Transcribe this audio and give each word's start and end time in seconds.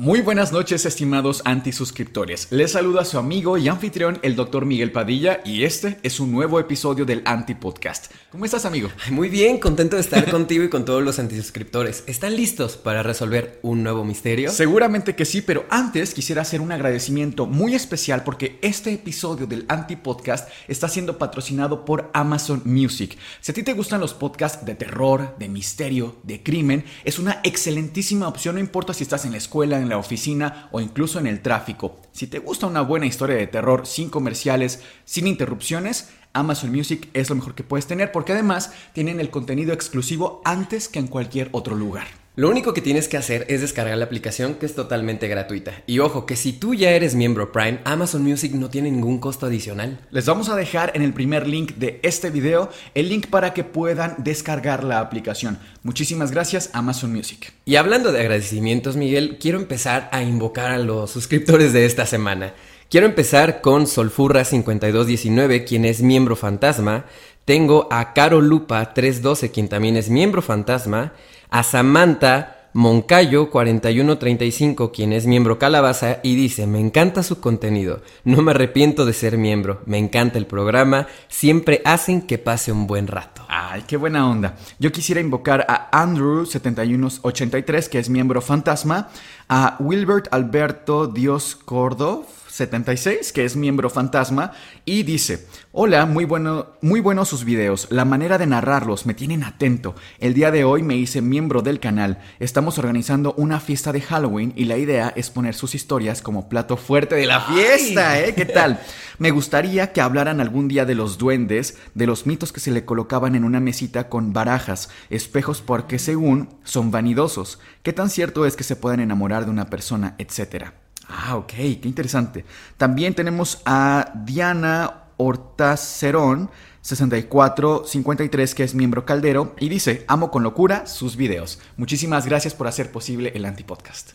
Muy 0.00 0.22
buenas 0.22 0.50
noches, 0.50 0.86
estimados 0.86 1.42
antisuscriptores. 1.44 2.46
Les 2.48 2.72
saluda 2.72 3.04
su 3.04 3.18
amigo 3.18 3.58
y 3.58 3.68
anfitrión, 3.68 4.18
el 4.22 4.34
Dr. 4.34 4.64
Miguel 4.64 4.92
Padilla, 4.92 5.42
y 5.44 5.64
este 5.64 5.98
es 6.02 6.20
un 6.20 6.32
nuevo 6.32 6.58
episodio 6.58 7.04
del 7.04 7.20
Anti-Podcast. 7.26 8.10
¿Cómo 8.32 8.46
estás, 8.46 8.64
amigo? 8.64 8.88
Muy 9.10 9.28
bien, 9.28 9.58
contento 9.58 9.96
de 9.96 10.00
estar 10.00 10.30
contigo 10.30 10.64
y 10.64 10.70
con 10.70 10.86
todos 10.86 11.02
los 11.02 11.18
antisuscriptores. 11.18 12.04
¿Están 12.06 12.34
listos 12.34 12.78
para 12.78 13.02
resolver 13.02 13.58
un 13.60 13.82
nuevo 13.82 14.02
misterio? 14.02 14.50
Seguramente 14.50 15.14
que 15.14 15.26
sí, 15.26 15.42
pero 15.42 15.66
antes 15.68 16.14
quisiera 16.14 16.40
hacer 16.40 16.62
un 16.62 16.72
agradecimiento 16.72 17.44
muy 17.44 17.74
especial 17.74 18.24
porque 18.24 18.58
este 18.62 18.94
episodio 18.94 19.46
del 19.46 19.66
Anti-Podcast 19.68 20.48
está 20.66 20.88
siendo 20.88 21.18
patrocinado 21.18 21.84
por 21.84 22.10
Amazon 22.14 22.62
Music. 22.64 23.18
Si 23.42 23.52
a 23.52 23.54
ti 23.54 23.62
te 23.62 23.74
gustan 23.74 24.00
los 24.00 24.14
podcasts 24.14 24.64
de 24.64 24.76
terror, 24.76 25.36
de 25.38 25.50
misterio, 25.50 26.16
de 26.22 26.42
crimen, 26.42 26.86
es 27.04 27.18
una 27.18 27.42
excelentísima 27.44 28.28
opción, 28.28 28.54
no 28.54 28.62
importa 28.62 28.94
si 28.94 29.02
estás 29.02 29.26
en 29.26 29.32
la 29.32 29.38
escuela, 29.38 29.78
en 29.78 29.89
la 29.90 29.98
oficina 29.98 30.68
o 30.72 30.80
incluso 30.80 31.18
en 31.18 31.26
el 31.26 31.40
tráfico. 31.40 32.00
Si 32.12 32.26
te 32.26 32.38
gusta 32.38 32.66
una 32.66 32.80
buena 32.80 33.06
historia 33.06 33.36
de 33.36 33.46
terror 33.46 33.86
sin 33.86 34.10
comerciales, 34.10 34.82
sin 35.04 35.26
interrupciones, 35.26 36.10
Amazon 36.32 36.70
Music 36.70 37.08
es 37.12 37.28
lo 37.28 37.36
mejor 37.36 37.54
que 37.54 37.64
puedes 37.64 37.86
tener 37.86 38.12
porque 38.12 38.32
además 38.32 38.72
tienen 38.92 39.20
el 39.20 39.30
contenido 39.30 39.72
exclusivo 39.72 40.40
antes 40.44 40.88
que 40.88 40.98
en 40.98 41.08
cualquier 41.08 41.48
otro 41.52 41.74
lugar. 41.74 42.19
Lo 42.36 42.48
único 42.48 42.72
que 42.72 42.80
tienes 42.80 43.08
que 43.08 43.16
hacer 43.16 43.44
es 43.48 43.60
descargar 43.60 43.98
la 43.98 44.04
aplicación 44.04 44.54
que 44.54 44.64
es 44.64 44.76
totalmente 44.76 45.26
gratuita. 45.26 45.82
Y 45.88 45.98
ojo, 45.98 46.26
que 46.26 46.36
si 46.36 46.52
tú 46.52 46.74
ya 46.74 46.90
eres 46.90 47.16
miembro 47.16 47.50
Prime, 47.50 47.80
Amazon 47.84 48.22
Music 48.22 48.52
no 48.52 48.70
tiene 48.70 48.88
ningún 48.88 49.18
costo 49.18 49.46
adicional. 49.46 49.98
Les 50.12 50.26
vamos 50.26 50.48
a 50.48 50.54
dejar 50.54 50.92
en 50.94 51.02
el 51.02 51.12
primer 51.12 51.48
link 51.48 51.72
de 51.74 51.98
este 52.04 52.30
video 52.30 52.70
el 52.94 53.08
link 53.08 53.26
para 53.26 53.52
que 53.52 53.64
puedan 53.64 54.14
descargar 54.18 54.84
la 54.84 55.00
aplicación. 55.00 55.58
Muchísimas 55.82 56.30
gracias 56.30 56.70
Amazon 56.72 57.12
Music. 57.12 57.52
Y 57.64 57.74
hablando 57.74 58.12
de 58.12 58.20
agradecimientos, 58.20 58.94
Miguel, 58.94 59.38
quiero 59.40 59.58
empezar 59.58 60.08
a 60.12 60.22
invocar 60.22 60.70
a 60.70 60.78
los 60.78 61.10
suscriptores 61.10 61.72
de 61.72 61.84
esta 61.84 62.06
semana. 62.06 62.54
Quiero 62.88 63.06
empezar 63.06 63.60
con 63.60 63.86
Solfurra5219, 63.86 65.64
quien 65.66 65.84
es 65.84 66.00
miembro 66.00 66.36
fantasma. 66.36 67.06
Tengo 67.44 67.88
a 67.90 68.12
Caro 68.12 68.40
Lupa 68.40 68.94
312, 68.94 69.50
quien 69.50 69.68
también 69.68 69.96
es 69.96 70.10
miembro 70.10 70.42
fantasma 70.42 71.12
a 71.50 71.62
Samantha 71.62 72.56
Moncayo 72.72 73.50
4135, 73.50 74.92
quien 74.92 75.12
es 75.12 75.26
miembro 75.26 75.58
Calabaza, 75.58 76.18
y 76.22 76.36
dice, 76.36 76.68
me 76.68 76.78
encanta 76.78 77.24
su 77.24 77.40
contenido, 77.40 78.00
no 78.22 78.42
me 78.42 78.52
arrepiento 78.52 79.04
de 79.04 79.12
ser 79.12 79.38
miembro, 79.38 79.82
me 79.86 79.98
encanta 79.98 80.38
el 80.38 80.46
programa, 80.46 81.08
siempre 81.26 81.82
hacen 81.84 82.22
que 82.22 82.38
pase 82.38 82.70
un 82.70 82.86
buen 82.86 83.08
rato. 83.08 83.42
Ay, 83.48 83.82
qué 83.88 83.96
buena 83.96 84.30
onda. 84.30 84.54
Yo 84.78 84.92
quisiera 84.92 85.20
invocar 85.20 85.66
a 85.68 85.90
Andrew7183, 85.90 87.88
que 87.88 87.98
es 87.98 88.08
miembro 88.08 88.40
fantasma, 88.40 89.08
a 89.48 89.74
Wilbert 89.80 90.28
Alberto 90.32 91.08
Dios 91.08 91.56
Cordov, 91.56 92.24
76, 92.50 93.32
que 93.32 93.44
es 93.44 93.56
miembro 93.56 93.90
fantasma, 93.90 94.52
y 94.84 95.02
dice, 95.02 95.46
hola, 95.72 96.06
muy, 96.06 96.24
bueno, 96.24 96.68
muy 96.80 97.00
buenos 97.00 97.28
sus 97.28 97.44
videos, 97.44 97.86
la 97.90 98.04
manera 98.04 98.38
de 98.38 98.46
narrarlos 98.46 99.06
me 99.06 99.14
tienen 99.14 99.44
atento. 99.44 99.94
El 100.18 100.34
día 100.34 100.50
de 100.50 100.64
hoy 100.64 100.82
me 100.82 100.96
hice 100.96 101.22
miembro 101.22 101.62
del 101.62 101.80
canal, 101.80 102.18
estamos 102.38 102.78
organizando 102.78 103.34
una 103.36 103.60
fiesta 103.60 103.92
de 103.92 104.00
Halloween 104.00 104.52
y 104.56 104.64
la 104.64 104.76
idea 104.76 105.12
es 105.16 105.30
poner 105.30 105.54
sus 105.54 105.74
historias 105.74 106.22
como 106.22 106.48
plato 106.48 106.76
fuerte 106.76 107.14
de 107.14 107.26
la 107.26 107.40
fiesta, 107.40 108.20
¿eh? 108.20 108.34
¿Qué 108.34 108.44
tal? 108.46 108.80
Me 109.18 109.30
gustaría 109.30 109.92
que 109.92 110.00
hablaran 110.00 110.40
algún 110.40 110.66
día 110.68 110.84
de 110.84 110.94
los 110.94 111.18
duendes, 111.18 111.76
de 111.94 112.06
los 112.06 112.26
mitos 112.26 112.52
que 112.52 112.60
se 112.60 112.70
le 112.70 112.84
colocaban 112.84 113.34
en 113.34 113.44
una 113.44 113.60
mesita 113.60 114.08
con 114.08 114.32
barajas, 114.32 114.88
espejos 115.10 115.60
porque 115.60 115.98
según 115.98 116.48
son 116.64 116.90
vanidosos. 116.90 117.58
¿Qué 117.82 117.92
tan 117.92 118.10
cierto 118.10 118.46
es 118.46 118.56
que 118.56 118.64
se 118.64 118.76
puedan 118.76 119.00
enamorar 119.00 119.44
de 119.44 119.50
una 119.50 119.66
persona, 119.66 120.14
etcétera? 120.18 120.74
Ah, 121.10 121.36
ok, 121.36 121.52
qué 121.52 121.80
interesante. 121.84 122.44
También 122.76 123.14
tenemos 123.14 123.60
a 123.64 124.12
Diana 124.24 125.04
Hortacerón, 125.16 126.50
6453, 126.82 128.54
que 128.54 128.64
es 128.64 128.74
miembro 128.74 129.04
caldero, 129.04 129.54
y 129.58 129.68
dice, 129.68 130.04
amo 130.08 130.30
con 130.30 130.42
locura 130.42 130.86
sus 130.86 131.16
videos. 131.16 131.60
Muchísimas 131.76 132.26
gracias 132.26 132.54
por 132.54 132.68
hacer 132.68 132.92
posible 132.92 133.32
el 133.34 133.44
Antipodcast. 133.44 134.12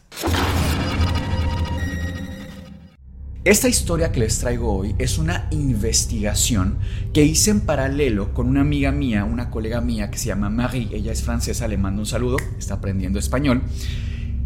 Esta 3.44 3.70
historia 3.70 4.12
que 4.12 4.22
les 4.22 4.40
traigo 4.40 4.76
hoy 4.76 4.96
es 4.98 5.20
una 5.20 5.48
investigación 5.52 6.80
que 7.14 7.24
hice 7.24 7.52
en 7.52 7.62
paralelo 7.62 8.34
con 8.34 8.48
una 8.48 8.62
amiga 8.62 8.92
mía, 8.92 9.24
una 9.24 9.52
colega 9.52 9.82
mía 9.82 10.10
que 10.10 10.18
se 10.18 10.30
llama 10.30 10.50
Marie, 10.50 10.90
ella 10.92 11.12
es 11.12 11.22
francesa, 11.22 11.68
le 11.68 11.78
mando 11.78 12.02
un 12.02 12.08
saludo, 12.08 12.38
está 12.58 12.74
aprendiendo 12.74 13.20
español. 13.20 13.62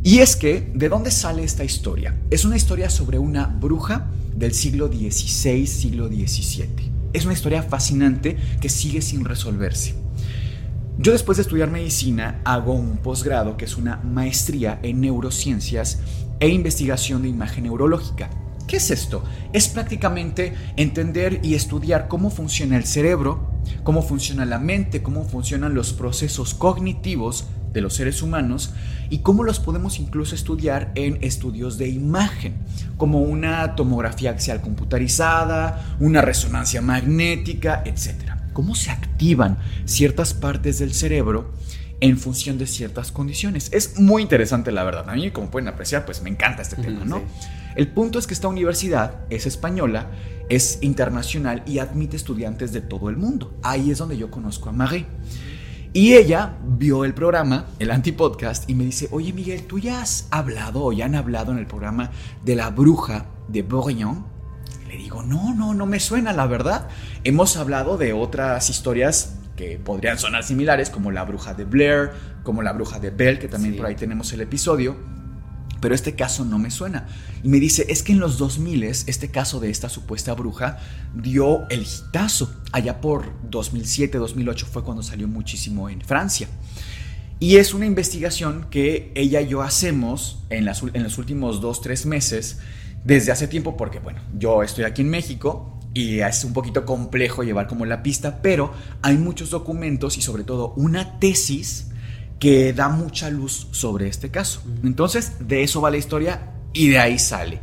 Y 0.01 0.19
es 0.19 0.37
que, 0.37 0.71
¿de 0.73 0.87
dónde 0.87 1.11
sale 1.11 1.43
esta 1.43 1.65
historia? 1.65 2.15
Es 2.29 2.45
una 2.45 2.55
historia 2.55 2.89
sobre 2.89 3.19
una 3.19 3.47
bruja 3.47 4.09
del 4.33 4.53
siglo 4.53 4.87
XVI, 4.87 5.67
siglo 5.67 6.07
XVII. 6.07 6.91
Es 7.11 7.25
una 7.25 7.33
historia 7.33 7.63
fascinante 7.63 8.37
que 8.61 8.69
sigue 8.69 9.01
sin 9.01 9.25
resolverse. 9.25 9.95
Yo 10.97 11.11
después 11.11 11.37
de 11.37 11.41
estudiar 11.41 11.69
medicina 11.69 12.41
hago 12.45 12.73
un 12.73 12.97
posgrado 12.97 13.57
que 13.57 13.65
es 13.65 13.75
una 13.75 13.97
maestría 13.97 14.79
en 14.83 15.01
neurociencias 15.01 15.99
e 16.39 16.47
investigación 16.47 17.21
de 17.21 17.29
imagen 17.29 17.65
neurológica. 17.65 18.29
¿Qué 18.67 18.77
es 18.77 18.91
esto? 18.91 19.23
Es 19.51 19.67
prácticamente 19.67 20.53
entender 20.77 21.39
y 21.43 21.55
estudiar 21.55 22.07
cómo 22.07 22.29
funciona 22.29 22.77
el 22.77 22.85
cerebro, 22.85 23.51
cómo 23.83 24.01
funciona 24.01 24.45
la 24.45 24.59
mente, 24.59 25.01
cómo 25.01 25.25
funcionan 25.25 25.73
los 25.73 25.91
procesos 25.91 26.53
cognitivos 26.53 27.47
de 27.79 27.83
los 27.83 27.95
seres 27.95 28.21
humanos 28.21 28.73
y 29.09 29.19
cómo 29.19 29.43
los 29.43 29.59
podemos 29.59 29.99
incluso 29.99 30.35
estudiar 30.35 30.91
en 30.95 31.17
estudios 31.21 31.77
de 31.77 31.87
imagen, 31.87 32.55
como 32.97 33.21
una 33.21 33.75
tomografía 33.75 34.31
axial 34.31 34.61
computarizada, 34.61 35.95
una 35.99 36.21
resonancia 36.21 36.81
magnética, 36.81 37.81
etc. 37.85 38.33
Cómo 38.53 38.75
se 38.75 38.91
activan 38.91 39.57
ciertas 39.85 40.33
partes 40.33 40.79
del 40.79 40.93
cerebro 40.93 41.53
en 42.01 42.17
función 42.17 42.57
de 42.57 42.67
ciertas 42.67 43.11
condiciones. 43.11 43.69
Es 43.71 43.99
muy 43.99 44.21
interesante 44.21 44.71
la 44.71 44.83
verdad. 44.83 45.09
A 45.09 45.15
mí, 45.15 45.31
como 45.31 45.49
pueden 45.49 45.67
apreciar, 45.67 46.05
pues 46.05 46.21
me 46.21 46.29
encanta 46.29 46.61
este 46.61 46.75
tema, 46.75 47.03
¿no? 47.05 47.21
El 47.75 47.87
punto 47.87 48.19
es 48.19 48.27
que 48.27 48.33
esta 48.33 48.47
universidad 48.47 49.21
es 49.29 49.45
española, 49.45 50.07
es 50.49 50.79
internacional 50.81 51.63
y 51.65 51.79
admite 51.79 52.17
estudiantes 52.17 52.73
de 52.73 52.81
todo 52.81 53.09
el 53.09 53.17
mundo. 53.17 53.57
Ahí 53.63 53.91
es 53.91 53.97
donde 53.99 54.17
yo 54.17 54.29
conozco 54.31 54.69
a 54.69 54.71
Marie. 54.71 55.05
Y 55.91 56.13
ella 56.13 56.57
vio 56.63 57.03
el 57.03 57.13
programa, 57.13 57.65
el 57.79 57.89
antipodcast, 57.89 58.69
y 58.69 58.75
me 58.75 58.85
dice, 58.85 59.07
oye 59.11 59.33
Miguel, 59.33 59.63
¿tú 59.63 59.79
ya 59.79 60.01
has 60.01 60.27
hablado 60.29 60.83
o 60.83 60.93
ya 60.93 61.05
han 61.05 61.15
hablado 61.15 61.51
en 61.51 61.57
el 61.57 61.65
programa 61.65 62.11
de 62.45 62.55
la 62.55 62.69
bruja 62.69 63.25
de 63.47 63.63
Bourguignon? 63.63 64.25
Le 64.87 64.97
digo, 64.97 65.23
no, 65.23 65.53
no, 65.53 65.73
no 65.73 65.85
me 65.85 65.99
suena, 65.99 66.31
la 66.33 66.47
verdad. 66.47 66.87
Hemos 67.23 67.57
hablado 67.57 67.97
de 67.97 68.13
otras 68.13 68.69
historias 68.69 69.35
que 69.55 69.77
podrían 69.77 70.17
sonar 70.17 70.43
similares, 70.43 70.89
como 70.89 71.11
la 71.11 71.23
bruja 71.23 71.53
de 71.53 71.65
Blair, 71.65 72.11
como 72.43 72.61
la 72.61 72.71
bruja 72.71 72.99
de 72.99 73.09
Bell, 73.09 73.39
que 73.39 73.47
también 73.47 73.75
por 73.75 73.85
ahí 73.87 73.95
tenemos 73.95 74.31
el 74.33 74.41
episodio 74.41 75.18
pero 75.79 75.95
este 75.95 76.15
caso 76.15 76.45
no 76.45 76.59
me 76.59 76.71
suena. 76.71 77.07
Y 77.43 77.49
me 77.49 77.59
dice, 77.59 77.85
es 77.89 78.03
que 78.03 78.11
en 78.11 78.19
los 78.19 78.37
2000 78.37 78.83
este 78.83 79.29
caso 79.29 79.59
de 79.59 79.69
esta 79.69 79.89
supuesta 79.89 80.33
bruja 80.33 80.79
dio 81.13 81.67
el 81.69 81.83
hitazo. 81.83 82.53
Allá 82.71 83.01
por 83.01 83.33
2007, 83.49 84.17
2008 84.17 84.67
fue 84.71 84.83
cuando 84.83 85.03
salió 85.03 85.27
muchísimo 85.27 85.89
en 85.89 86.01
Francia. 86.01 86.47
Y 87.39 87.55
es 87.57 87.73
una 87.73 87.85
investigación 87.85 88.67
que 88.69 89.11
ella 89.15 89.41
y 89.41 89.47
yo 89.47 89.61
hacemos 89.61 90.43
en, 90.49 90.67
en 90.67 91.03
los 91.03 91.17
últimos 91.17 91.61
dos, 91.61 91.81
tres 91.81 92.05
meses, 92.05 92.59
desde 93.03 93.31
hace 93.31 93.47
tiempo, 93.47 93.77
porque 93.77 93.99
bueno, 93.99 94.19
yo 94.37 94.61
estoy 94.61 94.83
aquí 94.83 95.01
en 95.03 95.09
México 95.09 95.79
y 95.93 96.19
es 96.19 96.43
un 96.43 96.53
poquito 96.53 96.85
complejo 96.85 97.43
llevar 97.43 97.67
como 97.67 97.85
la 97.85 98.03
pista, 98.03 98.41
pero 98.41 98.73
hay 99.01 99.17
muchos 99.17 99.49
documentos 99.49 100.17
y 100.17 100.21
sobre 100.21 100.43
todo 100.43 100.73
una 100.75 101.19
tesis 101.19 101.87
que 102.39 102.73
da 102.73 102.89
mucha 102.89 103.29
luz 103.29 103.67
sobre 103.71 104.07
este 104.07 104.31
caso. 104.31 104.63
Entonces, 104.83 105.33
de 105.39 105.63
eso 105.63 105.81
va 105.81 105.91
la 105.91 105.97
historia 105.97 106.53
y 106.73 106.89
de 106.89 106.99
ahí 106.99 107.19
sale. 107.19 107.59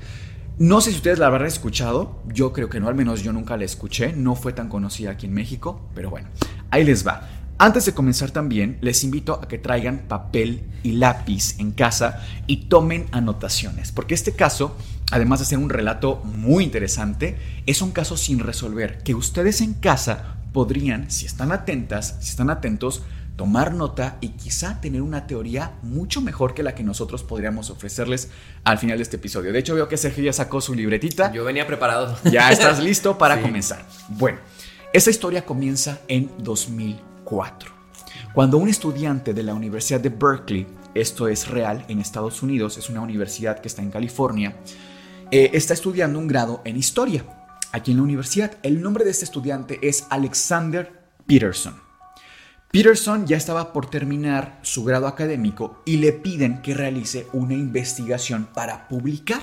No 0.58 0.80
sé 0.80 0.90
si 0.90 0.96
ustedes 0.96 1.18
la 1.18 1.26
habrán 1.26 1.46
escuchado, 1.46 2.22
yo 2.32 2.52
creo 2.52 2.68
que 2.68 2.80
no, 2.80 2.88
al 2.88 2.94
menos 2.94 3.22
yo 3.22 3.32
nunca 3.32 3.56
la 3.56 3.64
escuché, 3.64 4.14
no 4.14 4.34
fue 4.34 4.52
tan 4.52 4.68
conocida 4.68 5.10
aquí 5.10 5.26
en 5.26 5.34
México, 5.34 5.90
pero 5.94 6.08
bueno, 6.08 6.28
ahí 6.70 6.84
les 6.84 7.06
va. 7.06 7.28
Antes 7.58 7.86
de 7.86 7.94
comenzar 7.94 8.30
también, 8.30 8.78
les 8.82 9.02
invito 9.02 9.40
a 9.42 9.48
que 9.48 9.58
traigan 9.58 10.08
papel 10.08 10.64
y 10.82 10.92
lápiz 10.92 11.58
en 11.58 11.72
casa 11.72 12.22
y 12.46 12.68
tomen 12.68 13.06
anotaciones, 13.12 13.92
porque 13.92 14.14
este 14.14 14.32
caso, 14.32 14.76
además 15.10 15.40
de 15.40 15.46
ser 15.46 15.58
un 15.58 15.70
relato 15.70 16.22
muy 16.24 16.64
interesante, 16.64 17.38
es 17.64 17.80
un 17.80 17.92
caso 17.92 18.16
sin 18.18 18.40
resolver, 18.40 18.98
que 19.02 19.14
ustedes 19.14 19.62
en 19.62 19.74
casa 19.74 20.36
podrían, 20.52 21.10
si 21.10 21.24
están 21.24 21.52
atentas, 21.52 22.16
si 22.20 22.30
están 22.30 22.50
atentos, 22.50 23.02
tomar 23.36 23.74
nota 23.74 24.16
y 24.20 24.30
quizá 24.30 24.80
tener 24.80 25.02
una 25.02 25.26
teoría 25.26 25.74
mucho 25.82 26.20
mejor 26.22 26.54
que 26.54 26.62
la 26.62 26.74
que 26.74 26.82
nosotros 26.82 27.22
podríamos 27.22 27.70
ofrecerles 27.70 28.30
al 28.64 28.78
final 28.78 28.96
de 28.96 29.02
este 29.02 29.16
episodio. 29.16 29.52
De 29.52 29.58
hecho, 29.58 29.74
veo 29.74 29.88
que 29.88 29.96
Sergio 29.96 30.24
ya 30.24 30.32
sacó 30.32 30.60
su 30.60 30.74
libretita. 30.74 31.30
Yo 31.32 31.44
venía 31.44 31.66
preparado. 31.66 32.16
Ya 32.36 32.50
estás 32.50 32.82
listo 32.82 33.16
para 33.16 33.40
comenzar. 33.40 33.86
Bueno, 34.08 34.38
esta 34.92 35.10
historia 35.10 35.44
comienza 35.44 36.00
en 36.08 36.30
2004, 36.38 37.70
cuando 38.34 38.58
un 38.58 38.68
estudiante 38.68 39.32
de 39.32 39.42
la 39.42 39.54
Universidad 39.54 40.00
de 40.00 40.08
Berkeley, 40.08 40.66
esto 40.94 41.28
es 41.28 41.48
real 41.48 41.84
en 41.88 42.00
Estados 42.00 42.42
Unidos, 42.42 42.78
es 42.78 42.88
una 42.88 43.00
universidad 43.00 43.60
que 43.60 43.68
está 43.68 43.82
en 43.82 43.90
California, 43.90 44.56
eh, 45.30 45.50
está 45.52 45.74
estudiando 45.74 46.18
un 46.18 46.26
grado 46.26 46.62
en 46.64 46.76
historia. 46.76 47.24
Aquí 47.72 47.90
en 47.90 47.98
la 47.98 48.04
universidad, 48.04 48.56
el 48.62 48.80
nombre 48.80 49.04
de 49.04 49.10
este 49.10 49.24
estudiante 49.24 49.78
es 49.82 50.06
Alexander 50.10 50.92
Peterson. 51.26 51.85
Peterson 52.76 53.26
ya 53.26 53.38
estaba 53.38 53.72
por 53.72 53.88
terminar 53.88 54.58
su 54.60 54.84
grado 54.84 55.06
académico 55.06 55.80
y 55.86 55.96
le 55.96 56.12
piden 56.12 56.60
que 56.60 56.74
realice 56.74 57.26
una 57.32 57.54
investigación 57.54 58.48
para 58.52 58.86
publicar. 58.86 59.40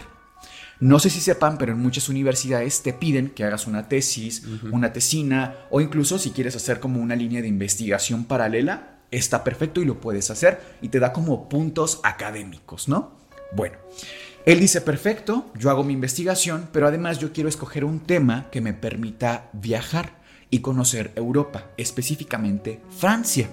No 0.79 0.99
sé 0.99 1.09
si 1.09 1.19
sepan, 1.19 1.57
pero 1.57 1.71
en 1.71 1.79
muchas 1.79 2.09
universidades 2.09 2.83
te 2.83 2.93
piden 2.93 3.31
que 3.31 3.43
hagas 3.43 3.65
una 3.65 3.89
tesis, 3.89 4.43
una 4.71 4.93
tesina 4.93 5.55
o 5.71 5.81
incluso 5.81 6.19
si 6.19 6.29
quieres 6.29 6.55
hacer 6.55 6.79
como 6.79 7.01
una 7.01 7.15
línea 7.15 7.41
de 7.41 7.47
investigación 7.47 8.25
paralela, 8.25 8.99
está 9.09 9.43
perfecto 9.43 9.81
y 9.81 9.85
lo 9.85 9.99
puedes 9.99 10.29
hacer 10.29 10.61
y 10.83 10.89
te 10.89 10.99
da 10.99 11.11
como 11.11 11.49
puntos 11.49 12.01
académicos, 12.03 12.87
¿no? 12.87 13.17
Bueno, 13.51 13.77
él 14.45 14.59
dice, 14.59 14.79
perfecto, 14.79 15.51
yo 15.57 15.71
hago 15.71 15.83
mi 15.83 15.93
investigación, 15.93 16.69
pero 16.71 16.85
además 16.87 17.17
yo 17.17 17.33
quiero 17.33 17.49
escoger 17.49 17.83
un 17.83 18.01
tema 18.01 18.51
que 18.51 18.61
me 18.61 18.73
permita 18.73 19.49
viajar 19.53 20.21
y 20.53 20.59
conocer 20.59 21.11
Europa, 21.15 21.71
específicamente 21.77 22.79
Francia. 22.95 23.49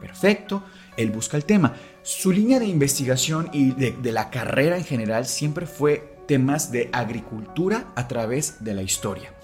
Perfecto, 0.00 0.62
él 0.96 1.10
busca 1.10 1.36
el 1.36 1.44
tema. 1.44 1.74
Su 2.04 2.30
línea 2.30 2.60
de 2.60 2.66
investigación 2.66 3.50
y 3.52 3.72
de, 3.72 4.12
la 4.12 4.30
carrera 4.30 4.76
en 4.76 4.84
general 4.84 5.26
siempre 5.26 5.66
fue 5.66 6.20
temas 6.28 6.70
de 6.70 6.88
agricultura 6.92 7.92
a 7.96 8.06
través 8.06 8.62
de 8.62 8.74
la 8.74 8.82
historia. 8.82 9.34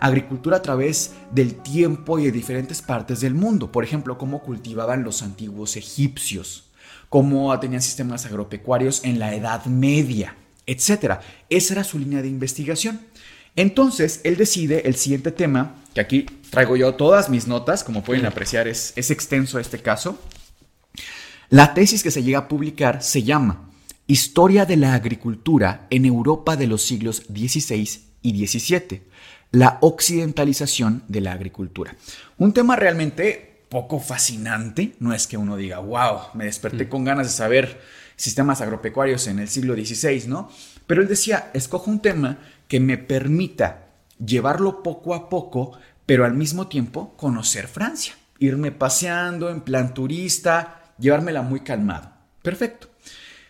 Agricultura 0.00 0.56
a 0.56 0.62
través 0.62 1.12
del 1.30 1.54
tiempo 1.54 2.18
y 2.18 2.24
de 2.24 2.32
diferentes 2.32 2.82
partes 2.82 3.20
del 3.20 3.34
mundo. 3.34 3.70
Por 3.70 3.84
ejemplo, 3.84 4.18
cómo 4.18 4.42
cultivaban 4.42 5.04
los 5.04 5.22
antiguos 5.22 5.76
egipcios, 5.76 6.72
cómo 7.08 7.56
tenían 7.60 7.82
sistemas 7.82 8.26
agropecuarios 8.26 9.04
en 9.04 9.20
la 9.20 9.32
Edad 9.32 9.64
Media, 9.66 10.34
etc. 10.66 11.20
Esa 11.50 11.74
era 11.74 11.84
su 11.84 12.00
línea 12.00 12.20
de 12.20 12.28
investigación. 12.28 13.00
Entonces, 13.56 14.20
él 14.24 14.36
decide 14.36 14.86
el 14.86 14.96
siguiente 14.96 15.32
tema, 15.32 15.74
que 15.94 16.00
aquí 16.00 16.26
traigo 16.50 16.76
yo 16.76 16.94
todas 16.94 17.30
mis 17.30 17.46
notas, 17.46 17.82
como 17.82 18.04
pueden 18.04 18.26
apreciar, 18.26 18.68
es, 18.68 18.92
es 18.96 19.10
extenso 19.10 19.58
este 19.58 19.78
caso. 19.78 20.18
La 21.48 21.74
tesis 21.74 22.02
que 22.02 22.10
se 22.10 22.22
llega 22.22 22.40
a 22.40 22.48
publicar 22.48 23.02
se 23.02 23.22
llama 23.22 23.70
Historia 24.06 24.66
de 24.66 24.76
la 24.76 24.94
Agricultura 24.94 25.86
en 25.90 26.04
Europa 26.04 26.56
de 26.56 26.66
los 26.66 26.82
siglos 26.82 27.22
XVI 27.28 27.88
y 28.22 28.46
XVII, 28.46 29.02
la 29.52 29.78
occidentalización 29.80 31.02
de 31.08 31.20
la 31.22 31.32
agricultura. 31.32 31.96
Un 32.38 32.52
tema 32.52 32.76
realmente 32.76 33.64
poco 33.68 33.98
fascinante, 33.98 34.94
no 35.00 35.12
es 35.12 35.26
que 35.26 35.36
uno 35.36 35.56
diga, 35.56 35.78
wow, 35.78 36.18
me 36.34 36.44
desperté 36.44 36.84
mm. 36.84 36.88
con 36.88 37.04
ganas 37.04 37.26
de 37.26 37.32
saber 37.32 37.80
sistemas 38.16 38.60
agropecuarios 38.60 39.26
en 39.26 39.38
el 39.38 39.48
siglo 39.48 39.74
XVI, 39.74 40.24
¿no? 40.28 40.50
Pero 40.86 41.02
él 41.02 41.08
decía, 41.08 41.50
escojo 41.52 41.90
un 41.90 42.00
tema 42.00 42.38
que 42.68 42.80
me 42.80 42.98
permita 42.98 43.86
llevarlo 44.24 44.82
poco 44.82 45.14
a 45.14 45.28
poco, 45.28 45.72
pero 46.04 46.24
al 46.24 46.34
mismo 46.34 46.68
tiempo 46.68 47.14
conocer 47.16 47.66
Francia, 47.66 48.14
irme 48.38 48.72
paseando 48.72 49.50
en 49.50 49.60
plan 49.60 49.94
turista, 49.94 50.92
llevármela 50.98 51.42
muy 51.42 51.60
calmado. 51.60 52.10
Perfecto. 52.42 52.88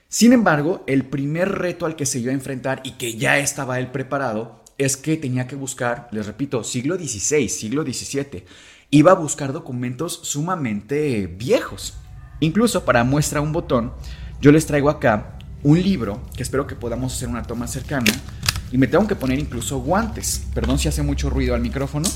Sin 0.08 0.32
embargo, 0.32 0.84
el 0.86 1.04
primer 1.04 1.50
reto 1.50 1.84
al 1.84 1.96
que 1.96 2.06
se 2.06 2.20
iba 2.20 2.30
a 2.30 2.34
enfrentar 2.34 2.80
y 2.84 2.92
que 2.92 3.16
ya 3.16 3.38
estaba 3.38 3.78
él 3.78 3.88
preparado 3.88 4.64
es 4.78 4.96
que 4.96 5.16
tenía 5.16 5.46
que 5.46 5.56
buscar, 5.56 6.08
les 6.12 6.26
repito, 6.26 6.62
siglo 6.64 6.96
XVI, 6.96 7.48
siglo 7.48 7.82
XVII. 7.82 8.44
Iba 8.90 9.12
a 9.12 9.16
buscar 9.16 9.52
documentos 9.52 10.20
sumamente 10.22 11.26
viejos. 11.26 11.94
Incluso 12.40 12.84
para 12.84 13.04
muestra 13.04 13.40
un 13.40 13.52
botón, 13.52 13.92
yo 14.40 14.52
les 14.52 14.66
traigo 14.66 14.90
acá 14.90 15.35
un 15.66 15.82
libro 15.82 16.22
que 16.36 16.44
espero 16.44 16.64
que 16.68 16.76
podamos 16.76 17.12
hacer 17.12 17.28
una 17.28 17.42
toma 17.42 17.66
cercana 17.66 18.12
y 18.70 18.78
me 18.78 18.86
tengo 18.86 19.08
que 19.08 19.16
poner 19.16 19.40
incluso 19.40 19.80
guantes. 19.80 20.46
Perdón 20.54 20.78
si 20.78 20.86
hace 20.86 21.02
mucho 21.02 21.28
ruido 21.28 21.56
al 21.56 21.60
micrófono. 21.60 22.08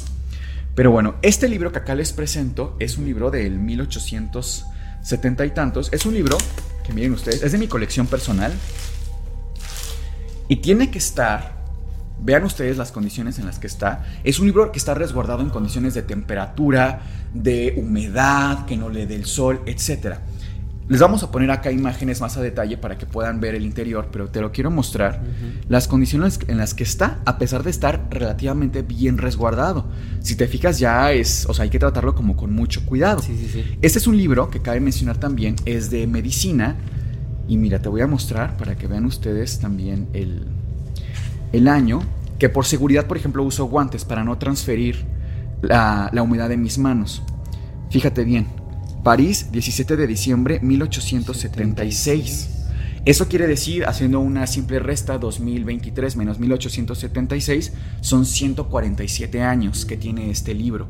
Pero 0.76 0.92
bueno, 0.92 1.16
este 1.20 1.48
libro 1.48 1.72
que 1.72 1.80
acá 1.80 1.96
les 1.96 2.12
presento 2.12 2.76
es 2.78 2.96
un 2.96 3.06
libro 3.06 3.32
del 3.32 3.58
1870 3.58 5.46
y 5.46 5.50
tantos. 5.50 5.92
Es 5.92 6.06
un 6.06 6.14
libro 6.14 6.38
que 6.86 6.92
miren 6.92 7.12
ustedes, 7.12 7.42
es 7.42 7.50
de 7.50 7.58
mi 7.58 7.66
colección 7.66 8.06
personal. 8.06 8.52
Y 10.46 10.56
tiene 10.56 10.92
que 10.92 10.98
estar, 10.98 11.56
vean 12.20 12.44
ustedes 12.44 12.76
las 12.76 12.92
condiciones 12.92 13.40
en 13.40 13.46
las 13.46 13.58
que 13.58 13.66
está. 13.66 14.06
Es 14.22 14.38
un 14.38 14.46
libro 14.46 14.70
que 14.70 14.78
está 14.78 14.94
resguardado 14.94 15.42
en 15.42 15.50
condiciones 15.50 15.94
de 15.94 16.02
temperatura, 16.02 17.02
de 17.34 17.74
humedad, 17.76 18.64
que 18.66 18.76
no 18.76 18.90
le 18.90 19.08
dé 19.08 19.16
el 19.16 19.26
sol, 19.26 19.60
etcétera. 19.66 20.22
Les 20.90 20.98
vamos 20.98 21.22
a 21.22 21.30
poner 21.30 21.52
acá 21.52 21.70
imágenes 21.70 22.20
más 22.20 22.36
a 22.36 22.42
detalle 22.42 22.76
para 22.76 22.98
que 22.98 23.06
puedan 23.06 23.38
ver 23.38 23.54
el 23.54 23.64
interior, 23.64 24.08
pero 24.10 24.26
te 24.26 24.40
lo 24.40 24.50
quiero 24.50 24.72
mostrar. 24.72 25.22
Las 25.68 25.86
condiciones 25.86 26.40
en 26.48 26.58
las 26.58 26.74
que 26.74 26.82
está, 26.82 27.20
a 27.26 27.38
pesar 27.38 27.62
de 27.62 27.70
estar 27.70 28.08
relativamente 28.10 28.82
bien 28.82 29.16
resguardado. 29.16 29.86
Si 30.18 30.34
te 30.34 30.48
fijas 30.48 30.80
ya 30.80 31.12
es, 31.12 31.46
o 31.48 31.54
sea, 31.54 31.62
hay 31.62 31.70
que 31.70 31.78
tratarlo 31.78 32.16
como 32.16 32.36
con 32.36 32.52
mucho 32.52 32.84
cuidado. 32.84 33.22
Sí, 33.22 33.36
sí, 33.38 33.48
sí. 33.48 33.78
Este 33.80 34.00
es 34.00 34.08
un 34.08 34.16
libro 34.16 34.50
que 34.50 34.62
cabe 34.62 34.80
mencionar 34.80 35.18
también, 35.18 35.54
es 35.64 35.90
de 35.90 36.08
medicina. 36.08 36.74
Y 37.46 37.56
mira, 37.56 37.80
te 37.80 37.88
voy 37.88 38.00
a 38.00 38.08
mostrar 38.08 38.56
para 38.56 38.76
que 38.76 38.88
vean 38.88 39.04
ustedes 39.04 39.60
también 39.60 40.08
el, 40.12 40.48
el 41.52 41.68
año, 41.68 42.00
que 42.40 42.48
por 42.48 42.66
seguridad, 42.66 43.06
por 43.06 43.16
ejemplo, 43.16 43.44
uso 43.44 43.66
guantes 43.66 44.04
para 44.04 44.24
no 44.24 44.38
transferir 44.38 45.04
la, 45.62 46.10
la 46.12 46.22
humedad 46.22 46.48
de 46.48 46.56
mis 46.56 46.78
manos. 46.78 47.22
Fíjate 47.90 48.24
bien, 48.24 48.48
París, 49.02 49.48
17 49.50 49.96
de 49.96 50.06
diciembre 50.06 50.60
1876. 50.60 52.50
Eso 53.06 53.28
quiere 53.28 53.46
decir, 53.46 53.86
haciendo 53.86 54.20
una 54.20 54.46
simple 54.46 54.78
resta, 54.78 55.16
2023 55.16 56.16
menos 56.16 56.38
1876, 56.38 57.72
son 58.02 58.26
147 58.26 59.40
años 59.42 59.86
que 59.86 59.96
tiene 59.96 60.30
este 60.30 60.52
libro. 60.52 60.88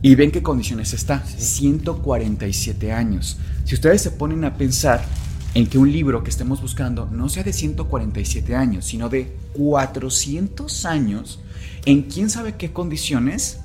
Y 0.00 0.14
ven 0.14 0.30
qué 0.30 0.42
condiciones 0.42 0.94
está, 0.94 1.22
147 1.26 2.92
años. 2.92 3.36
Si 3.64 3.74
ustedes 3.74 4.00
se 4.00 4.10
ponen 4.10 4.44
a 4.44 4.56
pensar 4.56 5.04
en 5.52 5.66
que 5.66 5.76
un 5.76 5.92
libro 5.92 6.24
que 6.24 6.30
estemos 6.30 6.62
buscando 6.62 7.06
no 7.06 7.28
sea 7.28 7.42
de 7.42 7.52
147 7.52 8.56
años, 8.56 8.86
sino 8.86 9.10
de 9.10 9.36
400 9.52 10.86
años, 10.86 11.40
en 11.84 12.02
quién 12.02 12.30
sabe 12.30 12.56
qué 12.56 12.72
condiciones, 12.72 13.60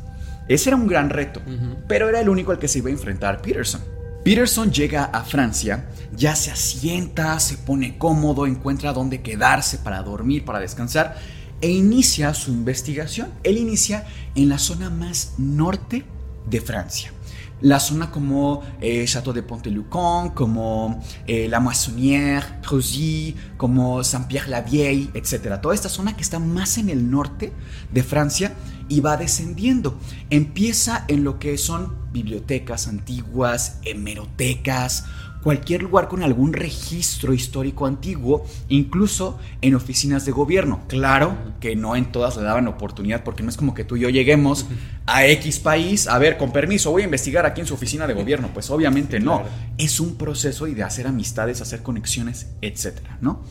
ese 0.50 0.72
era 0.72 0.78
un 0.78 0.88
gran 0.88 1.10
reto, 1.10 1.42
pero 1.88 2.10
era 2.10 2.20
el 2.20 2.28
único 2.28 2.52
al 2.52 2.60
que 2.60 2.68
se 2.68 2.80
iba 2.80 2.90
a 2.90 2.92
enfrentar 2.92 3.42
Peterson. 3.42 3.82
Peterson 4.24 4.72
llega 4.72 5.06
a 5.06 5.24
Francia, 5.24 5.90
ya 6.12 6.36
se 6.36 6.52
asienta, 6.52 7.40
se 7.40 7.58
pone 7.58 7.98
cómodo, 7.98 8.46
encuentra 8.46 8.92
dónde 8.92 9.22
quedarse 9.22 9.78
para 9.78 10.02
dormir, 10.02 10.44
para 10.44 10.60
descansar, 10.60 11.18
e 11.62 11.70
inicia 11.70 12.34
su 12.34 12.52
investigación. 12.52 13.32
Él 13.44 13.58
inicia 13.58 14.06
en 14.36 14.50
la 14.50 14.58
zona 14.58 14.90
más 14.90 15.36
norte 15.38 16.04
de 16.50 16.62
Francia. 16.62 17.14
La 17.62 17.80
zona 17.80 18.10
como 18.10 18.64
eh, 18.80 19.04
Château 19.06 19.34
de 19.34 19.44
Pont-de-Lucan, 19.44 20.30
como 20.30 21.04
eh, 21.28 21.48
la 21.50 21.60
Moissonnière, 21.60 22.62
Preuilly, 22.62 23.36
como 23.58 24.02
Saint-Pierre-la-Vieille, 24.04 25.12
etc. 25.14 25.60
Toda 25.62 25.76
esta 25.76 25.90
zona 25.90 26.16
que 26.16 26.22
está 26.22 26.40
más 26.40 26.78
en 26.78 26.90
el 26.90 27.12
norte 27.12 27.52
de 27.92 28.04
Francia 28.04 28.54
y 28.90 29.00
va 29.00 29.16
descendiendo. 29.16 29.98
Empieza 30.30 31.06
en 31.08 31.24
lo 31.24 31.40
que 31.40 31.58
son 31.58 31.94
bibliotecas 32.12 32.88
antiguas, 32.88 33.80
hemerotecas, 33.86 35.06
cualquier 35.44 35.84
lugar 35.84 36.08
con 36.08 36.24
algún 36.24 36.54
registro 36.54 37.34
histórico 37.34 37.86
antiguo, 37.86 38.46
incluso 38.68 39.40
en 39.62 39.76
oficinas 39.76 40.26
de 40.26 40.32
gobierno. 40.32 40.82
Claro 40.88 41.38
que 41.60 41.76
no 41.76 41.96
en 41.96 42.12
todas 42.12 42.36
le 42.38 42.44
daban 42.44 42.68
oportunidad, 42.68 43.24
porque 43.24 43.44
no 43.44 43.50
es 43.50 43.58
como 43.58 43.74
que 43.74 43.86
tú 43.86 43.96
y 43.96 44.02
yo 44.02 44.10
lleguemos 44.10 44.66
a 45.06 45.26
X 45.26 45.60
país, 45.60 46.08
a 46.08 46.18
ver, 46.18 46.38
con 46.38 46.52
permiso, 46.52 46.92
voy 46.92 47.04
a 47.04 47.06
investigar 47.06 47.46
aquí 47.46 47.62
en 47.62 47.68
su 47.68 47.74
oficina 47.74 48.08
de 48.08 48.14
gobierno. 48.14 48.50
Pues 48.54 48.70
obviamente 48.70 49.20
no. 49.20 49.44
Es 49.78 50.00
un 50.00 50.16
proceso 50.16 50.68
y 50.68 50.74
de 50.74 50.84
hacer 50.84 51.08
amistades, 51.08 51.62
hacer 51.62 51.82
conexiones, 51.84 52.48
etcétera, 52.62 53.18
¿no? 53.22 53.44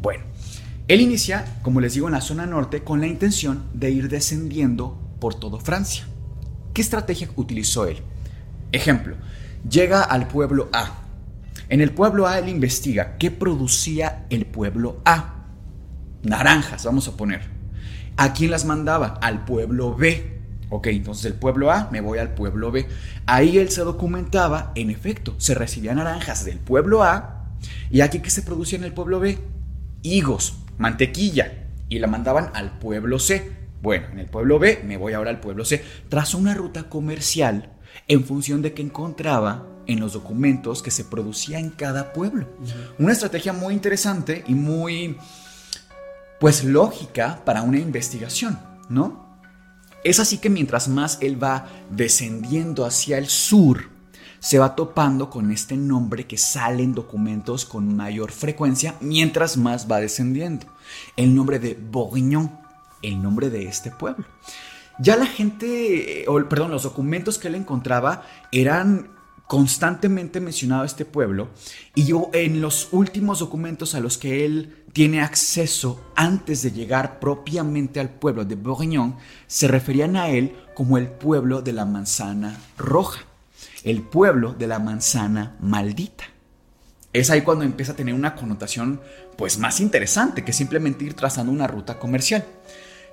Bueno. 0.00 0.35
Él 0.88 1.00
inicia, 1.00 1.44
como 1.62 1.80
les 1.80 1.94
digo, 1.94 2.06
en 2.06 2.12
la 2.12 2.20
zona 2.20 2.46
norte 2.46 2.84
con 2.84 3.00
la 3.00 3.08
intención 3.08 3.64
de 3.74 3.90
ir 3.90 4.08
descendiendo 4.08 4.96
por 5.18 5.34
todo 5.34 5.58
Francia. 5.58 6.06
¿Qué 6.72 6.80
estrategia 6.80 7.28
utilizó 7.34 7.86
él? 7.86 7.98
Ejemplo, 8.70 9.16
llega 9.68 10.02
al 10.02 10.28
pueblo 10.28 10.68
A. 10.72 11.02
En 11.68 11.80
el 11.80 11.92
pueblo 11.92 12.28
A 12.28 12.38
él 12.38 12.48
investiga 12.48 13.16
qué 13.18 13.32
producía 13.32 14.26
el 14.30 14.46
pueblo 14.46 15.00
A. 15.04 15.46
Naranjas, 16.22 16.84
vamos 16.84 17.08
a 17.08 17.16
poner. 17.16 17.42
¿A 18.16 18.32
quién 18.32 18.52
las 18.52 18.64
mandaba? 18.64 19.18
Al 19.20 19.44
pueblo 19.44 19.96
B. 19.96 20.40
Ok, 20.70 20.86
entonces 20.88 21.24
del 21.24 21.34
pueblo 21.34 21.72
A 21.72 21.88
me 21.90 22.00
voy 22.00 22.18
al 22.18 22.34
pueblo 22.34 22.70
B. 22.70 22.86
Ahí 23.26 23.58
él 23.58 23.70
se 23.70 23.82
documentaba, 23.82 24.70
en 24.76 24.90
efecto, 24.90 25.34
se 25.38 25.54
recibían 25.54 25.96
naranjas 25.96 26.44
del 26.44 26.58
pueblo 26.58 27.02
A. 27.02 27.56
¿Y 27.90 28.02
aquí 28.02 28.20
qué 28.20 28.30
se 28.30 28.42
producía 28.42 28.78
en 28.78 28.84
el 28.84 28.92
pueblo 28.92 29.18
B? 29.18 29.38
Higos, 30.02 30.65
mantequilla 30.78 31.68
y 31.88 31.98
la 31.98 32.06
mandaban 32.06 32.50
al 32.54 32.78
pueblo 32.78 33.18
C. 33.18 33.50
Bueno, 33.82 34.08
en 34.12 34.18
el 34.18 34.26
pueblo 34.26 34.58
B 34.58 34.82
me 34.84 34.96
voy 34.96 35.12
ahora 35.12 35.30
al 35.30 35.40
pueblo 35.40 35.64
C. 35.64 35.84
Trazó 36.08 36.38
una 36.38 36.54
ruta 36.54 36.88
comercial 36.88 37.72
en 38.08 38.24
función 38.24 38.62
de 38.62 38.72
que 38.72 38.82
encontraba 38.82 39.66
en 39.86 40.00
los 40.00 40.12
documentos 40.12 40.82
que 40.82 40.90
se 40.90 41.04
producía 41.04 41.58
en 41.58 41.70
cada 41.70 42.12
pueblo. 42.12 42.48
Una 42.98 43.12
estrategia 43.12 43.52
muy 43.52 43.74
interesante 43.74 44.44
y 44.46 44.54
muy, 44.54 45.16
pues, 46.40 46.64
lógica 46.64 47.42
para 47.44 47.62
una 47.62 47.78
investigación, 47.78 48.58
¿no? 48.88 49.40
Es 50.04 50.20
así 50.20 50.38
que 50.38 50.50
mientras 50.50 50.88
más 50.88 51.18
él 51.20 51.42
va 51.42 51.68
descendiendo 51.90 52.84
hacia 52.84 53.18
el 53.18 53.26
sur, 53.28 53.90
se 54.46 54.60
va 54.60 54.76
topando 54.76 55.28
con 55.28 55.50
este 55.50 55.76
nombre 55.76 56.28
que 56.28 56.38
sale 56.38 56.84
en 56.84 56.94
documentos 56.94 57.64
con 57.64 57.96
mayor 57.96 58.30
frecuencia 58.30 58.94
mientras 59.00 59.56
más 59.56 59.90
va 59.90 59.98
descendiendo. 59.98 60.66
El 61.16 61.34
nombre 61.34 61.58
de 61.58 61.74
Bourguignon, 61.74 62.56
el 63.02 63.20
nombre 63.20 63.50
de 63.50 63.64
este 63.64 63.90
pueblo. 63.90 64.24
Ya 65.00 65.16
la 65.16 65.26
gente, 65.26 66.26
o 66.28 66.40
perdón, 66.48 66.70
los 66.70 66.84
documentos 66.84 67.38
que 67.38 67.48
él 67.48 67.56
encontraba 67.56 68.22
eran 68.52 69.10
constantemente 69.48 70.38
mencionado 70.38 70.84
este 70.84 71.04
pueblo 71.04 71.48
y 71.96 72.04
yo 72.04 72.30
en 72.32 72.60
los 72.60 72.90
últimos 72.92 73.40
documentos 73.40 73.96
a 73.96 74.00
los 74.00 74.16
que 74.16 74.44
él 74.44 74.84
tiene 74.92 75.22
acceso 75.22 76.12
antes 76.14 76.62
de 76.62 76.70
llegar 76.70 77.18
propiamente 77.18 77.98
al 77.98 78.10
pueblo 78.10 78.44
de 78.44 78.54
Bourguignon 78.54 79.16
se 79.48 79.66
referían 79.66 80.14
a 80.14 80.28
él 80.28 80.54
como 80.76 80.98
el 80.98 81.08
pueblo 81.08 81.62
de 81.62 81.72
la 81.72 81.84
manzana 81.84 82.60
roja 82.76 83.24
el 83.86 84.02
pueblo 84.02 84.52
de 84.52 84.66
la 84.66 84.80
manzana 84.80 85.56
maldita. 85.60 86.24
Es 87.12 87.30
ahí 87.30 87.42
cuando 87.42 87.64
empieza 87.64 87.92
a 87.92 87.96
tener 87.96 88.14
una 88.14 88.34
connotación 88.34 89.00
pues 89.38 89.60
más 89.60 89.80
interesante 89.80 90.44
que 90.44 90.52
simplemente 90.52 91.04
ir 91.04 91.14
trazando 91.14 91.52
una 91.52 91.68
ruta 91.68 92.00
comercial. 92.00 92.44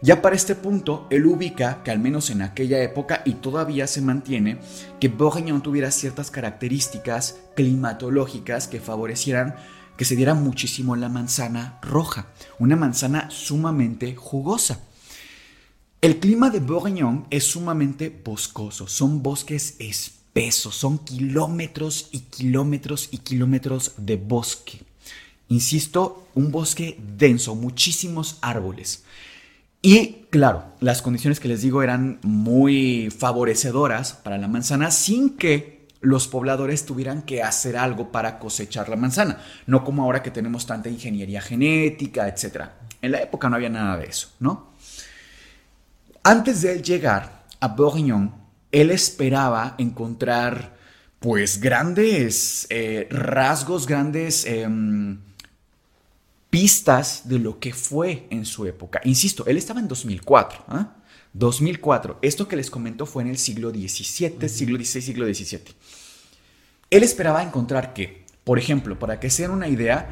Ya 0.02 0.24
para 0.24 0.36
este 0.36 0.56
punto, 0.56 1.06
él 1.12 1.28
ubica 1.28 1.84
que 1.84 1.92
al 1.92 2.00
menos 2.00 2.32
en 2.32 2.42
aquella 2.42 2.82
época 2.82 3.22
y 3.24 3.36
todavía 3.36 3.86
se 3.86 4.02
mantiene 4.02 4.58
que 5.00 5.10
Bourguignon 5.10 5.62
tuviera 5.62 5.92
ciertas 5.92 6.32
características 6.32 7.38
climatológicas 7.56 8.68
que 8.68 8.80
favorecieran 8.80 9.56
que 9.96 10.06
se 10.06 10.16
diera 10.16 10.34
muchísimo 10.34 10.96
la 10.96 11.08
manzana 11.08 11.78
roja, 11.84 12.30
una 12.58 12.76
manzana 12.76 13.30
sumamente 13.30 14.16
jugosa. 14.16 14.80
El 16.02 16.20
clima 16.20 16.50
de 16.50 16.62
Bourguignon 16.62 17.28
es 17.30 17.44
sumamente 17.44 18.10
boscoso, 18.26 18.88
son 18.88 19.22
bosques 19.22 19.76
espesos 19.78 20.23
pesos, 20.34 20.76
son 20.76 20.98
kilómetros 21.00 22.10
y 22.12 22.22
kilómetros 22.22 23.10
y 23.12 23.20
kilómetros 23.20 23.94
de 23.98 24.18
bosque. 24.18 24.82
Insisto, 25.48 26.28
un 26.34 26.52
bosque 26.52 27.00
denso, 27.18 27.56
muchísimos 27.56 28.40
árboles. 28.42 29.04
Y 29.82 30.26
claro, 30.30 30.64
las 30.80 31.02
condiciones 31.02 31.40
que 31.40 31.48
les 31.48 31.62
digo 31.62 31.84
eran 31.84 32.20
muy 32.24 33.14
favorecedoras 33.16 34.14
para 34.14 34.38
la 34.38 34.48
manzana 34.48 34.92
sin 34.92 35.38
que 35.38 35.88
los 36.00 36.28
pobladores 36.28 36.86
tuvieran 36.86 37.22
que 37.22 37.44
hacer 37.44 37.78
algo 37.78 38.12
para 38.12 38.40
cosechar 38.40 38.90
la 38.90 38.96
manzana, 38.96 39.42
no 39.68 39.84
como 39.84 40.04
ahora 40.04 40.24
que 40.24 40.32
tenemos 40.32 40.66
tanta 40.66 40.90
ingeniería 40.90 41.42
genética, 41.42 42.28
etc. 42.28 42.66
En 43.02 43.12
la 43.12 43.22
época 43.22 43.50
no 43.50 43.56
había 43.56 43.70
nada 43.70 43.98
de 43.98 44.06
eso, 44.06 44.30
¿no? 44.40 44.74
Antes 46.24 46.62
de 46.62 46.82
llegar 46.82 47.44
a 47.60 47.68
Bourguignon, 47.70 48.43
él 48.74 48.92
esperaba 48.92 49.76
encontrar 49.78 50.76
pues 51.20 51.62
grandes 51.62 52.68
eh, 52.70 53.08
rasgos, 53.10 53.88
grandes 53.88 54.46
em, 54.46 55.20
pistas 56.50 57.30
de 57.30 57.40
lo 57.40 57.60
que 57.60 57.72
fue 57.72 58.28
en 58.30 58.46
su 58.46 58.66
época. 58.66 59.00
Insisto, 59.06 59.46
él 59.46 59.58
estaba 59.58 59.80
en 59.80 59.88
2004. 59.88 60.66
2004. 61.32 62.14
¿ah? 62.16 62.20
Esto 62.22 62.48
que 62.48 62.58
les 62.58 62.70
comento 62.70 63.06
fue 63.06 63.24
en 63.24 63.30
el 63.30 63.38
siglo 63.38 63.70
XVII, 63.70 64.50
siglo 64.50 64.78
XVI, 64.78 65.02
siglo 65.02 65.26
XVII. 65.26 65.62
Él 66.90 67.04
esperaba 67.04 67.44
encontrar 67.44 67.94
que, 67.94 68.26
por 68.44 68.60
ejemplo, 68.60 69.00
para 69.00 69.20
que 69.20 69.30
se 69.30 69.44
den 69.44 69.52
una 69.52 69.68
idea, 69.68 70.10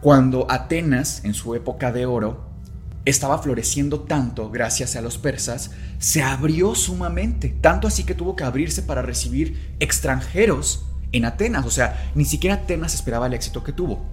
cuando 0.00 0.46
Atenas, 0.50 1.24
en 1.24 1.34
su 1.34 1.54
época 1.54 1.92
de 1.92 2.06
oro, 2.06 2.53
estaba 3.04 3.38
floreciendo 3.38 4.00
tanto 4.00 4.50
gracias 4.50 4.96
a 4.96 5.00
los 5.00 5.18
persas, 5.18 5.72
se 5.98 6.22
abrió 6.22 6.74
sumamente, 6.74 7.54
tanto 7.60 7.86
así 7.86 8.04
que 8.04 8.14
tuvo 8.14 8.36
que 8.36 8.44
abrirse 8.44 8.82
para 8.82 9.02
recibir 9.02 9.74
extranjeros 9.80 10.86
en 11.12 11.24
Atenas, 11.24 11.66
o 11.66 11.70
sea, 11.70 12.10
ni 12.14 12.24
siquiera 12.24 12.56
Atenas 12.56 12.94
esperaba 12.94 13.26
el 13.26 13.34
éxito 13.34 13.62
que 13.62 13.72
tuvo. 13.72 14.04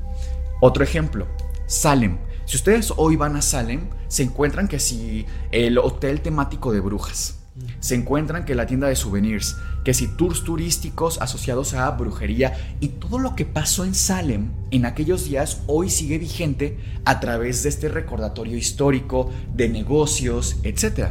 Otro 0.60 0.84
ejemplo, 0.84 1.28
Salem. 1.66 2.18
Si 2.46 2.58
ustedes 2.58 2.94
hoy 2.98 3.16
van 3.16 3.36
a 3.36 3.42
Salem, 3.42 3.90
se 4.08 4.24
encuentran 4.24 4.68
que 4.68 4.80
si 4.80 5.26
el 5.52 5.78
hotel 5.78 6.22
temático 6.22 6.72
de 6.72 6.82
brujas, 6.82 7.41
se 7.80 7.96
encuentran 7.96 8.46
que 8.46 8.56
la 8.56 8.66
tienda 8.66 8.88
de 8.88 8.96
souvenirs, 8.96 9.58
que 9.84 9.94
si 9.94 10.08
tours 10.08 10.44
turísticos 10.44 11.20
asociados 11.22 11.74
a 11.74 11.90
brujería 11.92 12.76
y 12.80 12.90
todo 12.90 13.20
lo 13.20 13.36
que 13.36 13.46
pasó 13.46 13.84
en 13.84 13.94
Salem 13.94 14.52
en 14.72 14.86
aquellos 14.86 15.26
días 15.26 15.62
hoy 15.68 15.90
sigue 15.90 16.18
vigente 16.18 16.78
a 17.04 17.20
través 17.20 17.64
de 17.64 17.70
este 17.70 17.90
recordatorio 17.90 18.58
histórico 18.58 19.32
de 19.54 19.70
negocios, 19.70 20.58
etc. 20.64 21.10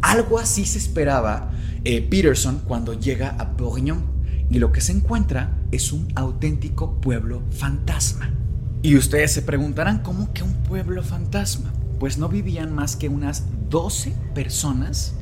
Algo 0.00 0.38
así 0.38 0.64
se 0.64 0.78
esperaba 0.78 1.52
eh, 1.84 2.02
Peterson 2.02 2.62
cuando 2.66 2.94
llega 2.94 3.36
a 3.38 3.44
Bourguignon 3.44 4.04
y 4.50 4.58
lo 4.58 4.72
que 4.72 4.80
se 4.80 4.92
encuentra 4.92 5.58
es 5.70 5.92
un 5.92 6.08
auténtico 6.14 7.00
pueblo 7.00 7.42
fantasma. 7.50 8.32
Y 8.82 8.96
ustedes 8.96 9.32
se 9.32 9.42
preguntarán, 9.42 10.00
¿cómo 10.00 10.32
que 10.32 10.42
un 10.42 10.54
pueblo 10.62 11.02
fantasma? 11.02 11.72
Pues 11.98 12.18
no 12.18 12.28
vivían 12.28 12.72
más 12.72 12.94
que 12.94 13.08
unas 13.08 13.44
12 13.68 14.14
personas 14.34 15.15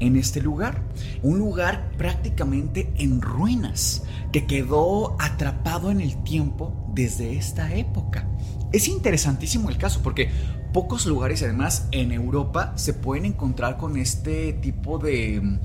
en 0.00 0.16
este 0.16 0.40
lugar. 0.40 0.82
Un 1.22 1.38
lugar 1.38 1.90
prácticamente 1.96 2.92
en 2.98 3.20
ruinas 3.20 4.04
que 4.32 4.46
quedó 4.46 5.16
atrapado 5.20 5.90
en 5.90 6.00
el 6.00 6.22
tiempo 6.24 6.90
desde 6.94 7.36
esta 7.36 7.74
época. 7.74 8.28
Es 8.72 8.88
interesantísimo 8.88 9.70
el 9.70 9.78
caso 9.78 10.00
porque 10.02 10.30
pocos 10.72 11.06
lugares 11.06 11.42
además 11.42 11.88
en 11.92 12.12
Europa 12.12 12.72
se 12.76 12.92
pueden 12.92 13.24
encontrar 13.24 13.76
con 13.76 13.96
este 13.96 14.52
tipo 14.54 14.98
de 14.98 15.58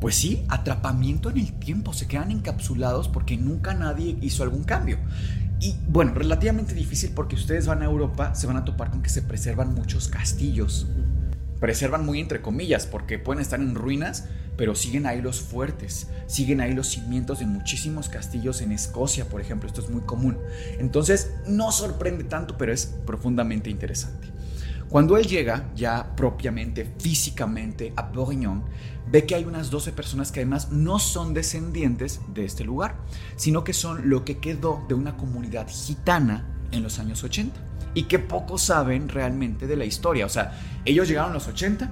pues 0.00 0.16
sí, 0.16 0.44
atrapamiento 0.48 1.30
en 1.30 1.38
el 1.38 1.52
tiempo, 1.54 1.94
se 1.94 2.06
quedan 2.06 2.30
encapsulados 2.30 3.08
porque 3.08 3.38
nunca 3.38 3.72
nadie 3.72 4.18
hizo 4.20 4.42
algún 4.42 4.64
cambio. 4.64 4.98
Y 5.60 5.76
bueno, 5.88 6.12
relativamente 6.12 6.74
difícil 6.74 7.12
porque 7.14 7.36
ustedes 7.36 7.66
van 7.66 7.80
a 7.80 7.86
Europa, 7.86 8.34
se 8.34 8.46
van 8.46 8.58
a 8.58 8.66
topar 8.66 8.90
con 8.90 9.00
que 9.00 9.08
se 9.08 9.22
preservan 9.22 9.74
muchos 9.74 10.08
castillos, 10.08 10.86
preservan 11.64 12.04
muy 12.04 12.20
entre 12.20 12.42
comillas, 12.42 12.86
porque 12.86 13.18
pueden 13.18 13.40
estar 13.40 13.58
en 13.58 13.74
ruinas, 13.74 14.28
pero 14.54 14.74
siguen 14.74 15.06
ahí 15.06 15.22
los 15.22 15.40
fuertes, 15.40 16.08
siguen 16.26 16.60
ahí 16.60 16.74
los 16.74 16.88
cimientos 16.88 17.38
de 17.38 17.46
muchísimos 17.46 18.10
castillos 18.10 18.60
en 18.60 18.70
Escocia, 18.70 19.30
por 19.30 19.40
ejemplo, 19.40 19.66
esto 19.66 19.80
es 19.80 19.88
muy 19.88 20.02
común. 20.02 20.36
Entonces, 20.78 21.32
no 21.46 21.72
sorprende 21.72 22.24
tanto, 22.24 22.58
pero 22.58 22.70
es 22.70 22.94
profundamente 23.06 23.70
interesante. 23.70 24.28
Cuando 24.90 25.16
él 25.16 25.26
llega 25.26 25.70
ya 25.74 26.14
propiamente, 26.14 26.84
físicamente, 26.98 27.94
a 27.96 28.02
Bourguignon, 28.02 28.64
ve 29.10 29.24
que 29.24 29.34
hay 29.34 29.46
unas 29.46 29.70
12 29.70 29.92
personas 29.92 30.32
que 30.32 30.40
además 30.40 30.70
no 30.70 30.98
son 30.98 31.32
descendientes 31.32 32.20
de 32.34 32.44
este 32.44 32.64
lugar, 32.64 32.96
sino 33.36 33.64
que 33.64 33.72
son 33.72 34.10
lo 34.10 34.22
que 34.26 34.36
quedó 34.36 34.84
de 34.86 34.92
una 34.92 35.16
comunidad 35.16 35.66
gitana 35.66 36.46
en 36.72 36.82
los 36.82 36.98
años 36.98 37.24
80 37.24 37.58
y 37.94 38.04
que 38.04 38.18
pocos 38.18 38.62
saben 38.62 39.08
realmente 39.08 39.66
de 39.66 39.76
la 39.76 39.84
historia. 39.84 40.26
O 40.26 40.28
sea, 40.28 40.52
ellos 40.84 41.08
llegaron 41.08 41.30
a 41.30 41.34
los 41.34 41.48
80, 41.48 41.90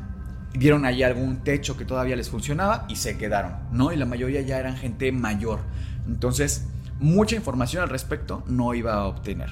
vieron 0.54 0.85
ahí 0.85 1.02
algún 1.02 1.38
techo 1.38 1.76
que 1.76 1.85
todavía 1.85 2.16
les 2.16 2.28
funcionaba 2.28 2.85
y 2.88 2.97
se 2.97 3.16
quedaron, 3.16 3.54
¿no? 3.73 3.92
Y 3.92 3.97
la 3.97 4.06
mayoría 4.06 4.42
ya 4.42 4.59
eran 4.59 4.76
gente 4.76 5.11
mayor. 5.12 5.61
Entonces, 6.06 6.66
mucha 7.00 7.37
información 7.37 7.82
al 7.82 7.88
respecto 7.88 8.42
no 8.47 8.75
iba 8.75 8.94
a 8.94 9.06
obtener. 9.06 9.50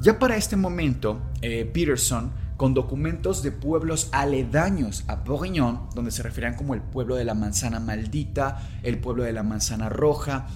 Ya 0.00 0.18
para 0.18 0.36
este 0.36 0.56
momento, 0.56 1.20
eh, 1.42 1.64
Peterson, 1.64 2.32
con 2.56 2.74
documentos 2.74 3.42
de 3.42 3.52
pueblos 3.52 4.08
aledaños 4.12 5.04
a 5.06 5.16
Bourguignon, 5.16 5.88
donde 5.94 6.10
se 6.10 6.22
referían 6.22 6.54
como 6.54 6.74
el 6.74 6.80
pueblo 6.80 7.14
de 7.14 7.24
la 7.24 7.34
manzana 7.34 7.80
maldita, 7.80 8.68
el 8.82 8.98
pueblo 8.98 9.22
de 9.22 9.32
la 9.32 9.42
manzana 9.42 9.88
roja, 9.88 10.46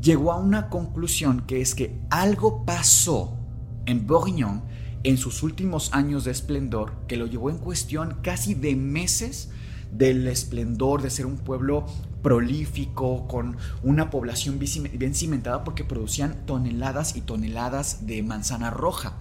llegó 0.00 0.32
a 0.32 0.38
una 0.38 0.68
conclusión 0.68 1.42
que 1.42 1.60
es 1.60 1.74
que 1.74 2.00
algo 2.10 2.64
pasó 2.64 3.45
en 3.86 4.06
Bourguignon 4.06 4.62
en 5.04 5.18
sus 5.18 5.42
últimos 5.42 5.92
años 5.92 6.24
de 6.24 6.32
esplendor, 6.32 6.92
que 7.06 7.16
lo 7.16 7.26
llevó 7.26 7.50
en 7.50 7.58
cuestión 7.58 8.16
casi 8.22 8.54
de 8.54 8.74
meses 8.74 9.50
del 9.92 10.26
esplendor 10.26 11.00
de 11.00 11.10
ser 11.10 11.26
un 11.26 11.36
pueblo 11.36 11.86
prolífico, 12.22 13.28
con 13.28 13.56
una 13.84 14.10
población 14.10 14.58
bien 14.58 15.14
cimentada 15.14 15.62
porque 15.62 15.84
producían 15.84 16.44
toneladas 16.44 17.14
y 17.14 17.20
toneladas 17.20 18.06
de 18.06 18.22
manzana 18.24 18.70
roja. 18.70 19.14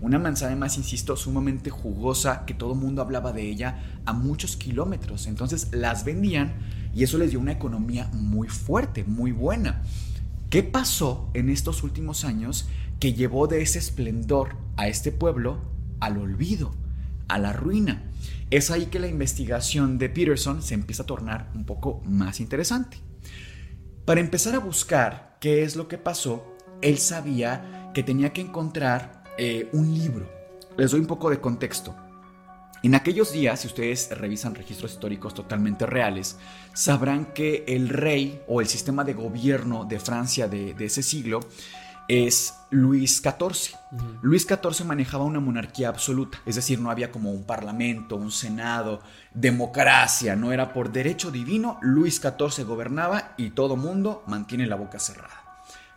Una 0.00 0.20
manzana, 0.20 0.54
más 0.54 0.76
insisto, 0.76 1.16
sumamente 1.16 1.70
jugosa, 1.70 2.44
que 2.44 2.54
todo 2.54 2.74
el 2.74 2.78
mundo 2.78 3.02
hablaba 3.02 3.32
de 3.32 3.42
ella 3.48 3.82
a 4.04 4.12
muchos 4.12 4.56
kilómetros. 4.56 5.26
Entonces 5.26 5.68
las 5.72 6.04
vendían 6.04 6.54
y 6.94 7.02
eso 7.02 7.18
les 7.18 7.30
dio 7.30 7.40
una 7.40 7.52
economía 7.52 8.08
muy 8.12 8.46
fuerte, 8.46 9.02
muy 9.02 9.32
buena. 9.32 9.82
¿Qué 10.50 10.62
pasó 10.62 11.30
en 11.34 11.48
estos 11.48 11.82
últimos 11.82 12.24
años 12.24 12.68
que 13.02 13.14
llevó 13.14 13.48
de 13.48 13.62
ese 13.62 13.80
esplendor 13.80 14.54
a 14.76 14.86
este 14.86 15.10
pueblo 15.10 15.58
al 15.98 16.18
olvido, 16.18 16.72
a 17.26 17.36
la 17.36 17.52
ruina? 17.52 18.08
Es 18.48 18.70
ahí 18.70 18.86
que 18.86 19.00
la 19.00 19.08
investigación 19.08 19.98
de 19.98 20.08
Peterson 20.08 20.62
se 20.62 20.74
empieza 20.74 21.02
a 21.02 21.06
tornar 21.06 21.50
un 21.56 21.64
poco 21.64 22.00
más 22.04 22.38
interesante. 22.38 22.98
Para 24.04 24.20
empezar 24.20 24.54
a 24.54 24.60
buscar 24.60 25.36
qué 25.40 25.64
es 25.64 25.74
lo 25.74 25.88
que 25.88 25.98
pasó, 25.98 26.54
él 26.80 26.96
sabía 26.98 27.90
que 27.92 28.04
tenía 28.04 28.32
que 28.32 28.42
encontrar 28.42 29.24
eh, 29.36 29.68
un 29.72 29.92
libro. 29.92 30.30
Les 30.76 30.92
doy 30.92 31.00
un 31.00 31.08
poco 31.08 31.28
de 31.28 31.40
contexto. 31.40 31.96
En 32.84 32.96
aquellos 32.96 33.32
días, 33.32 33.60
si 33.60 33.68
ustedes 33.68 34.10
revisan 34.10 34.56
registros 34.56 34.92
históricos 34.92 35.34
totalmente 35.34 35.86
reales, 35.86 36.36
sabrán 36.74 37.26
que 37.26 37.64
el 37.68 37.88
rey 37.88 38.42
o 38.48 38.60
el 38.60 38.66
sistema 38.66 39.04
de 39.04 39.14
gobierno 39.14 39.84
de 39.84 40.00
Francia 40.00 40.48
de, 40.48 40.74
ese 40.78 41.02
siglo 41.02 41.40
es 42.08 42.54
Luis 42.70 43.22
XIV. 43.22 43.76
Luis 44.22 44.46
XIV 44.46 44.84
manejaba 44.86 45.24
una 45.24 45.40
monarquía 45.40 45.88
absoluta, 45.88 46.38
es 46.46 46.56
decir, 46.56 46.80
no 46.80 46.90
había 46.90 47.10
como 47.10 47.30
un 47.30 47.44
parlamento, 47.44 48.16
un 48.16 48.30
senado, 48.30 49.00
democracia, 49.34 50.36
no 50.36 50.52
era 50.52 50.72
por 50.72 50.92
derecho 50.92 51.30
divino, 51.30 51.78
Luis 51.82 52.20
XIV 52.20 52.64
gobernaba 52.66 53.34
y 53.36 53.50
todo 53.50 53.76
mundo 53.76 54.22
mantiene 54.26 54.66
la 54.66 54.76
boca 54.76 54.98
cerrada. 54.98 55.42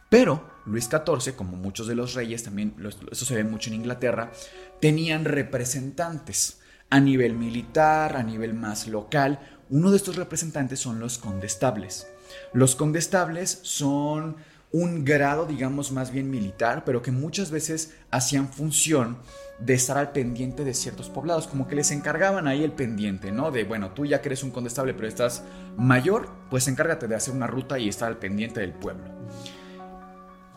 Pero 0.10 0.50
Luis 0.66 0.90
XIV, 0.90 1.36
como 1.36 1.58
muchos 1.58 1.88
de 1.88 1.96
los 1.96 2.14
reyes, 2.14 2.44
también 2.44 2.76
eso 3.12 3.26
se 3.26 3.36
ve 3.36 3.44
mucho 3.44 3.70
en 3.70 3.78
Inglaterra, 3.78 4.32
tenían 4.80 5.26
representantes 5.26 6.60
a 6.90 7.00
nivel 7.00 7.34
militar, 7.34 8.16
a 8.16 8.24
nivel 8.24 8.54
más 8.54 8.88
local. 8.88 9.40
Uno 9.70 9.92
de 9.92 9.98
estos 9.98 10.16
representantes 10.16 10.80
son 10.80 11.00
los 11.00 11.18
condestables. 11.18 12.08
Los 12.54 12.76
condestables 12.76 13.60
son 13.64 14.38
un 14.76 15.06
grado, 15.06 15.46
digamos, 15.46 15.94
más 15.94 16.12
bien 16.12 16.30
militar, 16.30 16.84
pero 16.84 17.02
que 17.02 17.10
muchas 17.10 17.50
veces 17.50 17.96
hacían 18.12 18.50
función 18.50 19.20
de 19.58 19.74
estar 19.74 19.98
al 19.98 20.12
pendiente 20.12 20.66
de 20.66 20.74
ciertos 20.74 21.10
poblados, 21.10 21.48
como 21.48 21.66
que 21.66 21.78
les 21.78 21.92
encargaban 21.92 22.46
ahí 22.46 22.62
el 22.62 22.74
pendiente, 22.74 23.32
¿no? 23.32 23.52
De, 23.52 23.64
bueno, 23.64 23.92
tú 23.92 24.06
ya 24.06 24.20
que 24.20 24.28
eres 24.28 24.44
un 24.44 24.52
condestable, 24.52 24.94
pero 24.94 25.08
estás 25.08 25.44
mayor, 25.78 26.28
pues 26.50 26.68
encárgate 26.68 27.08
de 27.08 27.16
hacer 27.16 27.34
una 27.34 27.48
ruta 27.48 27.80
y 27.80 27.88
estar 27.88 28.10
al 28.10 28.18
pendiente 28.18 28.60
del 28.60 28.74
pueblo. 28.74 29.06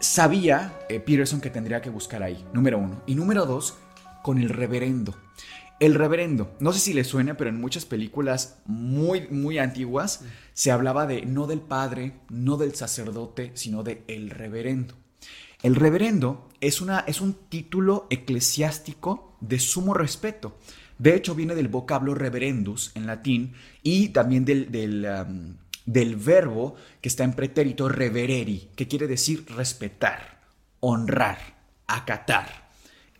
Sabía 0.01 0.73
eh, 0.89 0.99
Peterson 0.99 1.41
que 1.41 1.51
tendría 1.51 1.81
que 1.81 1.91
buscar 1.91 2.25
ahí, 2.25 2.45
número 2.53 2.77
uno. 2.77 3.01
Y 3.07 3.15
número 3.15 3.47
dos, 3.47 3.79
con 4.25 4.39
el 4.39 4.49
reverendo. 4.49 5.15
El 5.81 5.95
reverendo, 5.95 6.57
no 6.59 6.73
sé 6.73 6.81
si 6.81 6.93
le 6.93 7.05
suena, 7.05 7.37
pero 7.37 7.51
en 7.51 7.61
muchas 7.61 7.85
películas 7.85 8.59
muy, 8.67 9.29
muy 9.29 9.59
antiguas 9.59 10.25
se 10.53 10.73
hablaba 10.73 11.07
de 11.07 11.25
no 11.25 11.47
del 11.47 11.61
padre, 11.61 12.15
no 12.31 12.57
del 12.57 12.75
sacerdote, 12.75 13.53
sino 13.55 13.85
de 13.85 14.03
el 14.09 14.31
reverendo. 14.31 14.95
El 15.63 15.77
reverendo 15.77 16.49
es, 16.61 16.81
una, 16.81 17.01
es 17.01 17.21
un 17.21 17.35
título 17.49 18.09
eclesiástico 18.11 19.37
de 19.41 19.61
sumo 19.61 19.95
respeto. 19.95 20.59
De 20.99 21.15
hecho, 21.15 21.37
viene 21.37 21.55
del 21.55 21.69
vocablo 21.69 22.13
reverendus 22.15 22.91
en 22.97 23.07
latín 23.07 23.53
y 23.85 24.09
también 24.09 24.45
del, 24.45 24.73
del, 24.73 25.05
um, 25.05 25.57
del 25.87 26.17
verbo 26.17 26.75
que 27.01 27.09
está 27.09 27.23
en 27.23 27.35
pretérito 27.35 27.89
revereri, 27.89 28.71
que 28.75 28.89
quiere 28.89 29.07
decir 29.07 29.47
respetar, 29.49 30.41
honrar, 30.81 31.39
acatar. 31.87 32.69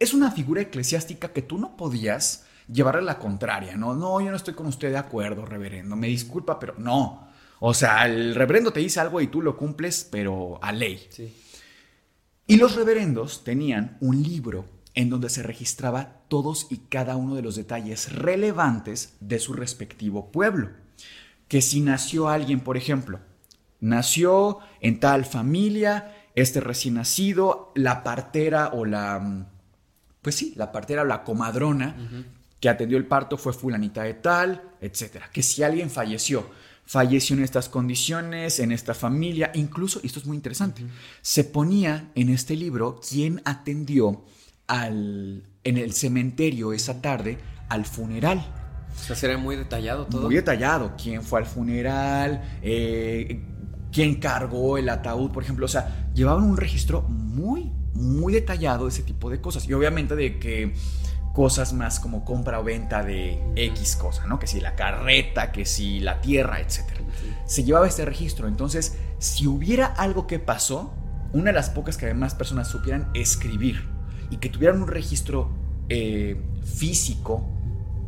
Es 0.01 0.13
una 0.13 0.33
figura 0.33 0.63
eclesiástica 0.63 1.33
que 1.33 1.43
tú 1.43 1.59
no 1.59 1.77
podías 1.77 2.48
llevarle 2.71 3.03
la 3.03 3.19
contraria, 3.19 3.77
¿no? 3.77 3.95
No, 3.95 4.21
yo 4.21 4.31
no 4.31 4.37
estoy 4.37 4.55
con 4.55 4.67
usted 4.67 4.91
de 4.91 4.99
acuerdo, 4.99 5.45
reverendo, 5.45 5.97
me 5.97 6.09
disculpa, 6.09 6.59
pero 6.59 6.75
no. 6.79 7.29
O 7.61 7.75
sea, 7.75 8.07
el 8.07 8.35
reverendo 8.35 8.73
te 8.73 8.81
dice 8.81 9.01
algo 9.01 9.21
y 9.21 9.27
tú 9.27 9.43
lo 9.43 9.57
cumples, 9.57 10.07
pero 10.11 10.59
a 10.63 10.73
ley. 10.73 11.07
Sí. 11.11 11.35
Y 12.47 12.57
los 12.57 12.77
reverendos 12.77 13.45
tenían 13.45 13.97
un 14.01 14.23
libro 14.23 14.65
en 14.95 15.11
donde 15.11 15.29
se 15.29 15.43
registraba 15.43 16.23
todos 16.29 16.67
y 16.71 16.79
cada 16.89 17.17
uno 17.17 17.35
de 17.35 17.43
los 17.43 17.57
detalles 17.57 18.13
relevantes 18.13 19.17
de 19.21 19.39
su 19.39 19.53
respectivo 19.53 20.31
pueblo. 20.31 20.71
Que 21.47 21.63
si 21.63 21.81
nació 21.81 22.29
alguien, 22.29 22.61
por 22.61 22.77
ejemplo, 22.77 23.21
nació 23.81 24.59
en 24.81 25.01
tal 25.01 25.25
familia, 25.25 26.15
este 26.35 26.61
recién 26.61 26.95
nacido, 26.95 27.73
la 27.75 28.03
partera 28.03 28.71
o 28.73 28.85
la, 28.85 29.47
pues 30.23 30.35
sí, 30.35 30.53
la 30.57 30.73
partera 30.73 31.03
o 31.03 31.07
la 31.07 31.25
comadrona 31.25 31.97
que 32.61 32.69
atendió 32.69 32.99
el 32.99 33.07
parto 33.07 33.37
fue 33.37 33.53
fulanita 33.53 34.03
de 34.03 34.15
tal, 34.15 34.63
etcétera. 34.81 35.31
Que 35.33 35.43
si 35.43 35.63
alguien 35.63 35.91
falleció, 35.91 36.51
falleció 36.85 37.37
en 37.37 37.45
estas 37.45 37.69
condiciones, 37.69 38.59
en 38.59 38.73
esta 38.73 38.95
familia, 38.95 39.51
incluso, 39.55 40.01
y 40.03 40.07
esto 40.07 40.21
es 40.21 40.27
muy 40.27 40.37
interesante, 40.37 40.83
se 41.21 41.45
ponía 41.45 42.11
en 42.15 42.31
este 42.31 42.57
libro 42.57 43.01
quién 43.07 43.43
atendió 43.45 44.25
al, 44.67 45.45
en 45.65 45.77
el 45.77 45.93
cementerio 45.93 46.73
esa 46.73 47.01
tarde 47.01 47.39
al 47.69 47.85
funeral. 47.85 48.55
O 48.97 49.05
sea, 49.05 49.15
será 49.15 49.39
muy 49.39 49.57
detallado 49.57 50.07
todo. 50.07 50.23
Muy 50.23 50.35
detallado, 50.35 50.95
quién 51.01 51.23
fue 51.23 51.41
al 51.41 51.47
funeral, 51.47 52.59
eh, 52.63 53.41
quién 53.93 54.17
cargó 54.17 54.79
el 54.79 54.89
ataúd, 54.89 55.31
por 55.31 55.43
ejemplo. 55.43 55.67
O 55.67 55.69
sea, 55.69 56.11
llevaban 56.15 56.45
un 56.45 56.57
registro 56.57 57.03
muy, 57.03 57.71
muy 57.95 58.33
detallado 58.33 58.85
de 58.85 58.91
ese 58.91 59.03
tipo 59.03 59.31
de 59.31 59.41
cosas. 59.41 59.69
Y 59.69 59.73
obviamente 59.73 60.17
de 60.17 60.39
que 60.39 60.75
cosas 61.39 61.73
más 61.73 62.01
como 62.01 62.25
compra 62.25 62.59
o 62.59 62.65
venta 62.65 63.05
de 63.05 63.41
X 63.55 63.95
cosa, 63.95 64.27
¿no? 64.27 64.41
Que 64.41 64.49
si 64.49 64.61
la 64.61 64.75
carreta, 64.75 65.53
que 65.53 65.65
si 65.67 66.01
la 66.01 66.21
tierra, 66.21 66.59
etc. 66.59 66.81
Se 67.47 67.63
llevaba 67.63 67.87
este 67.87 68.05
registro. 68.05 68.49
Entonces, 68.49 68.99
si 69.21 69.47
hubiera 69.47 69.87
algo 69.87 70.27
que 70.27 70.41
pasó, 70.41 70.93
una 71.33 71.45
de 71.45 71.53
las 71.53 71.71
pocas 71.71 71.97
que 71.97 72.07
además 72.07 72.35
personas 72.35 72.67
supieran 72.67 73.09
escribir 73.15 73.89
y 74.31 74.39
que 74.39 74.49
tuvieran 74.49 74.83
un 74.83 74.89
registro 74.89 75.53
eh, 75.89 76.43
físico 76.65 77.49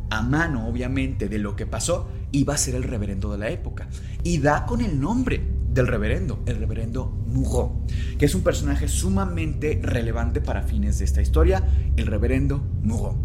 a 0.09 0.21
mano, 0.21 0.67
obviamente, 0.67 1.29
de 1.29 1.39
lo 1.39 1.55
que 1.55 1.65
pasó, 1.65 2.09
iba 2.33 2.53
a 2.53 2.57
ser 2.57 2.75
el 2.75 2.83
reverendo 2.83 3.31
de 3.31 3.37
la 3.37 3.49
época. 3.49 3.87
Y 4.23 4.39
da 4.39 4.65
con 4.65 4.81
el 4.81 4.99
nombre 4.99 5.41
del 5.73 5.87
reverendo, 5.87 6.41
el 6.45 6.57
reverendo 6.57 7.05
Muro, 7.27 7.85
que 8.17 8.25
es 8.25 8.35
un 8.35 8.41
personaje 8.41 8.87
sumamente 8.87 9.79
relevante 9.81 10.41
para 10.41 10.63
fines 10.63 10.99
de 10.99 11.05
esta 11.05 11.21
historia, 11.21 11.63
el 11.95 12.07
reverendo 12.07 12.61
Muro. 12.83 13.15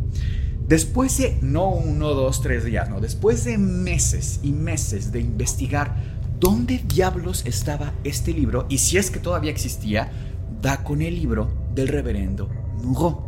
Después 0.69 1.19
de, 1.19 1.39
no 1.43 1.69
uno, 1.71 2.15
dos, 2.15 2.41
tres 2.43 2.65
días, 2.65 2.89
no, 2.89 3.01
después 3.01 3.45
de 3.45 3.59
meses 3.59 4.41
y 4.43 4.53
meses 4.53 5.13
de 5.13 5.21
investigar 5.21 5.97
dónde 6.41 6.79
diablos 6.79 7.45
estaba 7.47 7.93
este 8.05 8.33
libro 8.33 8.67
y 8.69 8.79
si 8.79 8.99
es 8.99 9.11
que 9.11 9.21
todavía 9.21 9.51
existía, 9.51 10.11
da 10.61 10.83
con 10.83 11.03
el 11.03 11.15
libro 11.15 11.51
del 11.75 11.89
reverendo 11.89 12.49
Muro. 12.83 13.25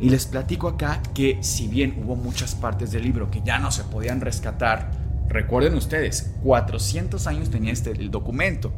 Y 0.00 0.10
les 0.10 0.26
platico 0.26 0.68
acá 0.68 1.02
que 1.14 1.38
si 1.40 1.68
bien 1.68 2.02
hubo 2.02 2.16
muchas 2.16 2.54
partes 2.54 2.92
del 2.92 3.02
libro 3.02 3.30
que 3.30 3.42
ya 3.44 3.58
no 3.58 3.70
se 3.70 3.84
podían 3.84 4.20
rescatar, 4.20 5.05
recuerden 5.28 5.74
ustedes, 5.74 6.34
400 6.42 7.26
años 7.26 7.50
tenía 7.50 7.72
este 7.72 7.90
el 7.92 8.10
documento, 8.10 8.72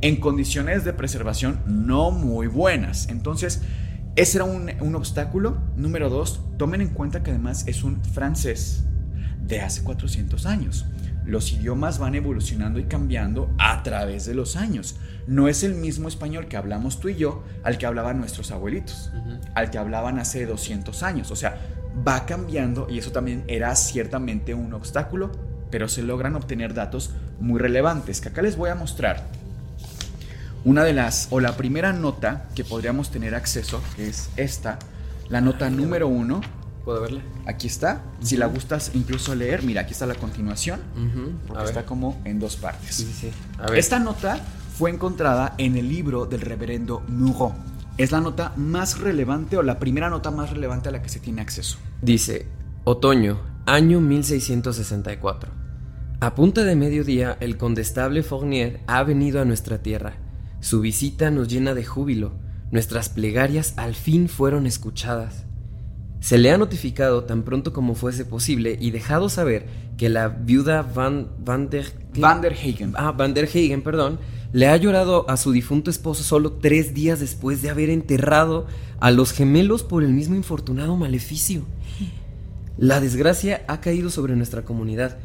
en 0.00 0.16
condiciones 0.16 0.84
de 0.84 0.92
preservación 0.92 1.60
no 1.66 2.10
muy 2.10 2.46
buenas. 2.46 3.08
Entonces, 3.08 3.62
ese 4.16 4.38
era 4.38 4.44
un, 4.44 4.70
un 4.80 4.94
obstáculo. 4.94 5.58
Número 5.76 6.10
dos, 6.10 6.40
tomen 6.58 6.80
en 6.80 6.88
cuenta 6.88 7.22
que 7.22 7.30
además 7.30 7.66
es 7.66 7.84
un 7.84 8.02
francés 8.04 8.84
de 9.40 9.60
hace 9.60 9.82
400 9.82 10.46
años 10.46 10.86
los 11.26 11.52
idiomas 11.52 11.98
van 11.98 12.14
evolucionando 12.14 12.78
y 12.78 12.84
cambiando 12.84 13.50
a 13.58 13.82
través 13.82 14.26
de 14.26 14.34
los 14.34 14.56
años. 14.56 14.96
No 15.26 15.48
es 15.48 15.62
el 15.62 15.74
mismo 15.74 16.08
español 16.08 16.48
que 16.48 16.56
hablamos 16.56 17.00
tú 17.00 17.08
y 17.08 17.16
yo 17.16 17.44
al 17.62 17.78
que 17.78 17.86
hablaban 17.86 18.18
nuestros 18.18 18.50
abuelitos, 18.50 19.10
al 19.54 19.70
que 19.70 19.78
hablaban 19.78 20.18
hace 20.18 20.44
200 20.44 21.02
años. 21.02 21.30
O 21.30 21.36
sea, 21.36 21.58
va 22.06 22.26
cambiando 22.26 22.88
y 22.90 22.98
eso 22.98 23.10
también 23.10 23.44
era 23.46 23.74
ciertamente 23.74 24.54
un 24.54 24.72
obstáculo, 24.74 25.32
pero 25.74 25.88
se 25.88 26.04
logran 26.04 26.36
obtener 26.36 26.72
datos 26.72 27.10
muy 27.40 27.58
relevantes 27.58 28.20
que 28.20 28.28
acá 28.28 28.42
les 28.42 28.56
voy 28.56 28.70
a 28.70 28.76
mostrar. 28.76 29.26
Una 30.64 30.84
de 30.84 30.92
las, 30.92 31.26
o 31.32 31.40
la 31.40 31.56
primera 31.56 31.92
nota 31.92 32.44
que 32.54 32.62
podríamos 32.62 33.10
tener 33.10 33.34
acceso, 33.34 33.82
que 33.96 34.08
es 34.08 34.30
esta, 34.36 34.78
la 35.28 35.40
nota 35.40 35.70
número 35.70 36.06
uno, 36.06 36.42
¿Puedo 36.84 37.00
verla? 37.00 37.22
Aquí 37.46 37.66
está. 37.66 38.02
Si 38.20 38.36
la 38.36 38.46
gustas 38.46 38.92
incluso 38.94 39.34
leer, 39.34 39.64
mira, 39.64 39.80
aquí 39.80 39.94
está 39.94 40.06
la 40.06 40.14
continuación. 40.14 40.78
Porque 41.48 41.64
está 41.64 41.84
como 41.84 42.22
en 42.24 42.38
dos 42.38 42.54
partes. 42.54 43.04
Esta 43.74 43.98
nota 43.98 44.38
fue 44.78 44.90
encontrada 44.90 45.56
en 45.58 45.76
el 45.76 45.88
libro 45.88 46.24
del 46.24 46.42
reverendo 46.42 47.02
Muro. 47.08 47.52
es 47.98 48.12
la 48.12 48.20
nota 48.20 48.52
más 48.54 49.00
relevante 49.00 49.56
o 49.56 49.64
la 49.64 49.80
primera 49.80 50.08
nota 50.08 50.30
más 50.30 50.50
relevante 50.50 50.88
a 50.90 50.92
la 50.92 51.02
que 51.02 51.08
se 51.08 51.18
tiene 51.18 51.42
acceso. 51.42 51.78
Dice, 52.00 52.46
otoño, 52.84 53.40
año 53.66 54.00
1664. 54.00 55.63
A 56.24 56.34
punta 56.34 56.64
de 56.64 56.74
mediodía, 56.74 57.36
el 57.40 57.58
condestable 57.58 58.22
Fournier 58.22 58.80
ha 58.86 59.02
venido 59.02 59.42
a 59.42 59.44
nuestra 59.44 59.82
tierra. 59.82 60.14
Su 60.60 60.80
visita 60.80 61.30
nos 61.30 61.48
llena 61.48 61.74
de 61.74 61.84
júbilo. 61.84 62.32
Nuestras 62.70 63.10
plegarias 63.10 63.74
al 63.76 63.94
fin 63.94 64.30
fueron 64.30 64.66
escuchadas. 64.66 65.44
Se 66.20 66.38
le 66.38 66.50
ha 66.50 66.56
notificado 66.56 67.24
tan 67.24 67.42
pronto 67.42 67.74
como 67.74 67.94
fuese 67.94 68.24
posible 68.24 68.78
y 68.80 68.90
dejado 68.90 69.28
saber 69.28 69.66
que 69.98 70.08
la 70.08 70.28
viuda 70.28 70.80
Van, 70.80 71.28
Van 71.44 71.68
der... 71.68 71.92
Van 72.18 72.40
der 72.40 72.54
Hagen. 72.54 72.94
Ah, 72.96 73.12
Van 73.12 73.34
der 73.34 73.44
Hagen, 73.44 73.82
perdón, 73.82 74.18
le 74.50 74.68
ha 74.68 74.78
llorado 74.78 75.28
a 75.28 75.36
su 75.36 75.52
difunto 75.52 75.90
esposo 75.90 76.22
solo 76.22 76.52
tres 76.52 76.94
días 76.94 77.20
después 77.20 77.60
de 77.60 77.68
haber 77.68 77.90
enterrado 77.90 78.66
a 78.98 79.10
los 79.10 79.32
gemelos 79.32 79.82
por 79.82 80.02
el 80.02 80.14
mismo 80.14 80.36
infortunado 80.36 80.96
maleficio. 80.96 81.66
La 82.78 83.00
desgracia 83.00 83.62
ha 83.68 83.82
caído 83.82 84.08
sobre 84.08 84.36
nuestra 84.36 84.64
comunidad, 84.64 85.18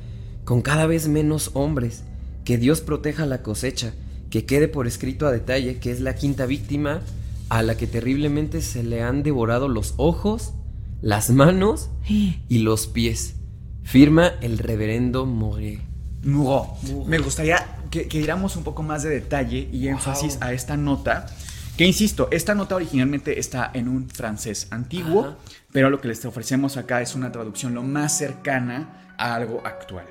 con 0.50 0.64
cada 0.64 0.88
vez 0.88 1.08
menos 1.08 1.52
hombres. 1.54 2.02
Que 2.44 2.58
Dios 2.58 2.82
proteja 2.82 3.28
la 3.28 3.44
cosecha, 3.44 3.94
que 4.32 4.48
quede 4.48 4.68
por 4.68 4.88
escrito 4.88 5.28
a 5.28 5.32
detalle 5.32 5.78
que 5.78 5.92
es 5.92 6.00
la 6.00 6.16
quinta 6.16 6.48
víctima 6.48 7.02
a 7.50 7.62
la 7.62 7.78
que 7.78 7.86
terriblemente 7.86 8.64
se 8.64 8.82
le 8.82 9.04
han 9.04 9.22
devorado 9.22 9.68
los 9.68 9.94
ojos, 9.98 10.56
las 11.04 11.30
manos 11.30 11.92
y 12.08 12.58
los 12.58 12.88
pies. 12.88 13.36
Firma 13.84 14.32
el 14.42 14.58
reverendo 14.58 15.28
Moret. 15.28 15.82
Muro. 16.24 16.74
Me 17.06 17.20
gustaría 17.20 17.78
que, 17.92 18.08
que 18.08 18.18
diéramos 18.18 18.56
un 18.56 18.64
poco 18.64 18.82
más 18.82 19.04
de 19.04 19.10
detalle 19.12 19.70
y 19.72 19.88
énfasis 19.88 20.40
a 20.42 20.52
esta 20.52 20.76
nota. 20.78 21.28
Que 21.78 21.86
insisto, 21.86 22.28
esta 22.32 22.56
nota 22.56 22.76
originalmente 22.76 23.40
está 23.40 23.70
en 23.72 23.88
un 23.88 24.10
francés 24.10 24.66
antiguo, 24.72 25.26
Ajá. 25.26 25.38
pero 25.72 25.92
lo 25.92 26.02
que 26.02 26.08
les 26.08 26.26
ofrecemos 26.26 26.76
acá 26.76 27.04
es 27.04 27.14
una 27.14 27.32
traducción 27.32 27.76
lo 27.76 27.84
más 27.84 28.18
cercana 28.18 29.09
algo 29.20 29.62
actual. 29.66 30.06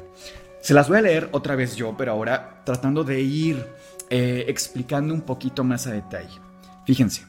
Se 0.61 0.75
las 0.75 0.89
voy 0.89 0.99
a 0.99 1.03
leer 1.03 1.29
otra 1.33 1.57
vez 1.57 1.77
yo, 1.77 1.97
pero 1.97 2.13
ahora 2.13 2.63
tratando 2.65 3.05
de 3.05 3.21
ir 3.21 3.67
eh, 4.11 4.45
explicando 4.49 5.15
un 5.15 5.23
poquito 5.23 5.65
más 5.65 5.87
a 5.87 5.93
detalle. 5.93 6.41
Fíjense, 6.85 7.27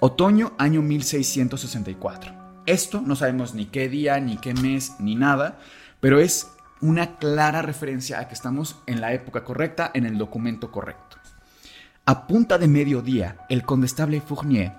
otoño 0.00 0.52
año 0.58 0.82
1664. 0.82 2.62
Esto 2.66 3.00
no 3.00 3.16
sabemos 3.16 3.54
ni 3.54 3.66
qué 3.66 3.88
día, 3.88 4.20
ni 4.20 4.36
qué 4.36 4.54
mes, 4.54 4.94
ni 4.98 5.14
nada, 5.14 5.58
pero 6.00 6.20
es 6.20 6.48
una 6.80 7.16
clara 7.16 7.62
referencia 7.62 8.20
a 8.20 8.28
que 8.28 8.34
estamos 8.34 8.76
en 8.86 9.00
la 9.00 9.12
época 9.12 9.44
correcta, 9.44 9.90
en 9.94 10.06
el 10.06 10.18
documento 10.18 10.70
correcto. 10.70 11.16
A 12.04 12.26
punta 12.26 12.58
de 12.58 12.68
mediodía, 12.68 13.38
el 13.48 13.64
condestable 13.64 14.20
Fournier 14.20 14.72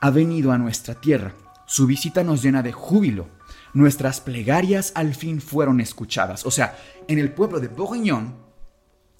ha 0.00 0.10
venido 0.10 0.52
a 0.52 0.58
nuestra 0.58 0.94
tierra. 0.94 1.32
Su 1.66 1.86
visita 1.86 2.22
nos 2.22 2.42
llena 2.42 2.62
de 2.62 2.72
júbilo. 2.72 3.28
Nuestras 3.76 4.22
plegarias 4.22 4.90
al 4.94 5.14
fin 5.14 5.38
fueron 5.38 5.82
escuchadas. 5.82 6.46
O 6.46 6.50
sea, 6.50 6.78
en 7.08 7.18
el 7.18 7.30
pueblo 7.34 7.60
de 7.60 7.68
Bourguignon, 7.68 8.34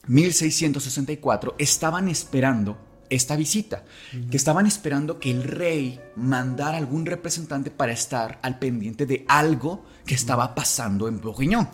1664, 0.06 1.56
estaban 1.58 2.08
esperando 2.08 2.78
esta 3.10 3.36
visita, 3.36 3.84
que 4.30 4.38
estaban 4.38 4.64
esperando 4.64 5.20
que 5.20 5.30
el 5.30 5.42
rey 5.44 6.00
mandara 6.16 6.78
algún 6.78 7.04
representante 7.04 7.70
para 7.70 7.92
estar 7.92 8.38
al 8.40 8.58
pendiente 8.58 9.04
de 9.04 9.26
algo 9.28 9.84
que 10.06 10.14
estaba 10.14 10.54
pasando 10.54 11.06
en 11.06 11.20
Bourguignon. 11.20 11.68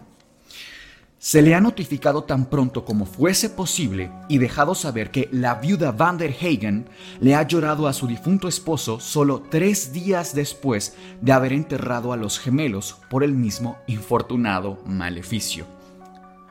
Se 1.22 1.40
le 1.40 1.54
ha 1.54 1.61
notificado 1.61 2.24
tan 2.24 2.46
pronto 2.46 2.85
como 2.85 3.06
fuese 3.06 3.48
posible 3.48 4.11
y 4.28 4.38
dejado 4.38 4.74
saber 4.74 5.12
que 5.12 5.28
la 5.30 5.54
viuda 5.54 5.92
Van 5.92 6.18
der 6.18 6.32
Hagen 6.32 6.88
le 7.20 7.37
ha 7.37 7.46
llorado 7.46 7.87
a 7.87 7.92
su 7.92 8.08
difunto 8.08 8.48
esposo 8.48 8.98
solo 8.98 9.40
tres 9.40 9.92
días 9.92 10.35
después 10.35 10.96
de 11.20 11.30
haber 11.30 11.52
enterrado 11.52 12.12
a 12.12 12.16
los 12.16 12.40
gemelos 12.40 12.96
por 13.08 13.22
el 13.22 13.35
mismo 13.35 13.78
infortunado 13.87 14.82
maleficio. 14.85 15.64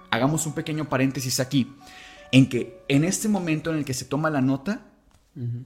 Hagamos 0.10 0.46
un 0.46 0.54
pequeño 0.54 0.88
paréntesis 0.88 1.42
aquí, 1.42 1.76
en 2.32 2.48
que 2.48 2.82
en 2.88 3.04
este 3.04 3.28
momento 3.28 3.72
en 3.72 3.80
el 3.80 3.84
que 3.84 3.94
se 3.94 4.06
toma 4.06 4.30
la 4.30 4.40
nota, 4.40 4.86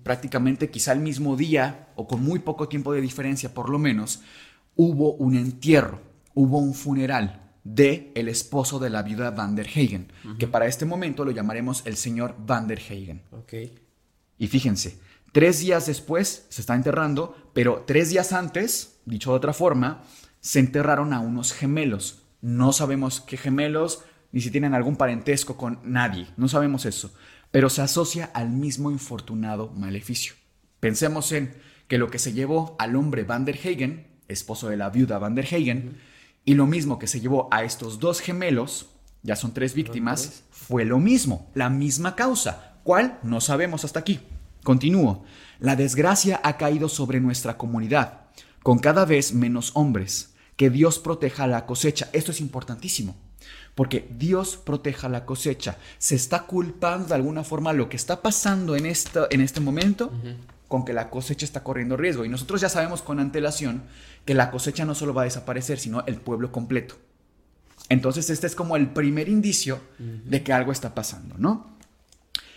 prácticamente 0.01 0.71
quizá 0.71 0.93
el 0.93 0.99
mismo 0.99 1.35
día 1.35 1.89
o 1.95 2.07
con 2.07 2.23
muy 2.23 2.39
poco 2.39 2.67
tiempo 2.67 2.91
de 2.91 3.01
diferencia 3.01 3.53
por 3.53 3.69
lo 3.69 3.77
menos, 3.77 4.23
hubo 4.75 5.13
un 5.13 5.35
entierro, 5.35 6.01
hubo 6.33 6.57
un 6.57 6.73
funeral 6.73 7.44
de 7.65 8.11
el 8.15 8.29
esposo 8.29 8.79
de 8.79 8.91
la 8.91 9.01
viuda 9.01 9.31
Van 9.31 9.55
der 9.55 9.67
Hagen, 9.67 10.07
que 10.37 10.47
para 10.47 10.67
este 10.67 10.85
momento 10.85 11.25
lo 11.25 11.31
llamaremos 11.31 11.81
el 11.85 11.97
señor 11.97 12.35
Van 12.37 12.67
der 12.67 12.79
Hagen. 12.79 13.23
Ok. 13.31 13.53
Y 14.37 14.47
fíjense, 14.47 14.99
tres 15.31 15.59
días 15.59 15.87
después 15.87 16.45
se 16.47 16.61
está 16.61 16.75
enterrando, 16.75 17.35
pero 17.53 17.83
tres 17.85 18.11
días 18.11 18.33
antes, 18.33 18.99
dicho 19.05 19.31
de 19.31 19.37
otra 19.37 19.51
forma, 19.51 20.03
se 20.39 20.59
enterraron 20.59 21.11
a 21.11 21.19
unos 21.19 21.53
gemelos. 21.53 22.21
No 22.39 22.71
sabemos 22.71 23.19
qué 23.19 23.35
gemelos, 23.35 24.03
ni 24.31 24.41
si 24.41 24.51
tienen 24.51 24.75
algún 24.75 24.95
parentesco 24.95 25.57
con 25.57 25.79
nadie, 25.83 26.27
no 26.37 26.47
sabemos 26.47 26.85
eso, 26.85 27.11
pero 27.49 27.71
se 27.71 27.81
asocia 27.81 28.25
al 28.33 28.51
mismo 28.51 28.91
infortunado 28.91 29.71
maleficio. 29.71 30.35
Pensemos 30.79 31.31
en 31.31 31.55
que 31.87 31.97
lo 31.97 32.11
que 32.11 32.19
se 32.19 32.33
llevó 32.33 32.75
al 32.77 32.95
hombre 32.95 33.23
Van 33.23 33.45
der 33.45 33.57
Hagen, 33.57 34.05
esposo 34.27 34.69
de 34.69 34.77
la 34.77 34.91
viuda 34.91 35.17
Van 35.17 35.33
der 35.33 35.45
Hagen, 35.45 35.97
y 36.45 36.53
lo 36.53 36.67
mismo 36.67 36.99
que 36.99 37.07
se 37.07 37.19
llevó 37.19 37.47
a 37.51 37.63
estos 37.63 37.99
dos 37.99 38.21
gemelos, 38.21 38.87
ya 39.23 39.35
son 39.35 39.53
tres 39.53 39.73
víctimas, 39.73 40.43
fue 40.51 40.85
lo 40.85 40.99
mismo, 40.99 41.49
la 41.55 41.69
misma 41.69 42.15
causa. 42.15 42.75
¿Cuál? 42.83 43.19
No 43.23 43.41
sabemos 43.41 43.83
hasta 43.83 43.99
aquí. 43.99 44.19
Continúo. 44.63 45.25
La 45.59 45.75
desgracia 45.75 46.39
ha 46.43 46.57
caído 46.57 46.87
sobre 46.87 47.19
nuestra 47.19 47.57
comunidad, 47.57 48.21
con 48.61 48.77
cada 48.77 49.05
vez 49.05 49.33
menos 49.33 49.71
hombres. 49.73 50.33
Que 50.55 50.69
Dios 50.69 50.99
proteja 50.99 51.47
la 51.47 51.65
cosecha. 51.65 52.09
Esto 52.13 52.31
es 52.31 52.39
importantísimo. 52.39 53.15
Porque 53.73 54.07
Dios 54.17 54.55
proteja 54.55 55.09
la 55.09 55.25
cosecha. 55.25 55.77
Se 55.97 56.15
está 56.15 56.43
culpando 56.43 57.09
de 57.09 57.15
alguna 57.15 57.43
forma 57.43 57.73
lo 57.73 57.89
que 57.89 57.97
está 57.97 58.21
pasando 58.21 58.75
en, 58.75 58.85
esta, 58.85 59.27
en 59.31 59.41
este 59.41 59.59
momento 59.59 60.13
con 60.67 60.85
que 60.85 60.93
la 60.93 61.09
cosecha 61.09 61.45
está 61.45 61.63
corriendo 61.63 61.97
riesgo. 61.97 62.25
Y 62.25 62.29
nosotros 62.29 62.61
ya 62.61 62.69
sabemos 62.69 63.01
con 63.01 63.19
antelación 63.19 63.83
que 64.25 64.33
la 64.33 64.51
cosecha 64.51 64.85
no 64.85 64.95
solo 64.95 65.13
va 65.13 65.21
a 65.21 65.25
desaparecer, 65.25 65.79
sino 65.79 66.03
el 66.07 66.15
pueblo 66.15 66.51
completo. 66.51 66.95
Entonces 67.89 68.29
este 68.29 68.47
es 68.47 68.55
como 68.55 68.75
el 68.75 68.87
primer 68.89 69.29
indicio 69.29 69.79
de 69.99 70.41
que 70.43 70.51
algo 70.53 70.71
está 70.71 70.95
pasando, 70.95 71.35
¿no? 71.37 71.75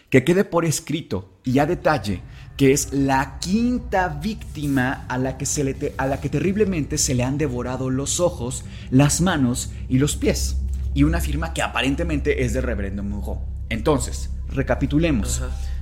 Que 0.08 0.24
quede 0.24 0.44
por 0.44 0.64
escrito 0.64 1.30
y 1.44 1.58
a 1.58 1.66
detalle 1.66 2.22
que 2.56 2.72
es 2.72 2.92
la 2.92 3.38
quinta 3.38 4.08
víctima 4.08 5.04
a 5.08 5.18
la 5.18 5.36
que, 5.36 5.44
se 5.46 5.62
le 5.62 5.74
te- 5.74 5.94
a 5.98 6.06
la 6.06 6.20
que 6.20 6.28
terriblemente 6.30 6.96
se 6.98 7.14
le 7.14 7.22
han 7.22 7.36
devorado 7.38 7.90
los 7.90 8.18
ojos, 8.18 8.64
las 8.90 9.20
manos 9.20 9.70
y 9.88 9.98
los 9.98 10.16
pies. 10.16 10.56
Y 10.94 11.04
una 11.04 11.20
firma 11.20 11.52
que 11.52 11.62
aparentemente 11.62 12.42
es 12.44 12.54
de 12.54 12.60
Reverendo 12.62 13.02
Muro. 13.04 13.42
Entonces, 13.68 14.30
recapitulemos. 14.48 15.40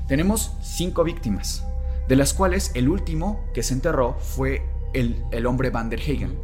Tenemos 0.09 0.53
cinco 0.62 1.03
víctimas, 1.05 1.64
de 2.09 2.16
las 2.16 2.35
cuales 2.35 2.72
el 2.75 2.88
último 2.88 3.44
que 3.55 3.62
se 3.62 3.72
enterró 3.72 4.18
fue 4.20 4.62
el, 4.92 5.46
hombre 5.46 5.70
Van 5.70 5.90
der 5.90 6.01
Hagen, 6.01 6.38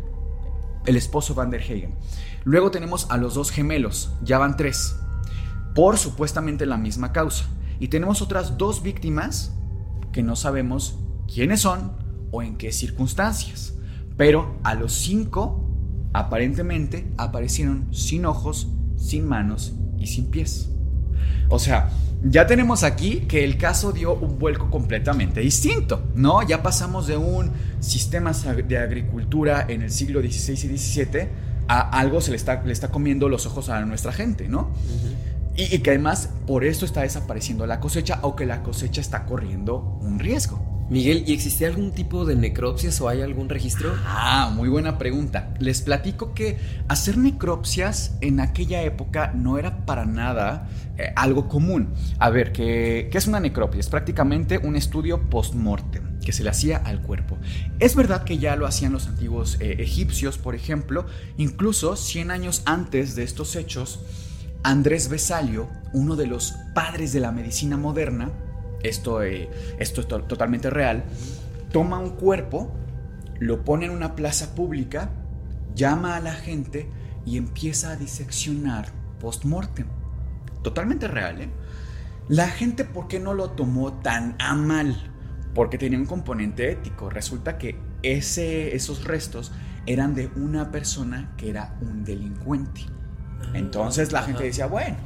el 0.86 0.96
esposo 0.96 1.34
Van 1.34 1.50
der 1.50 1.62
Hagen. 1.62 1.94
Luego 2.44 2.70
tenemos 2.70 3.10
a 3.10 3.16
los 3.16 3.34
dos 3.34 3.50
gemelos, 3.50 4.12
ya 4.22 4.38
van 4.38 4.56
tres, 4.56 4.96
por 5.74 5.98
supuestamente 5.98 6.66
la 6.66 6.76
misma 6.76 7.12
causa. 7.12 7.46
Y 7.78 7.88
tenemos 7.88 8.22
otras 8.22 8.58
dos 8.58 8.82
víctimas 8.82 9.52
que 10.12 10.22
no 10.22 10.36
sabemos 10.36 10.98
quiénes 11.32 11.62
son 11.62 11.92
o 12.30 12.42
en 12.42 12.56
qué 12.56 12.72
circunstancias. 12.72 13.74
Pero 14.16 14.58
a 14.62 14.74
los 14.74 14.92
cinco, 14.92 15.68
aparentemente, 16.12 17.10
aparecieron 17.16 17.92
sin 17.92 18.26
ojos, 18.26 18.68
sin 18.96 19.26
manos 19.26 19.74
y 19.98 20.06
sin 20.06 20.30
pies. 20.30 20.70
O 21.48 21.58
sea, 21.58 21.90
ya 22.24 22.46
tenemos 22.46 22.84
aquí 22.84 23.20
que 23.28 23.44
el 23.44 23.58
caso 23.58 23.92
dio 23.92 24.14
un 24.14 24.38
vuelco 24.38 24.70
completamente 24.70 25.40
distinto, 25.40 26.04
¿no? 26.14 26.42
Ya 26.42 26.62
pasamos 26.62 27.06
de 27.06 27.16
un 27.16 27.50
sistema 27.80 28.32
de 28.32 28.78
agricultura 28.78 29.66
en 29.68 29.82
el 29.82 29.90
siglo 29.90 30.20
XVI 30.20 30.52
y 30.52 30.78
XVII 30.78 31.28
a 31.68 31.98
algo 31.98 32.20
se 32.20 32.30
le 32.30 32.36
está, 32.36 32.62
le 32.62 32.72
está 32.72 32.88
comiendo 32.88 33.28
los 33.28 33.46
ojos 33.46 33.68
a 33.68 33.84
nuestra 33.84 34.12
gente, 34.12 34.48
¿no? 34.48 34.70
y, 35.56 35.74
y 35.74 35.78
que 35.80 35.90
además 35.90 36.30
por 36.46 36.64
esto 36.64 36.84
está 36.84 37.02
desapareciendo 37.02 37.66
la 37.66 37.80
cosecha 37.80 38.20
o 38.22 38.36
que 38.36 38.46
la 38.46 38.62
cosecha 38.62 39.00
está 39.00 39.24
corriendo 39.24 39.98
un 40.00 40.18
riesgo. 40.18 40.71
Miguel, 40.90 41.24
¿y 41.26 41.32
existe 41.32 41.64
algún 41.64 41.92
tipo 41.92 42.24
de 42.24 42.36
necropsias 42.36 43.00
o 43.00 43.08
hay 43.08 43.22
algún 43.22 43.48
registro? 43.48 43.94
Ah, 44.04 44.52
muy 44.54 44.68
buena 44.68 44.98
pregunta. 44.98 45.54
Les 45.58 45.80
platico 45.80 46.34
que 46.34 46.58
hacer 46.88 47.16
necropsias 47.16 48.16
en 48.20 48.40
aquella 48.40 48.82
época 48.82 49.32
no 49.34 49.58
era 49.58 49.86
para 49.86 50.04
nada 50.04 50.68
eh, 50.98 51.12
algo 51.16 51.48
común. 51.48 51.94
A 52.18 52.28
ver, 52.28 52.52
¿qué, 52.52 53.08
qué 53.10 53.16
es 53.16 53.26
una 53.26 53.40
necropsia? 53.40 53.80
Es 53.80 53.88
prácticamente 53.88 54.58
un 54.58 54.76
estudio 54.76 55.30
post-mortem 55.30 56.20
que 56.20 56.32
se 56.32 56.42
le 56.42 56.50
hacía 56.50 56.78
al 56.78 57.00
cuerpo. 57.02 57.38
Es 57.78 57.96
verdad 57.96 58.24
que 58.24 58.38
ya 58.38 58.56
lo 58.56 58.66
hacían 58.66 58.92
los 58.92 59.06
antiguos 59.06 59.56
eh, 59.60 59.76
egipcios, 59.78 60.38
por 60.38 60.54
ejemplo, 60.54 61.06
incluso 61.36 61.96
100 61.96 62.30
años 62.30 62.62
antes 62.64 63.14
de 63.14 63.24
estos 63.24 63.56
hechos, 63.56 64.00
Andrés 64.62 65.08
Besalio, 65.08 65.68
uno 65.92 66.16
de 66.16 66.26
los 66.26 66.54
padres 66.74 67.12
de 67.12 67.20
la 67.20 67.32
medicina 67.32 67.76
moderna, 67.76 68.30
esto, 68.82 69.22
eh, 69.22 69.48
esto 69.78 70.00
es 70.00 70.08
to- 70.08 70.22
totalmente 70.24 70.70
real, 70.70 71.04
toma 71.72 71.98
un 71.98 72.10
cuerpo, 72.10 72.72
lo 73.38 73.64
pone 73.64 73.86
en 73.86 73.92
una 73.92 74.14
plaza 74.14 74.54
pública, 74.54 75.10
llama 75.74 76.16
a 76.16 76.20
la 76.20 76.32
gente 76.34 76.88
y 77.24 77.36
empieza 77.36 77.92
a 77.92 77.96
diseccionar 77.96 78.86
post-mortem. 79.20 79.86
Totalmente 80.62 81.08
real, 81.08 81.40
¿eh? 81.42 81.48
La 82.28 82.48
gente, 82.48 82.84
¿por 82.84 83.08
qué 83.08 83.18
no 83.18 83.34
lo 83.34 83.50
tomó 83.50 83.94
tan 83.94 84.36
a 84.38 84.54
mal? 84.54 85.10
Porque 85.54 85.76
tenía 85.76 85.98
un 85.98 86.06
componente 86.06 86.70
ético. 86.70 87.10
Resulta 87.10 87.58
que 87.58 87.76
ese, 88.02 88.74
esos 88.76 89.04
restos 89.04 89.52
eran 89.86 90.14
de 90.14 90.28
una 90.36 90.70
persona 90.70 91.34
que 91.36 91.50
era 91.50 91.76
un 91.80 92.04
delincuente. 92.04 92.82
Ah, 93.42 93.50
Entonces 93.54 94.12
la 94.12 94.22
gente 94.22 94.44
decía, 94.44 94.66
bueno, 94.66 94.96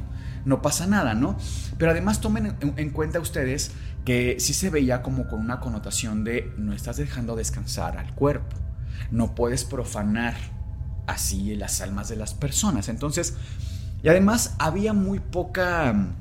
no 0.47 0.61
pasa 0.61 0.87
nada, 0.87 1.13
¿no? 1.13 1.37
Pero 1.77 1.91
además 1.91 2.21
tomen 2.21 2.55
en, 2.61 2.89
cuenta 2.91 3.19
ustedes 3.19 3.71
que 4.05 4.37
sí 4.39 4.53
se 4.53 4.69
veía 4.69 5.03
como 5.03 5.27
con 5.27 5.41
una 5.41 5.59
connotación 5.59 6.23
de 6.23 6.53
no 6.57 6.71
estás 6.71 6.95
dejando 6.95 7.35
descansar 7.35 7.97
al 7.97 8.15
cuerpo, 8.15 8.55
no 9.11 9.35
puedes 9.35 9.65
profanar 9.65 10.35
así 11.05 11.53
las 11.55 11.81
almas 11.81 12.07
de 12.07 12.15
las 12.15 12.33
personas. 12.33 12.87
Entonces, 12.87 13.35
y 14.01 14.07
además 14.07 14.55
había 14.57 14.93
muy 14.93 15.19
poca 15.19 15.91
mm, 15.91 16.15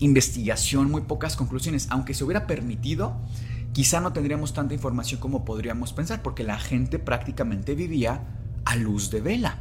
investigación, 0.00 0.90
muy 0.90 1.02
pocas 1.02 1.36
conclusiones, 1.36 1.88
aunque 1.90 2.14
se 2.14 2.24
hubiera 2.24 2.46
permitido, 2.46 3.20
quizá 3.74 4.00
no 4.00 4.14
tendríamos 4.14 4.54
tanta 4.54 4.72
información 4.72 5.20
como 5.20 5.44
podríamos 5.44 5.92
pensar, 5.92 6.22
porque 6.22 6.42
la 6.42 6.58
gente 6.58 6.98
prácticamente 6.98 7.74
vivía 7.74 8.22
a 8.64 8.76
luz 8.76 9.10
de 9.10 9.20
vela. 9.20 9.58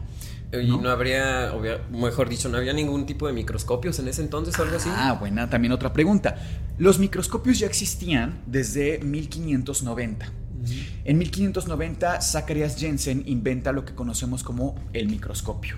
Y 0.53 0.67
¿no? 0.67 0.89
habría, 0.89 1.53
mejor 1.91 2.27
dicho, 2.27 2.49
no 2.49 2.57
había 2.57 2.73
ningún 2.73 3.05
tipo 3.05 3.25
de 3.27 3.33
microscopios 3.33 3.99
en 3.99 4.07
ese 4.09 4.21
entonces 4.21 4.57
o 4.59 4.63
algo 4.63 4.75
así. 4.75 4.89
Ah, 4.91 5.13
buena, 5.13 5.49
también 5.49 5.71
otra 5.71 5.93
pregunta. 5.93 6.35
Los 6.77 6.99
microscopios 6.99 7.59
ya 7.59 7.67
existían 7.67 8.41
desde 8.45 8.99
1590. 8.99 10.31
En 11.05 11.17
1590, 11.17 12.21
Zacharias 12.21 12.77
Jensen 12.77 13.23
inventa 13.25 13.71
lo 13.71 13.85
que 13.85 13.95
conocemos 13.95 14.43
como 14.43 14.75
el 14.93 15.07
microscopio. 15.07 15.77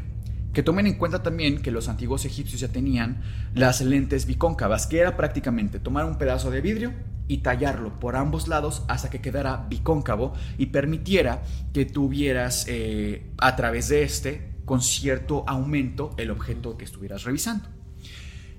Que 0.53 0.63
tomen 0.63 0.87
en 0.87 0.95
cuenta 0.95 1.23
también 1.23 1.61
que 1.61 1.71
los 1.71 1.87
antiguos 1.87 2.25
egipcios 2.25 2.61
ya 2.61 2.67
tenían 2.67 3.21
las 3.55 3.81
lentes 3.81 4.25
bicóncavas, 4.25 4.87
que 4.87 4.99
era 4.99 5.17
prácticamente 5.17 5.79
tomar 5.79 6.05
un 6.05 6.17
pedazo 6.17 6.51
de 6.51 6.61
vidrio 6.61 6.93
y 7.27 7.37
tallarlo 7.37 7.99
por 7.99 8.15
ambos 8.15 8.47
lados 8.47 8.83
hasta 8.87 9.09
que 9.09 9.21
quedara 9.21 9.65
bicóncavo 9.69 10.33
y 10.57 10.67
permitiera 10.67 11.41
que 11.73 11.85
tuvieras 11.85 12.65
eh, 12.67 13.31
a 13.37 13.55
través 13.55 13.87
de 13.87 14.03
este 14.03 14.52
con 14.65 14.81
cierto 14.81 15.43
aumento 15.47 16.11
el 16.17 16.31
objeto 16.31 16.77
que 16.77 16.85
estuvieras 16.85 17.23
revisando. 17.23 17.69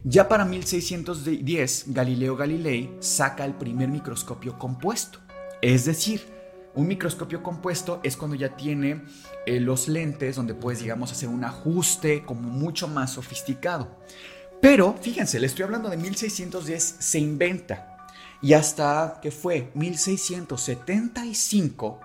Ya 0.04 0.28
para 0.28 0.44
1610, 0.44 1.86
Galileo 1.88 2.36
Galilei 2.36 2.94
saca 3.00 3.44
el 3.44 3.54
primer 3.54 3.88
microscopio 3.88 4.56
compuesto. 4.58 5.18
Es 5.62 5.86
decir, 5.86 6.20
un 6.74 6.86
microscopio 6.88 7.42
compuesto 7.42 8.00
es 8.02 8.16
cuando 8.16 8.36
ya 8.36 8.56
tiene 8.56 9.04
eh, 9.46 9.60
los 9.60 9.88
lentes 9.88 10.36
donde 10.36 10.54
puedes, 10.54 10.80
digamos, 10.80 11.10
hacer 11.10 11.30
un 11.30 11.44
ajuste 11.44 12.22
como 12.24 12.50
mucho 12.50 12.86
más 12.86 13.12
sofisticado. 13.12 13.98
Pero, 14.60 14.94
fíjense, 15.00 15.40
le 15.40 15.46
estoy 15.46 15.62
hablando 15.62 15.88
de 15.88 15.96
1610, 15.96 16.96
se 16.98 17.18
inventa 17.18 17.96
y 18.42 18.52
hasta 18.52 19.20
que 19.22 19.30
fue 19.30 19.70
1675 19.74 22.00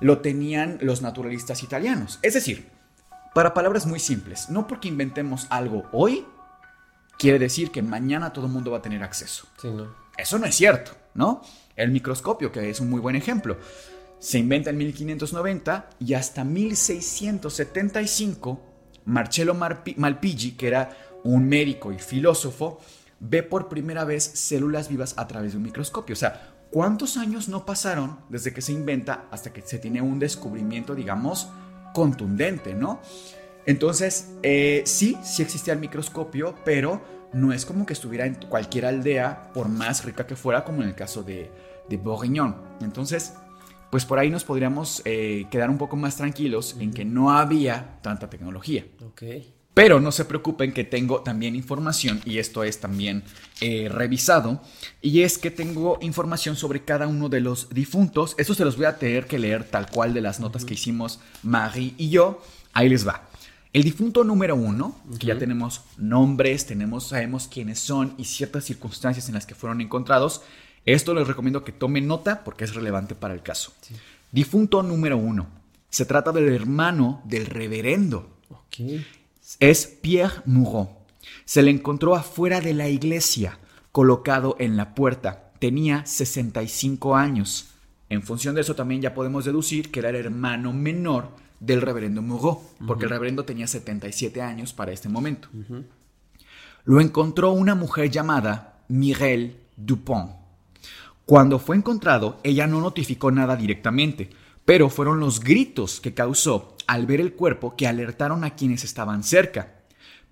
lo 0.00 0.18
tenían 0.18 0.78
los 0.80 1.02
naturalistas 1.02 1.62
italianos. 1.62 2.18
Es 2.22 2.34
decir, 2.34 2.77
para 3.38 3.54
palabras 3.54 3.86
muy 3.86 4.00
simples, 4.00 4.50
no 4.50 4.66
porque 4.66 4.88
inventemos 4.88 5.46
algo 5.48 5.84
hoy, 5.92 6.26
quiere 7.20 7.38
decir 7.38 7.70
que 7.70 7.82
mañana 7.82 8.32
todo 8.32 8.46
el 8.46 8.52
mundo 8.52 8.72
va 8.72 8.78
a 8.78 8.82
tener 8.82 9.04
acceso. 9.04 9.46
Eso 10.16 10.40
no 10.40 10.46
es 10.46 10.56
cierto, 10.56 10.90
¿no? 11.14 11.42
El 11.76 11.92
microscopio, 11.92 12.50
que 12.50 12.68
es 12.68 12.80
un 12.80 12.90
muy 12.90 12.98
buen 12.98 13.14
ejemplo, 13.14 13.56
se 14.18 14.40
inventa 14.40 14.70
en 14.70 14.78
1590 14.78 15.88
y 16.00 16.14
hasta 16.14 16.42
1675 16.42 18.60
Marcello 19.04 19.54
Malpighi, 19.54 20.56
que 20.56 20.66
era 20.66 20.90
un 21.22 21.48
médico 21.48 21.92
y 21.92 22.00
filósofo, 22.00 22.80
ve 23.20 23.44
por 23.44 23.68
primera 23.68 24.02
vez 24.02 24.24
células 24.24 24.88
vivas 24.88 25.14
a 25.16 25.28
través 25.28 25.52
de 25.52 25.58
un 25.58 25.62
microscopio. 25.62 26.14
O 26.14 26.16
sea, 26.16 26.56
¿cuántos 26.72 27.16
años 27.16 27.48
no 27.48 27.64
pasaron 27.64 28.18
desde 28.30 28.52
que 28.52 28.62
se 28.62 28.72
inventa 28.72 29.26
hasta 29.30 29.52
que 29.52 29.62
se 29.62 29.78
tiene 29.78 30.02
un 30.02 30.18
descubrimiento, 30.18 30.96
digamos, 30.96 31.48
contundente, 31.94 32.74
¿no? 32.74 33.00
Entonces, 33.66 34.32
eh, 34.42 34.82
sí, 34.86 35.16
sí 35.22 35.42
existía 35.42 35.74
el 35.74 35.80
microscopio, 35.80 36.54
pero 36.64 37.02
no 37.32 37.52
es 37.52 37.66
como 37.66 37.84
que 37.84 37.92
estuviera 37.92 38.24
en 38.24 38.34
cualquier 38.34 38.86
aldea, 38.86 39.50
por 39.52 39.68
más 39.68 40.04
rica 40.04 40.26
que 40.26 40.36
fuera, 40.36 40.64
como 40.64 40.82
en 40.82 40.88
el 40.88 40.94
caso 40.94 41.22
de, 41.22 41.50
de 41.88 41.96
Bourguignon. 41.96 42.56
Entonces, 42.80 43.34
pues 43.90 44.04
por 44.04 44.18
ahí 44.18 44.30
nos 44.30 44.44
podríamos 44.44 45.02
eh, 45.04 45.46
quedar 45.50 45.70
un 45.70 45.78
poco 45.78 45.96
más 45.96 46.16
tranquilos 46.16 46.76
en 46.78 46.92
que 46.92 47.04
no 47.04 47.32
había 47.32 47.98
tanta 48.02 48.30
tecnología. 48.30 48.86
Okay. 49.12 49.57
Pero 49.78 50.00
no 50.00 50.10
se 50.10 50.24
preocupen 50.24 50.72
que 50.72 50.82
tengo 50.82 51.20
también 51.20 51.54
información 51.54 52.20
y 52.24 52.38
esto 52.38 52.64
es 52.64 52.80
también 52.80 53.22
eh, 53.60 53.88
revisado. 53.88 54.60
Y 55.00 55.22
es 55.22 55.38
que 55.38 55.52
tengo 55.52 55.98
información 56.00 56.56
sobre 56.56 56.82
cada 56.82 57.06
uno 57.06 57.28
de 57.28 57.40
los 57.40 57.70
difuntos. 57.70 58.34
Eso 58.38 58.54
se 58.54 58.64
los 58.64 58.76
voy 58.76 58.86
a 58.86 58.98
tener 58.98 59.28
que 59.28 59.38
leer 59.38 59.62
tal 59.62 59.88
cual 59.88 60.14
de 60.14 60.20
las 60.20 60.40
notas 60.40 60.64
que 60.64 60.74
hicimos 60.74 61.20
Marie 61.44 61.94
y 61.96 62.10
yo. 62.10 62.42
Ahí 62.72 62.88
les 62.88 63.06
va. 63.06 63.28
El 63.72 63.84
difunto 63.84 64.24
número 64.24 64.56
uno, 64.56 64.96
que 65.16 65.28
ya 65.28 65.38
tenemos 65.38 65.82
nombres, 65.96 66.66
tenemos, 66.66 67.06
sabemos 67.06 67.46
quiénes 67.46 67.78
son 67.78 68.14
y 68.18 68.24
ciertas 68.24 68.64
circunstancias 68.64 69.28
en 69.28 69.36
las 69.36 69.46
que 69.46 69.54
fueron 69.54 69.80
encontrados. 69.80 70.42
Esto 70.86 71.14
les 71.14 71.28
recomiendo 71.28 71.62
que 71.62 71.70
tomen 71.70 72.08
nota 72.08 72.42
porque 72.42 72.64
es 72.64 72.74
relevante 72.74 73.14
para 73.14 73.32
el 73.32 73.42
caso. 73.42 73.72
Difunto 74.32 74.82
número 74.82 75.16
uno. 75.16 75.46
Se 75.88 76.04
trata 76.04 76.32
del 76.32 76.52
hermano 76.52 77.22
del 77.26 77.46
reverendo. 77.46 78.38
Okay 78.48 79.06
es 79.60 79.86
Pierre 79.86 80.42
Mouron. 80.44 80.88
Se 81.44 81.62
le 81.62 81.70
encontró 81.70 82.14
afuera 82.14 82.60
de 82.60 82.74
la 82.74 82.88
iglesia, 82.88 83.58
colocado 83.92 84.56
en 84.58 84.76
la 84.76 84.94
puerta. 84.94 85.52
Tenía 85.58 86.04
65 86.04 87.16
años. 87.16 87.70
En 88.10 88.22
función 88.22 88.54
de 88.54 88.60
eso 88.60 88.74
también 88.74 89.00
ya 89.00 89.14
podemos 89.14 89.44
deducir 89.44 89.90
que 89.90 90.00
era 90.00 90.10
el 90.10 90.16
hermano 90.16 90.72
menor 90.72 91.30
del 91.60 91.82
reverendo 91.82 92.22
Mouron, 92.22 92.58
porque 92.86 93.04
el 93.04 93.10
reverendo 93.10 93.44
tenía 93.44 93.66
77 93.66 94.40
años 94.42 94.72
para 94.72 94.92
este 94.92 95.08
momento. 95.08 95.48
Lo 96.84 97.00
encontró 97.00 97.52
una 97.52 97.74
mujer 97.74 98.10
llamada 98.10 98.80
Mireille 98.88 99.56
Dupont. 99.76 100.32
Cuando 101.26 101.58
fue 101.58 101.76
encontrado, 101.76 102.40
ella 102.42 102.66
no 102.66 102.80
notificó 102.80 103.30
nada 103.30 103.56
directamente, 103.56 104.30
pero 104.64 104.88
fueron 104.88 105.20
los 105.20 105.40
gritos 105.40 106.00
que 106.00 106.14
causó 106.14 106.77
al 106.88 107.06
ver 107.06 107.20
el 107.20 107.34
cuerpo 107.34 107.76
que 107.76 107.86
alertaron 107.86 108.42
a 108.42 108.56
quienes 108.56 108.82
estaban 108.82 109.22
cerca. 109.22 109.76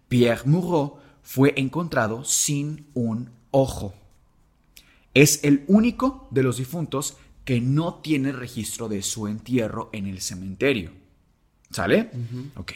Pierre 0.09 0.43
Moureau 0.47 0.99
fue 1.23 1.55
encontrado 1.57 2.25
sin 2.25 2.87
un 2.95 3.31
ojo. 3.53 3.95
Es 5.15 5.45
el 5.45 5.65
único 5.69 6.27
de 6.31 6.43
los 6.43 6.57
difuntos 6.57 7.17
que 7.45 7.61
no 7.61 7.97
tiene 7.97 8.33
registro 8.33 8.89
de 8.89 9.03
su 9.03 9.29
entierro 9.29 9.91
en 9.93 10.07
el 10.07 10.21
cementerio. 10.21 10.91
¿Sale? 11.71 12.11
Ok. 12.57 12.73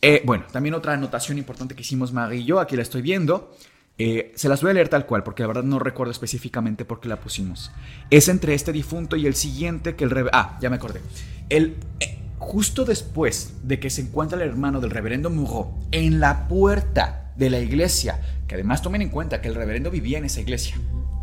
Eh, 0.00 0.22
bueno, 0.24 0.46
también 0.52 0.74
otra 0.74 0.92
anotación 0.92 1.36
importante 1.36 1.74
que 1.74 1.82
hicimos 1.82 2.12
Marie 2.12 2.40
y 2.40 2.44
yo, 2.44 2.60
aquí 2.60 2.76
la 2.76 2.82
estoy 2.82 3.02
viendo. 3.02 3.56
Eh, 3.98 4.32
se 4.36 4.48
las 4.48 4.62
voy 4.62 4.70
a 4.70 4.74
leer 4.74 4.88
tal 4.88 5.06
cual, 5.06 5.24
porque 5.24 5.42
la 5.42 5.48
verdad 5.48 5.64
no 5.64 5.80
recuerdo 5.80 6.12
específicamente 6.12 6.84
por 6.84 7.00
qué 7.00 7.08
la 7.08 7.18
pusimos. 7.18 7.72
Es 8.10 8.28
entre 8.28 8.54
este 8.54 8.72
difunto 8.72 9.16
y 9.16 9.26
el 9.26 9.34
siguiente 9.34 9.96
que 9.96 10.04
el... 10.04 10.28
Ah, 10.32 10.56
ya 10.60 10.70
me 10.70 10.76
acordé. 10.76 11.00
El, 11.48 11.76
eh, 11.98 12.17
justo 12.38 12.84
después 12.84 13.52
de 13.62 13.80
que 13.80 13.90
se 13.90 14.02
encuentra 14.02 14.40
el 14.40 14.48
hermano 14.48 14.80
del 14.80 14.90
reverendo 14.90 15.30
Murro 15.30 15.74
en 15.90 16.20
la 16.20 16.48
puerta 16.48 17.32
de 17.36 17.50
la 17.50 17.60
iglesia, 17.60 18.20
que 18.46 18.54
además 18.54 18.82
tomen 18.82 19.02
en 19.02 19.10
cuenta 19.10 19.40
que 19.40 19.48
el 19.48 19.54
reverendo 19.54 19.90
vivía 19.90 20.18
en 20.18 20.24
esa 20.24 20.40
iglesia, 20.40 20.76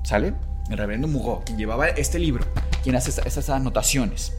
¿sale? 0.04 0.34
El 0.70 0.78
reverendo 0.78 1.08
Murro, 1.08 1.44
quien 1.46 1.58
llevaba 1.58 1.88
este 1.88 2.20
libro, 2.20 2.46
quien 2.84 2.96
hace 2.96 3.22
esas 3.26 3.50
anotaciones. 3.50 4.34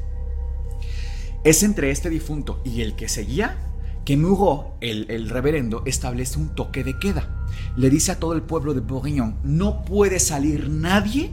Es 1.45 1.63
entre 1.63 1.91
este 1.91 2.11
difunto 2.11 2.61
y 2.65 2.83
el 2.83 2.97
que 2.97 3.09
seguía 3.09 3.59
que 4.05 4.17
Murro, 4.17 4.77
el, 4.81 5.11
el, 5.11 5.29
reverendo, 5.29 5.83
establece 5.85 6.39
un 6.39 6.55
toque 6.55 6.85
de 6.85 6.99
queda. 6.99 7.47
Le 7.77 7.91
dice 7.91 8.13
a 8.13 8.21
todo 8.21 8.35
el 8.35 8.43
pueblo 8.43 8.73
de 8.73 8.81
Bourguignon, 8.81 9.39
no 9.43 9.85
puede 9.85 10.21
salir 10.21 10.69
nadie 10.69 11.33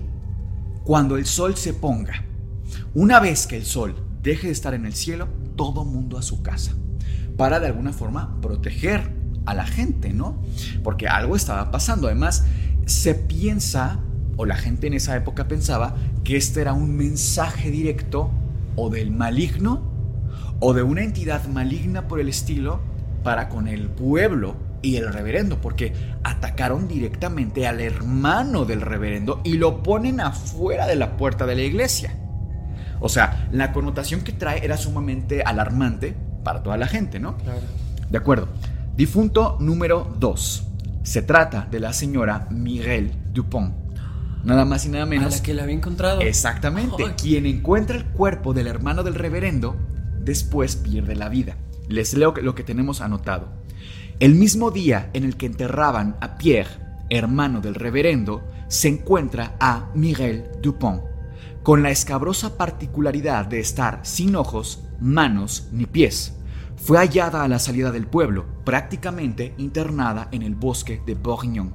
cuando 0.84 1.18
el 1.18 1.26
sol 1.26 1.56
se 1.56 1.74
ponga. 1.74 2.26
Una 2.96 3.20
vez 3.20 3.46
que 3.46 3.58
el 3.58 3.66
sol 3.66 3.96
deje 4.24 4.48
de 4.48 4.54
estar 4.54 4.74
en 4.74 4.86
el 4.86 4.94
cielo, 4.94 5.28
todo 5.56 5.86
mundo 5.86 6.18
a 6.18 6.22
su 6.22 6.42
casa, 6.42 6.74
para 7.38 7.60
de 7.60 7.68
alguna 7.68 7.94
forma 7.94 8.40
proteger 8.42 9.12
a 9.46 9.54
la 9.54 9.68
gente, 9.68 10.14
¿no? 10.14 10.42
Porque 10.84 11.08
algo 11.08 11.36
estaba 11.36 11.70
pasando. 11.70 12.08
Además, 12.08 12.46
se 12.86 13.14
piensa, 13.14 14.00
o 14.38 14.46
la 14.46 14.56
gente 14.56 14.88
en 14.88 14.94
esa 14.94 15.16
época 15.16 15.48
pensaba, 15.48 15.96
que 16.24 16.38
este 16.38 16.62
era 16.62 16.74
un 16.74 16.96
mensaje 16.96 17.70
directo 17.70 18.32
o 18.76 18.90
del 18.90 19.12
maligno 19.12 19.92
o 20.60 20.74
de 20.74 20.82
una 20.82 21.04
entidad 21.04 21.46
maligna 21.48 22.08
por 22.08 22.20
el 22.20 22.30
estilo 22.30 22.80
para 23.24 23.50
con 23.50 23.68
el 23.68 23.90
pueblo 23.90 24.56
y 24.82 24.98
el 24.98 25.12
reverendo, 25.12 25.62
porque 25.62 25.94
atacaron 26.24 26.88
directamente 26.88 27.68
al 27.68 27.80
hermano 27.80 28.66
del 28.66 28.82
reverendo 28.82 29.42
y 29.44 29.54
lo 29.54 29.84
ponen 29.84 30.20
afuera 30.20 30.88
de 30.88 30.96
la 30.96 31.18
puerta 31.18 31.46
de 31.46 31.56
la 31.56 31.62
iglesia. 31.62 32.23
O 33.04 33.10
sea, 33.10 33.50
la 33.52 33.74
connotación 33.74 34.22
que 34.22 34.32
trae 34.32 34.64
era 34.64 34.78
sumamente 34.78 35.44
alarmante 35.44 36.16
para 36.42 36.64
toda 36.64 36.78
la 36.78 36.88
gente, 36.88 37.20
¿no? 37.20 37.36
Claro. 37.36 37.60
De 38.10 38.18
acuerdo. 38.18 38.48
Difunto 38.96 39.58
número 39.60 40.16
2. 40.20 40.68
Se 41.04 41.22
trata 41.22 41.68
de 41.70 41.82
la 41.82 41.92
señora 41.92 42.48
Miguel 42.50 43.12
Dupont. 43.34 43.76
Nada 44.46 44.64
más 44.64 44.86
y 44.86 44.90
nada 44.90 45.06
menos. 45.06 45.34
A 45.34 45.38
la 45.38 45.44
que 45.44 45.54
la 45.54 45.64
había 45.64 45.76
encontrado. 45.76 46.22
Exactamente. 46.22 47.14
Quien 47.22 47.46
encuentra 47.46 47.98
el 47.98 48.06
cuerpo 48.06 48.54
del 48.54 48.68
hermano 48.68 49.04
del 49.04 49.16
reverendo, 49.16 49.76
después 50.22 50.78
pierde 50.78 51.18
la 51.18 51.28
vida. 51.28 51.58
Les 51.90 52.14
leo 52.14 52.34
lo 52.42 52.56
que 52.56 52.64
tenemos 52.64 53.02
anotado. 53.02 53.50
El 54.22 54.36
mismo 54.36 54.72
día 54.72 55.10
en 55.12 55.26
el 55.26 55.36
que 55.36 55.48
enterraban 55.48 56.16
a 56.22 56.38
Pierre, 56.38 56.72
hermano 57.10 57.60
del 57.60 57.76
reverendo, 57.76 58.44
se 58.70 58.88
encuentra 58.88 59.58
a 59.60 59.90
Miguel 59.94 60.46
Dupont, 60.62 61.02
con 61.64 61.82
la 61.82 61.92
escabrosa 61.92 62.58
particularidad 62.58 63.46
de 63.46 63.62
estar 63.62 64.02
sin 64.04 64.36
ojos, 64.36 64.84
manos 65.00 65.70
ni 65.72 65.86
pies. 65.86 66.34
Fue 66.76 66.98
hallada 66.98 67.44
a 67.44 67.48
la 67.48 67.58
salida 67.58 67.92
del 67.92 68.06
pueblo, 68.06 68.46
prácticamente 68.66 69.54
internada 69.58 70.28
en 70.34 70.42
el 70.42 70.56
bosque 70.56 71.02
de 71.06 71.16
Bourguignon. 71.16 71.74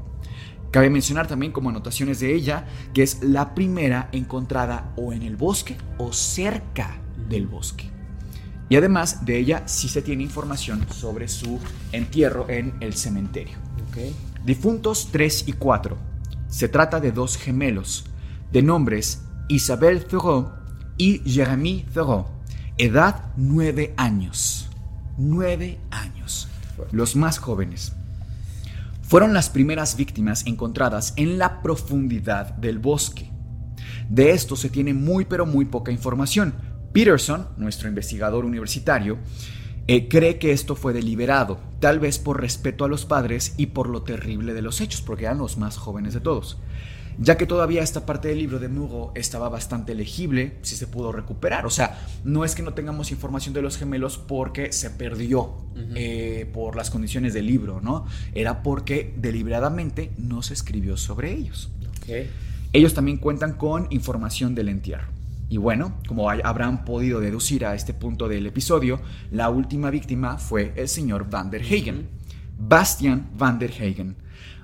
Cabe 0.70 0.90
mencionar 0.90 1.26
también 1.26 1.52
como 1.52 1.70
anotaciones 1.70 2.20
de 2.20 2.34
ella 2.34 2.66
que 2.92 3.02
es 3.02 3.22
la 3.22 3.54
primera 3.54 4.10
encontrada 4.12 4.92
o 4.96 5.14
en 5.14 5.22
el 5.22 5.36
bosque 5.36 5.78
o 5.96 6.12
cerca 6.12 6.98
del 7.26 7.46
bosque. 7.46 7.90
Y 8.68 8.76
además 8.76 9.24
de 9.24 9.38
ella 9.38 9.62
sí 9.64 9.88
se 9.88 10.02
tiene 10.02 10.22
información 10.22 10.86
sobre 10.90 11.28
su 11.28 11.58
entierro 11.92 12.50
en 12.50 12.74
el 12.80 12.92
cementerio. 12.92 13.56
Difuntos 14.44 15.08
3 15.10 15.48
y 15.48 15.52
4. 15.54 15.96
Se 16.48 16.68
trata 16.68 17.00
de 17.00 17.10
dos 17.10 17.38
gemelos, 17.38 18.04
de 18.52 18.60
nombres 18.62 19.22
Isabelle 19.48 20.04
Thoreau 20.04 20.52
y 20.96 21.20
Jérémy 21.24 21.86
Thoreau. 21.94 22.26
Edad 22.76 23.32
9 23.36 23.94
años. 23.96 24.68
9 25.16 25.78
años. 25.90 26.48
Los 26.92 27.16
más 27.16 27.38
jóvenes. 27.38 27.92
Fueron 29.02 29.32
las 29.32 29.48
primeras 29.48 29.96
víctimas 29.96 30.46
encontradas 30.46 31.14
en 31.16 31.38
la 31.38 31.62
profundidad 31.62 32.54
del 32.56 32.78
bosque. 32.78 33.30
De 34.10 34.32
esto 34.32 34.54
se 34.54 34.68
tiene 34.68 34.92
muy 34.92 35.24
pero 35.24 35.46
muy 35.46 35.64
poca 35.64 35.92
información, 35.92 36.54
Peterson, 36.92 37.48
nuestro 37.56 37.88
investigador 37.88 38.44
universitario, 38.44 39.18
eh, 39.86 40.08
cree 40.08 40.38
que 40.38 40.52
esto 40.52 40.76
fue 40.76 40.92
deliberado, 40.92 41.58
tal 41.80 42.00
vez 42.00 42.18
por 42.18 42.40
respeto 42.40 42.84
a 42.84 42.88
los 42.88 43.06
padres 43.06 43.54
y 43.56 43.66
por 43.66 43.88
lo 43.88 44.02
terrible 44.02 44.52
de 44.52 44.62
los 44.62 44.80
hechos, 44.82 45.00
porque 45.00 45.24
eran 45.24 45.38
los 45.38 45.56
más 45.56 45.78
jóvenes 45.78 46.12
de 46.12 46.20
todos. 46.20 46.58
Ya 47.20 47.36
que 47.36 47.46
todavía 47.46 47.82
esta 47.82 48.06
parte 48.06 48.28
del 48.28 48.38
libro 48.38 48.58
de 48.58 48.68
Mugo 48.68 49.12
estaba 49.14 49.48
bastante 49.48 49.94
legible, 49.94 50.56
si 50.62 50.76
se 50.76 50.86
pudo 50.86 51.10
recuperar. 51.10 51.66
O 51.66 51.70
sea, 51.70 51.98
no 52.24 52.44
es 52.44 52.54
que 52.54 52.62
no 52.62 52.74
tengamos 52.74 53.10
información 53.10 53.54
de 53.54 53.62
los 53.62 53.76
gemelos 53.76 54.18
porque 54.18 54.72
se 54.72 54.90
perdió 54.90 55.54
eh, 55.94 56.48
por 56.52 56.76
las 56.76 56.90
condiciones 56.90 57.34
del 57.34 57.46
libro, 57.46 57.80
¿no? 57.80 58.06
Era 58.34 58.62
porque 58.62 59.14
deliberadamente 59.16 60.12
no 60.16 60.42
se 60.42 60.54
escribió 60.54 60.96
sobre 60.96 61.32
ellos. 61.32 61.70
Ellos 62.72 62.94
también 62.94 63.18
cuentan 63.18 63.54
con 63.54 63.88
información 63.90 64.54
del 64.54 64.68
entierro. 64.68 65.08
Y 65.50 65.56
bueno, 65.56 65.94
como 66.06 66.30
habrán 66.30 66.84
podido 66.84 67.20
deducir 67.20 67.64
a 67.64 67.74
este 67.74 67.94
punto 67.94 68.28
del 68.28 68.46
episodio, 68.46 69.00
la 69.30 69.50
última 69.50 69.90
víctima 69.90 70.38
fue 70.38 70.72
el 70.76 70.88
señor 70.88 71.28
Van 71.28 71.50
der 71.50 71.62
Hagen. 71.62 72.18
Bastian 72.58 73.30
Van 73.38 73.58
der 73.58 73.70
Hagen, 73.70 74.16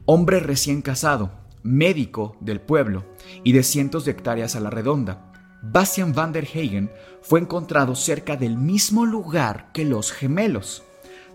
hombre 0.05 0.40
recién 0.40 0.83
casado, 0.83 1.31
médico 1.64 2.37
del 2.40 2.61
pueblo 2.61 3.05
y 3.42 3.53
de 3.53 3.64
cientos 3.64 4.05
de 4.05 4.12
hectáreas 4.12 4.55
a 4.55 4.61
la 4.61 4.70
redonda. 4.70 5.33
Bastian 5.62 6.12
Van 6.12 6.33
der 6.33 6.44
Hagen 6.44 6.92
fue 7.22 7.40
encontrado 7.40 7.96
cerca 7.96 8.37
del 8.37 8.57
mismo 8.57 9.07
lugar 9.07 9.72
que 9.72 9.85
los 9.85 10.12
gemelos. 10.12 10.85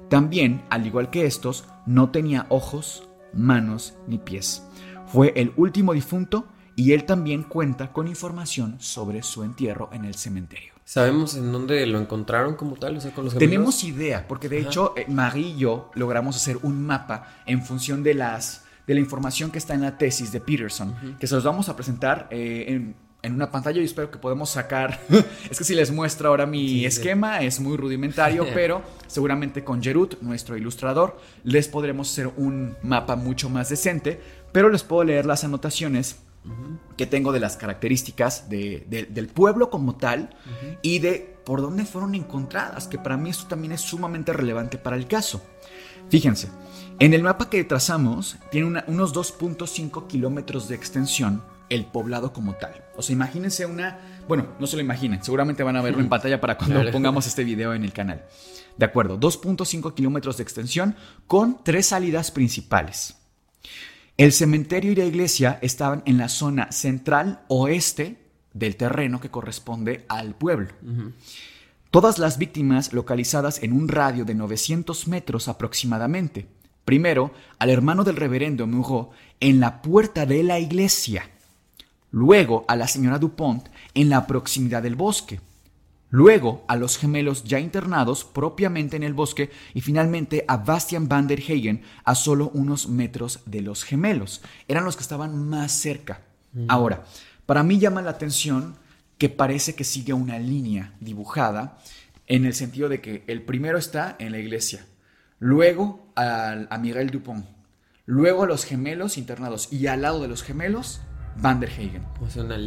También, 0.07 0.63
al 0.69 0.85
igual 0.85 1.09
que 1.09 1.25
estos, 1.25 1.65
no 1.85 2.11
tenía 2.11 2.45
ojos, 2.49 3.09
manos 3.33 3.95
ni 4.07 4.19
pies. 4.19 4.63
Fue 5.07 5.33
el 5.35 5.51
último 5.57 5.93
difunto 5.93 6.45
y 6.75 6.93
él 6.93 7.05
también 7.05 7.43
cuenta 7.43 7.91
con 7.91 8.07
información 8.07 8.77
sobre 8.79 9.23
su 9.23 9.43
entierro 9.43 9.89
en 9.91 10.05
el 10.05 10.15
cementerio. 10.15 10.73
¿Sabemos 10.85 11.35
en 11.35 11.51
dónde 11.51 11.85
lo 11.85 11.99
encontraron 11.99 12.55
como 12.55 12.75
tal? 12.75 12.97
O 12.97 13.01
sea, 13.01 13.13
con 13.13 13.25
los 13.25 13.37
Tenemos 13.37 13.83
idea, 13.83 14.27
porque 14.27 14.49
de 14.49 14.59
hecho 14.59 14.93
eh, 14.95 15.05
Marie 15.07 15.49
y 15.49 15.57
yo 15.57 15.91
logramos 15.93 16.35
hacer 16.35 16.57
un 16.63 16.83
mapa 16.83 17.27
en 17.45 17.63
función 17.63 18.01
de 18.01 18.15
las 18.15 18.65
de 18.89 18.95
la 18.95 19.01
información 19.01 19.51
que 19.51 19.59
está 19.59 19.75
en 19.75 19.81
la 19.81 19.99
tesis 19.99 20.31
de 20.31 20.41
Peterson, 20.41 21.15
que 21.19 21.27
se 21.27 21.35
los 21.35 21.43
vamos 21.43 21.69
a 21.69 21.75
presentar 21.75 22.27
eh, 22.31 22.65
en, 22.69 22.95
en, 23.21 23.35
una 23.35 23.51
pantalla 23.51 23.79
y 23.79 23.85
espero 23.85 24.09
que 24.09 24.17
podamos 24.17 24.49
sacar. 24.49 24.99
es 25.51 25.59
que 25.59 25.63
si 25.63 25.75
les 25.75 25.91
muestro 25.91 26.29
ahora 26.29 26.47
mi 26.47 26.85
esquema, 26.85 27.41
es 27.41 27.59
muy 27.59 27.77
rudimentario, 27.77 28.47
pero 28.55 28.81
seguramente 29.05 29.63
con 29.63 29.83
Jerut, 29.83 30.19
nuestro 30.21 30.57
ilustrador, 30.57 31.19
les 31.43 31.67
podremos 31.67 32.09
hacer 32.09 32.31
un 32.35 32.77
mapa 32.81 33.15
mucho 33.15 33.47
más 33.47 33.69
decente, 33.69 34.19
pero 34.51 34.69
les 34.69 34.81
puedo 34.81 35.03
leer 35.03 35.27
las 35.27 35.43
anotaciones 35.43 36.23
que 36.97 37.05
tengo 37.05 37.31
de 37.31 37.41
las 37.41 37.57
características 37.57 38.49
del 38.49 39.29
pueblo 39.31 39.69
como 39.69 39.97
tal 39.97 40.35
y 40.81 40.97
de 40.97 41.37
por 41.45 41.61
dónde 41.61 41.85
fueron 41.85 42.15
encontradas, 42.15 42.87
que 42.87 42.97
para 42.97 43.17
mí 43.17 43.29
esto 43.29 43.45
también 43.45 43.73
es 43.73 43.81
sumamente 43.81 44.33
relevante 44.33 44.79
para 44.79 44.95
el 44.95 45.05
caso. 45.05 45.43
Fíjense, 46.09 46.49
en 46.99 47.13
el 47.13 47.23
mapa 47.23 47.49
que 47.49 47.63
trazamos 47.63 48.37
tiene 48.51 48.83
unos 48.87 49.15
2.5 49.15 50.07
kilómetros 50.07 50.67
de 50.67 50.75
extensión 50.75 51.41
el 51.69 51.85
poblado 51.85 52.33
como 52.33 52.55
tal. 52.55 52.83
O 52.95 53.01
sea, 53.01 53.13
imagínense 53.13 53.65
una... 53.65 53.99
Bueno, 54.27 54.47
no 54.59 54.67
se 54.67 54.75
lo 54.75 54.81
imaginen, 54.81 55.23
seguramente 55.23 55.63
van 55.63 55.75
a 55.75 55.81
verlo 55.81 56.01
en 56.01 56.09
pantalla 56.09 56.41
para 56.41 56.57
cuando 56.57 56.91
pongamos 56.91 57.25
este 57.25 57.43
video 57.43 57.73
en 57.73 57.83
el 57.83 57.93
canal. 57.93 58.25
De 58.77 58.85
acuerdo, 58.85 59.19
2.5 59.19 59.93
kilómetros 59.93 60.37
de 60.37 60.43
extensión 60.43 60.95
con 61.27 61.63
tres 61.63 61.87
salidas 61.87 62.31
principales. 62.31 63.15
El 64.17 64.33
cementerio 64.33 64.91
y 64.91 64.95
la 64.95 65.05
iglesia 65.05 65.59
estaban 65.61 66.03
en 66.05 66.17
la 66.17 66.27
zona 66.27 66.71
central 66.71 67.41
oeste 67.47 68.17
del 68.53 68.75
terreno 68.75 69.21
que 69.21 69.29
corresponde 69.29 70.05
al 70.09 70.35
pueblo. 70.35 70.73
Todas 71.91 72.19
las 72.19 72.37
víctimas 72.37 72.93
localizadas 72.93 73.63
en 73.63 73.73
un 73.73 73.87
radio 73.87 74.25
de 74.25 74.35
900 74.35 75.07
metros 75.07 75.47
aproximadamente. 75.47 76.47
Primero, 76.85 77.31
al 77.59 77.69
hermano 77.69 78.03
del 78.03 78.15
reverendo 78.15 78.67
Muro 78.67 79.11
en 79.39 79.59
la 79.59 79.81
puerta 79.81 80.25
de 80.25 80.43
la 80.43 80.59
iglesia. 80.59 81.29
Luego, 82.11 82.65
a 82.67 82.75
la 82.75 82.87
señora 82.87 83.19
Dupont 83.19 83.67
en 83.93 84.09
la 84.09 84.25
proximidad 84.25 84.81
del 84.81 84.95
bosque. 84.95 85.39
Luego 86.11 86.63
a 86.67 86.75
los 86.75 86.97
gemelos 86.97 87.43
ya 87.43 87.59
internados 87.59 88.23
propiamente 88.23 88.97
en 88.97 89.03
el 89.03 89.13
bosque 89.13 89.51
y 89.75 89.81
finalmente 89.81 90.43
a 90.47 90.57
Bastian 90.57 91.07
van 91.07 91.27
der 91.27 91.39
Hagen 91.39 91.83
a 92.03 92.15
solo 92.15 92.49
unos 92.55 92.89
metros 92.89 93.41
de 93.45 93.61
los 93.61 93.83
gemelos. 93.83 94.41
Eran 94.67 94.85
los 94.85 94.95
que 94.95 95.03
estaban 95.03 95.47
más 95.47 95.71
cerca. 95.71 96.21
Mm. 96.53 96.65
Ahora, 96.67 97.05
para 97.45 97.61
mí 97.61 97.77
llama 97.77 98.01
la 98.01 98.11
atención 98.11 98.75
que 99.19 99.29
parece 99.29 99.75
que 99.75 99.83
sigue 99.83 100.13
una 100.13 100.39
línea 100.39 100.93
dibujada 100.99 101.77
en 102.25 102.45
el 102.45 102.55
sentido 102.55 102.89
de 102.89 103.01
que 103.01 103.23
el 103.27 103.43
primero 103.43 103.77
está 103.77 104.15
en 104.17 104.31
la 104.31 104.39
iglesia, 104.39 104.85
luego 105.39 106.11
a, 106.15 106.77
Miguel 106.79 107.09
Dupont, 107.09 107.45
luego 108.05 108.43
a 108.43 108.47
los 108.47 108.65
gemelos 108.65 109.17
internados 109.17 109.71
y 109.71 109.87
al 109.87 110.01
lado 110.01 110.21
de 110.21 110.27
los 110.27 110.43
gemelos 110.43 111.01
Van 111.37 111.59
der 111.59 111.69
Hagen. 111.69 112.03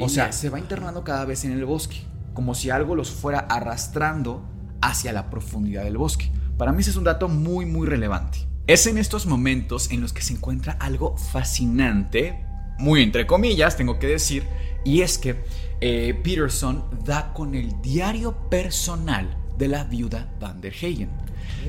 o 0.00 0.08
sea, 0.08 0.32
se 0.32 0.48
va 0.48 0.58
internando 0.58 1.04
cada 1.04 1.24
vez 1.24 1.44
en 1.44 1.52
el 1.52 1.64
bosque 1.64 2.06
como 2.34 2.54
si 2.54 2.70
algo 2.70 2.94
los 2.94 3.10
fuera 3.10 3.40
arrastrando 3.40 4.44
hacia 4.80 5.12
la 5.12 5.30
profundidad 5.30 5.84
del 5.84 5.98
bosque. 5.98 6.30
Para 6.56 6.72
mí 6.72 6.80
ese 6.80 6.90
es 6.90 6.96
un 6.96 7.04
dato 7.04 7.28
muy 7.28 7.66
muy 7.66 7.86
relevante. 7.86 8.46
Es 8.66 8.86
en 8.86 8.98
estos 8.98 9.26
momentos 9.26 9.90
en 9.90 10.00
los 10.00 10.12
que 10.12 10.22
se 10.22 10.34
encuentra 10.34 10.74
algo 10.74 11.16
fascinante, 11.16 12.44
muy 12.78 13.02
entre 13.02 13.26
comillas, 13.26 13.76
tengo 13.76 13.98
que 13.98 14.06
decir, 14.06 14.44
y 14.84 15.00
es 15.00 15.18
que 15.18 15.44
eh, 15.80 16.18
Peterson 16.22 16.84
da 17.04 17.32
con 17.32 17.54
el 17.54 17.80
diario 17.82 18.48
personal 18.48 19.36
de 19.58 19.68
la 19.68 19.84
viuda 19.84 20.32
Van 20.40 20.60
der 20.60 20.72
Hagen. 20.72 21.10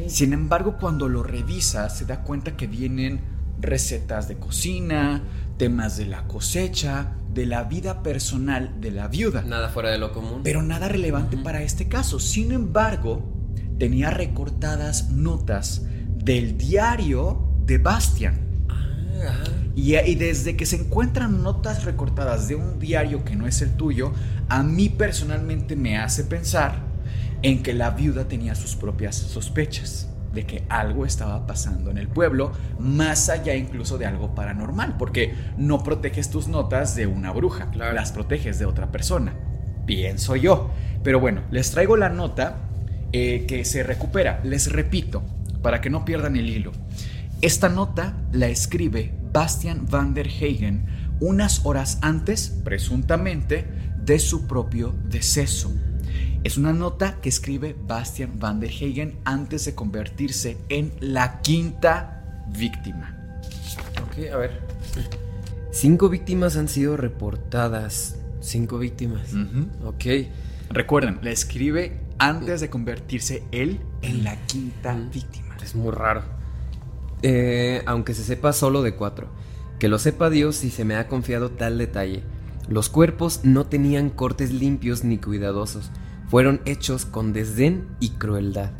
Sin 0.08 0.34
embargo, 0.34 0.78
cuando 0.80 1.08
lo 1.10 1.24
revisa, 1.24 1.89
se 1.89 2.06
da 2.06 2.24
cuenta 2.24 2.56
que 2.56 2.68
vienen 2.68 3.22
recetas 3.60 4.28
de 4.28 4.38
cocina, 4.38 5.24
temas 5.58 5.98
de 5.98 6.06
la 6.06 6.28
cosecha, 6.28 7.14
de 7.34 7.46
la 7.46 7.64
vida 7.64 8.04
personal 8.04 8.80
de 8.80 8.91
la 8.91 9.08
viuda. 9.08 9.41
Nada 9.41 9.70
fuera 9.70 9.89
de 9.89 9.98
lo 9.98 10.12
común. 10.12 10.41
Pero 10.44 10.62
nada 10.62 10.88
relevante 10.88 11.38
para 11.38 11.64
este 11.64 11.88
caso. 11.88 12.20
Sin 12.20 12.52
embargo, 12.52 13.24
tenía 13.80 14.10
recortadas 14.10 15.10
notas 15.10 15.84
del 16.16 16.58
diario 16.58 17.50
de 17.66 17.78
Bastian. 17.78 18.68
Ah, 18.70 19.44
y, 19.76 19.96
y, 19.96 20.16
desde 20.16 20.56
que 20.56 20.66
se 20.66 20.76
encuentran 20.76 21.41
notas 21.41 21.86
recortadas 21.86 22.48
de 22.48 22.56
un 22.56 22.78
diario 22.80 23.24
que 23.24 23.36
no 23.36 23.48
es 23.48 23.62
el 23.62 23.72
tuyo, 23.76 24.14
a 24.50 24.62
mí 24.62 24.89
personalmente 24.89 25.76
me 25.76 25.98
hace 25.98 26.24
pensar 26.26 26.93
en 27.44 27.62
que 27.62 27.74
la 27.74 27.91
viuda 27.91 28.28
tenía 28.28 28.56
sus 28.56 28.76
propias 28.76 29.16
sospechas. 29.16 30.10
de 30.34 30.48
que 30.48 30.64
algo 30.68 31.06
estaba 31.06 31.46
pasando 31.46 31.91
en 31.91 32.00
el 32.00 32.08
pueblo, 32.08 32.54
más 32.80 33.30
allá 33.30 33.54
incluso 33.54 34.00
de 34.00 34.08
algo 34.08 34.34
paranormal, 34.34 34.98
porque 34.98 35.36
no 35.58 35.84
proteges 35.84 36.32
tus 36.32 36.48
notas 36.48 36.96
de 36.96 37.06
una 37.06 37.32
bruja, 37.32 37.70
las 37.76 38.12
proteges 38.12 38.58
de 38.58 38.66
otra 38.66 38.91
persona, 38.91 39.36
pienso 39.86 40.36
yo. 40.36 40.72
Pero 41.04 41.20
bueno, 41.20 41.44
les 41.52 41.70
traigo 41.70 41.98
la 41.98 42.10
nota 42.10 42.58
eh, 43.12 43.46
que 43.48 43.64
se 43.64 43.84
recupera, 43.84 44.41
les 44.44 44.72
repito, 44.72 45.22
para 45.62 45.82
que 45.82 45.91
no 45.91 46.04
pierdan 46.04 46.36
el 46.36 46.50
hilo. 46.50 46.72
Esta 47.41 47.70
nota 47.70 48.18
la 48.32 48.48
escribe 48.48 49.14
Bastian 49.32 49.86
van 49.88 50.16
der 50.16 50.28
Hagen 50.28 50.86
unas 51.20 51.66
horas 51.66 52.00
antes, 52.02 52.60
presuntamente, 52.64 53.66
de 54.04 54.18
su 54.18 54.48
propio 54.48 54.96
deceso. 55.10 55.72
Es 56.44 56.58
una 56.58 56.74
nota 56.74 57.22
que 57.22 57.30
escribe 57.30 57.74
Bastian 57.88 58.38
van 58.38 58.60
der 58.60 58.70
Hagen 58.70 59.18
antes 59.24 59.64
de 59.64 59.76
convertirse 59.76 60.58
en 60.68 60.91
la 61.00 61.39
quinta 61.39 62.44
víctima. 62.50 63.16
Ok, 64.04 64.30
a 64.30 64.36
ver. 64.36 64.62
Cinco 65.72 66.10
víctimas 66.10 66.58
han 66.58 66.68
sido 66.68 66.98
reportadas. 66.98 68.18
Cinco 68.41 68.78
víctimas. 68.78 69.30
Ok. 69.86 70.04
Recuerden, 70.70 71.20
la 71.22 71.32
escribe 71.32 72.02
antes 72.20 72.60
de 72.60 72.70
convertirse 72.70 73.44
él 73.54 73.80
en 74.02 74.26
la 74.26 74.36
quinta 74.46 74.96
víctima. 75.14 75.56
Es 75.64 75.76
muy 75.76 75.94
raro. 75.94 76.24
Eh, 77.22 77.84
aunque 77.86 78.14
se 78.14 78.24
sepa 78.24 78.52
solo 78.52 78.82
de 78.82 78.96
cuatro. 78.96 79.30
Que 79.80 79.88
lo 79.88 79.98
sepa 79.98 80.30
Dios 80.30 80.58
si 80.58 80.72
se 80.72 80.84
me 80.84 80.96
ha 80.96 81.08
confiado 81.08 81.52
tal 81.52 81.78
detalle. 81.78 82.24
Los 82.68 82.89
cuerpos 82.89 83.41
no 83.44 83.66
tenían 83.66 84.10
cortes 84.10 84.52
limpios 84.52 85.04
ni 85.04 85.18
cuidadosos, 85.18 85.89
fueron 86.34 86.62
hechos 86.66 87.06
con 87.06 87.32
desdén 87.32 87.96
y 88.00 88.10
crueldad. 88.10 88.72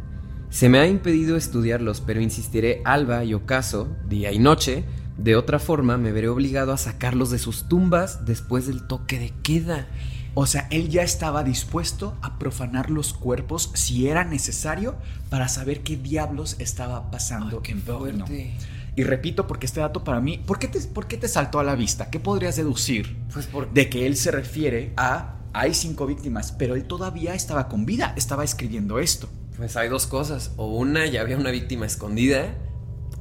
Se 0.50 0.70
me 0.70 0.80
ha 0.80 0.88
impedido 0.88 1.38
estudiarlos, 1.38 2.02
pero 2.02 2.20
insistiré 2.20 2.82
alba 2.84 3.24
y 3.26 3.36
ocaso, 3.36 3.96
día 4.10 4.32
y 4.32 4.40
noche, 4.40 4.86
de 5.20 5.36
otra 5.36 5.60
forma 5.60 6.00
me 6.00 6.12
veré 6.12 6.30
obligado 6.30 6.74
a 6.74 6.80
sacarlos 6.80 7.30
de 7.30 7.38
sus 7.38 7.70
tumbas 7.70 8.26
después 8.26 8.66
del 8.66 8.88
toque 8.88 9.20
de 9.20 9.34
queda. 9.44 9.88
O 10.34 10.48
sea, 10.48 10.68
él 10.72 10.90
ya 10.90 11.04
estaba 11.04 11.44
dispuesto 11.44 12.18
a 12.24 12.40
profanar 12.40 12.90
los 12.90 13.14
cuerpos 13.14 13.70
si 13.76 14.08
era 14.08 14.24
necesario 14.24 14.96
para 15.30 15.48
saber 15.48 15.82
qué 15.82 15.96
diablos 15.96 16.56
estaba 16.58 17.12
pasando 17.12 17.62
qué 17.62 17.76
fuerte. 17.76 18.56
Y 18.96 19.04
repito, 19.04 19.46
porque 19.46 19.68
este 19.68 19.80
dato 19.80 20.04
para 20.04 20.22
mí, 20.22 20.40
¿por 20.40 20.58
qué, 20.58 20.68
te, 20.68 20.80
¿por 20.80 21.06
qué 21.06 21.18
te 21.18 21.28
saltó 21.28 21.60
a 21.60 21.64
la 21.64 21.76
vista? 21.76 22.10
¿Qué 22.10 22.20
podrías 22.20 22.56
deducir? 22.56 23.16
Pues 23.32 23.46
por... 23.46 23.72
De 23.72 23.92
que 23.92 24.08
él 24.08 24.16
se 24.18 24.32
refiere 24.32 24.92
a, 24.98 25.36
hay 25.54 25.74
cinco 25.74 26.06
víctimas, 26.06 26.52
pero 26.52 26.76
él 26.76 26.86
todavía 26.86 27.36
estaba 27.36 27.70
con 27.70 27.86
vida, 27.86 28.14
estaba 28.18 28.44
escribiendo 28.44 29.00
esto. 29.00 29.30
Pues 29.56 29.78
hay 29.78 29.88
dos 29.88 30.08
cosas, 30.08 30.52
o 30.58 30.68
una, 30.68 31.06
ya 31.06 31.22
había 31.22 31.38
una 31.38 31.52
víctima 31.52 31.86
escondida, 31.86 32.56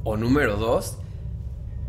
o 0.03 0.17
número 0.17 0.57
dos, 0.57 0.97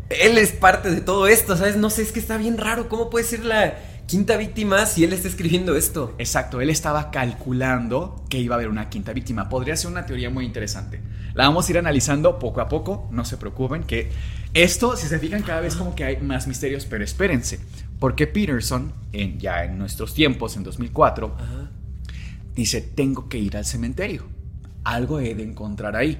él 0.09 0.37
es 0.37 0.51
parte 0.51 0.91
de 0.91 1.01
todo 1.01 1.27
esto, 1.27 1.57
¿sabes? 1.57 1.77
No 1.77 1.89
sé, 1.89 2.03
es 2.03 2.11
que 2.11 2.19
está 2.19 2.37
bien 2.37 2.57
raro, 2.57 2.87
¿cómo 2.89 3.09
puede 3.09 3.25
ser 3.25 3.43
la 3.43 3.75
quinta 4.05 4.37
víctima 4.37 4.85
si 4.85 5.03
él 5.03 5.13
está 5.13 5.27
escribiendo 5.27 5.75
esto? 5.75 6.13
Exacto, 6.19 6.61
él 6.61 6.69
estaba 6.69 7.09
calculando 7.09 8.23
que 8.29 8.37
iba 8.37 8.53
a 8.53 8.57
haber 8.57 8.69
una 8.69 8.89
quinta 8.89 9.13
víctima. 9.13 9.49
Podría 9.49 9.75
ser 9.75 9.89
una 9.89 10.05
teoría 10.05 10.29
muy 10.29 10.45
interesante. 10.45 11.01
La 11.35 11.47
vamos 11.47 11.67
a 11.67 11.71
ir 11.71 11.77
analizando 11.77 12.39
poco 12.39 12.61
a 12.61 12.69
poco, 12.69 13.09
no 13.11 13.25
se 13.25 13.35
preocupen, 13.35 13.83
que 13.83 14.09
esto, 14.53 14.95
si 14.95 15.07
se 15.07 15.19
fijan, 15.19 15.43
cada 15.43 15.59
vez 15.59 15.75
como 15.75 15.93
que 15.93 16.05
hay 16.05 16.17
más 16.21 16.47
misterios, 16.47 16.85
pero 16.85 17.03
espérense, 17.03 17.59
porque 17.99 18.25
Peterson, 18.25 18.93
en, 19.11 19.37
ya 19.37 19.65
en 19.65 19.77
nuestros 19.77 20.13
tiempos, 20.13 20.55
en 20.55 20.63
2004, 20.63 21.35
dice, 22.55 22.81
tengo 22.81 23.27
que 23.27 23.37
ir 23.37 23.57
al 23.57 23.65
cementerio, 23.65 24.23
algo 24.85 25.19
he 25.19 25.35
de 25.35 25.43
encontrar 25.43 25.97
ahí. 25.97 26.17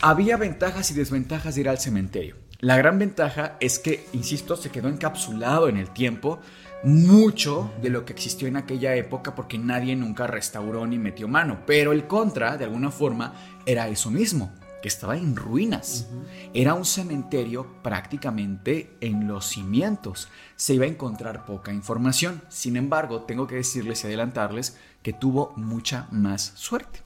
Había 0.00 0.38
ventajas 0.38 0.90
y 0.90 0.94
desventajas 0.94 1.54
de 1.54 1.60
ir 1.60 1.68
al 1.68 1.78
cementerio. 1.78 2.36
La 2.60 2.78
gran 2.78 2.98
ventaja 2.98 3.58
es 3.60 3.78
que, 3.78 4.06
insisto, 4.14 4.56
se 4.56 4.70
quedó 4.70 4.88
encapsulado 4.88 5.68
en 5.68 5.76
el 5.76 5.90
tiempo 5.90 6.40
mucho 6.82 7.72
de 7.80 7.90
lo 7.90 8.04
que 8.04 8.12
existió 8.12 8.48
en 8.48 8.56
aquella 8.56 8.94
época 8.94 9.34
porque 9.34 9.58
nadie 9.58 9.94
nunca 9.94 10.26
restauró 10.26 10.86
ni 10.86 10.98
metió 10.98 11.28
mano. 11.28 11.60
Pero 11.66 11.92
el 11.92 12.06
contra, 12.06 12.56
de 12.56 12.64
alguna 12.64 12.90
forma, 12.90 13.34
era 13.66 13.88
eso 13.88 14.10
mismo, 14.10 14.52
que 14.82 14.88
estaba 14.88 15.16
en 15.16 15.36
ruinas. 15.36 16.08
Era 16.52 16.74
un 16.74 16.84
cementerio 16.84 17.66
prácticamente 17.82 18.96
en 19.00 19.28
los 19.28 19.46
cimientos. 19.46 20.28
Se 20.56 20.74
iba 20.74 20.84
a 20.84 20.88
encontrar 20.88 21.44
poca 21.44 21.72
información. 21.72 22.42
Sin 22.48 22.76
embargo, 22.76 23.22
tengo 23.22 23.46
que 23.46 23.56
decirles 23.56 24.02
y 24.02 24.08
adelantarles 24.08 24.76
que 25.02 25.12
tuvo 25.12 25.52
mucha 25.56 26.08
más 26.10 26.52
suerte. 26.56 27.00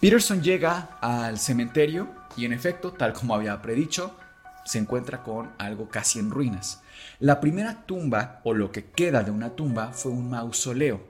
Peterson 0.00 0.42
llega 0.42 0.98
al 1.00 1.38
cementerio 1.38 2.08
y 2.36 2.44
en 2.44 2.52
efecto, 2.52 2.92
tal 2.92 3.12
como 3.12 3.34
había 3.34 3.62
predicho, 3.62 4.16
se 4.64 4.78
encuentra 4.78 5.22
con 5.22 5.50
algo 5.58 5.88
casi 5.88 6.18
en 6.18 6.30
ruinas. 6.30 6.82
La 7.18 7.40
primera 7.40 7.84
tumba, 7.86 8.40
o 8.44 8.54
lo 8.54 8.72
que 8.72 8.84
queda 8.84 9.22
de 9.22 9.30
una 9.30 9.50
tumba, 9.50 9.92
fue 9.92 10.12
un 10.12 10.30
mausoleo. 10.30 11.00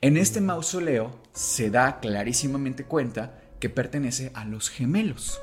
En 0.00 0.16
este 0.16 0.40
mausoleo 0.40 1.20
se 1.32 1.70
da 1.70 2.00
clarísimamente 2.00 2.84
cuenta 2.84 3.38
que 3.58 3.68
pertenece 3.68 4.32
a 4.34 4.44
los 4.44 4.70
gemelos, 4.70 5.40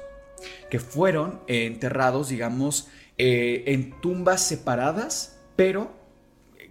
que 0.69 0.79
fueron 0.79 1.41
enterrados, 1.47 2.29
digamos, 2.29 2.87
eh, 3.17 3.63
en 3.67 3.99
tumbas 4.01 4.41
separadas, 4.41 5.39
pero 5.55 5.95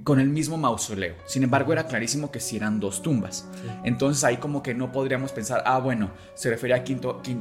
con 0.04 0.20
el 0.20 0.28
mismo 0.28 0.56
mausoleo. 0.56 1.14
Sin 1.26 1.42
embargo, 1.42 1.72
era 1.72 1.86
clarísimo 1.86 2.30
que 2.30 2.40
si 2.40 2.56
eran 2.56 2.80
dos 2.80 3.02
tumbas. 3.02 3.48
Entonces 3.84 4.24
ahí 4.24 4.36
como 4.36 4.62
que 4.62 4.74
no 4.74 4.92
podríamos 4.92 5.32
pensar, 5.32 5.62
ah, 5.64 5.78
bueno, 5.78 6.10
se 6.34 6.50
refiere 6.50 6.74
a 6.74 6.84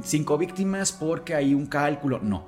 cinco 0.03 0.38
víctimas 0.38 0.91
porque 0.91 1.36
hay 1.36 1.53
un 1.53 1.65
cálculo. 1.65 2.19
No, 2.21 2.45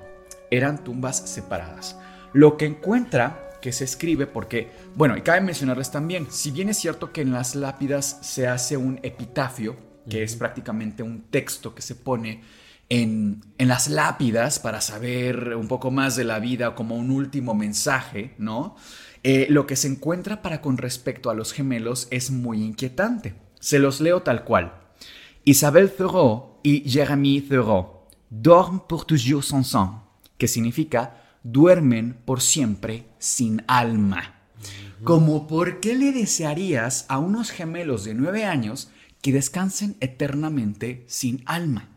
eran 0.50 0.82
tumbas 0.82 1.16
separadas. 1.16 1.98
Lo 2.32 2.56
que 2.56 2.66
encuentra 2.66 3.48
que 3.60 3.72
se 3.72 3.84
escribe 3.84 4.26
porque, 4.26 4.70
bueno, 4.94 5.16
y 5.16 5.22
cabe 5.22 5.40
mencionarles 5.40 5.90
también, 5.90 6.28
si 6.30 6.50
bien 6.50 6.68
es 6.68 6.78
cierto 6.78 7.12
que 7.12 7.22
en 7.22 7.32
las 7.32 7.54
lápidas 7.54 8.18
se 8.22 8.46
hace 8.46 8.76
un 8.76 9.00
epitafio, 9.02 9.76
que 10.08 10.22
es 10.22 10.36
prácticamente 10.36 11.02
un 11.02 11.22
texto 11.30 11.74
que 11.74 11.82
se 11.82 11.94
pone 11.94 12.42
en, 12.88 13.42
las 13.58 13.88
lápidas 13.88 14.58
para 14.58 14.80
saber 14.80 15.54
un 15.56 15.68
poco 15.68 15.90
más 15.90 16.16
de 16.16 16.24
la 16.24 16.38
vida 16.38 16.74
como 16.74 16.96
un 16.96 17.10
último 17.10 17.54
mensaje, 17.54 18.34
¿no? 18.38 18.76
Eh, 19.24 19.46
lo 19.50 19.66
que 19.66 19.76
se 19.76 19.88
encuentra 19.88 20.42
para 20.42 20.60
con 20.60 20.78
respecto 20.78 21.28
a 21.28 21.34
los 21.34 21.52
gemelos 21.52 22.08
es 22.10 22.30
muy 22.30 22.62
inquietante. 22.62 23.34
Se 23.60 23.78
los 23.78 24.00
leo 24.00 24.22
tal 24.22 24.44
cual. 24.44 24.72
Isabelle 25.44 25.90
Thoreau 25.90 26.60
y 26.62 26.88
Jérémy 26.88 27.42
Thoreau 27.42 28.06
dorment 28.30 28.86
pour 28.88 29.06
toujours 29.06 29.44
sans 29.44 29.68
sang, 29.68 30.04
que 30.38 30.46
significa 30.46 31.27
duermen 31.42 32.18
por 32.24 32.40
siempre 32.40 33.06
sin 33.18 33.62
alma. 33.66 34.34
Como 35.04 35.46
por 35.46 35.80
qué 35.80 35.94
le 35.94 36.12
desearías 36.12 37.06
a 37.08 37.18
unos 37.18 37.50
gemelos 37.50 38.04
de 38.04 38.14
nueve 38.14 38.44
años 38.44 38.90
que 39.22 39.32
descansen 39.32 39.96
eternamente 40.00 41.04
sin 41.06 41.42
alma. 41.46 41.88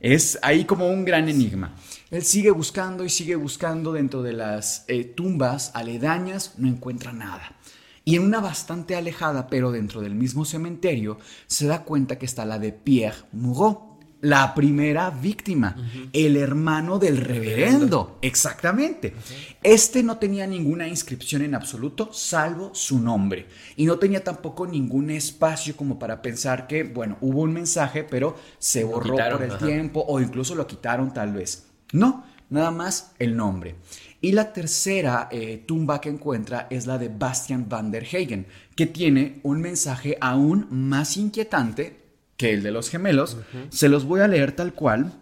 Es 0.00 0.38
ahí 0.42 0.64
como 0.64 0.88
un 0.88 1.04
gran 1.04 1.28
enigma. 1.28 1.76
Él 2.10 2.24
sigue 2.24 2.50
buscando 2.50 3.04
y 3.04 3.10
sigue 3.10 3.36
buscando 3.36 3.92
dentro 3.92 4.22
de 4.22 4.32
las 4.32 4.84
eh, 4.88 5.04
tumbas 5.04 5.70
aledañas, 5.74 6.54
no 6.56 6.68
encuentra 6.68 7.12
nada. 7.12 7.56
Y 8.04 8.16
en 8.16 8.24
una 8.24 8.40
bastante 8.40 8.96
alejada, 8.96 9.48
pero 9.48 9.70
dentro 9.70 10.00
del 10.00 10.14
mismo 10.14 10.44
cementerio, 10.44 11.18
se 11.46 11.66
da 11.66 11.84
cuenta 11.84 12.18
que 12.18 12.26
está 12.26 12.46
la 12.46 12.58
de 12.58 12.72
Pierre 12.72 13.18
Moureau 13.32 13.89
la 14.22 14.54
primera 14.54 15.10
víctima, 15.10 15.76
el 16.12 16.36
hermano 16.36 16.98
del 16.98 17.16
reverendo. 17.16 18.18
Exactamente. 18.20 19.14
Este 19.62 20.02
no 20.02 20.18
tenía 20.18 20.46
ninguna 20.46 20.88
inscripción 20.88 21.42
en 21.42 21.54
absoluto, 21.54 22.12
salvo 22.12 22.74
su 22.74 22.98
nombre. 22.98 23.46
Y 23.76 23.86
no 23.86 23.98
tenía 23.98 24.22
tampoco 24.22 24.66
ningún 24.66 25.10
espacio 25.10 25.76
como 25.76 25.98
para 25.98 26.20
pensar 26.20 26.66
que, 26.66 26.84
bueno, 26.84 27.16
hubo 27.20 27.42
un 27.42 27.52
mensaje, 27.52 28.04
pero 28.04 28.36
se 28.58 28.84
borró 28.84 29.16
por 29.16 29.42
el 29.42 29.56
tiempo 29.58 30.04
o 30.06 30.20
incluso 30.20 30.54
lo 30.54 30.66
quitaron 30.66 31.12
tal 31.12 31.32
vez. 31.32 31.66
No, 31.92 32.24
nada 32.50 32.70
más 32.70 33.12
el 33.18 33.36
nombre. 33.36 33.76
Y 34.20 34.32
la 34.32 34.52
tercera 34.52 35.28
eh, 35.30 35.64
tumba 35.66 36.00
que 36.00 36.10
encuentra 36.10 36.66
es 36.68 36.86
la 36.86 36.98
de 36.98 37.08
Bastian 37.08 37.66
van 37.70 37.90
der 37.90 38.04
Hagen, 38.04 38.46
que 38.76 38.86
tiene 38.86 39.40
un 39.44 39.62
mensaje 39.62 40.18
aún 40.20 40.66
más 40.70 41.16
inquietante 41.16 41.99
que 42.40 42.54
el 42.54 42.62
de 42.62 42.70
los 42.70 42.88
gemelos. 42.88 43.36
Se 43.68 43.90
los 43.90 44.06
voy 44.06 44.22
a 44.22 44.26
leer 44.26 44.52
tal 44.52 44.72
cual 44.72 45.12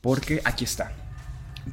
porque 0.00 0.42
aquí 0.44 0.64
está. 0.64 0.90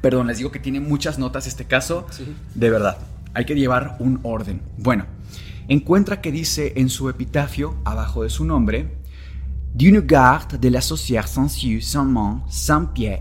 Perdón, 0.00 0.28
les 0.28 0.38
digo 0.38 0.52
que 0.52 0.60
tiene 0.60 0.78
muchas 0.78 1.18
notas 1.18 1.48
este 1.48 1.64
caso. 1.64 2.06
De 2.54 2.70
verdad, 2.70 2.96
hay 3.34 3.46
que 3.46 3.56
llevar 3.56 3.96
un 3.98 4.20
orden. 4.22 4.62
Bueno, 4.78 5.06
encuentra 5.66 6.20
que 6.20 6.30
dice 6.30 6.74
en 6.76 6.88
su 6.88 7.08
epitafio, 7.08 7.74
abajo 7.84 8.22
de 8.22 8.30
su 8.30 8.44
nombre, 8.44 9.00
D'une 9.74 10.00
garde 10.00 10.56
de 10.56 10.70
la 10.70 10.80
société 10.80 11.26
sans 11.26 11.62
yeux, 11.62 11.82
sans 11.82 12.06
main, 12.06 12.42
sans 12.48 12.86
pied. 12.94 13.20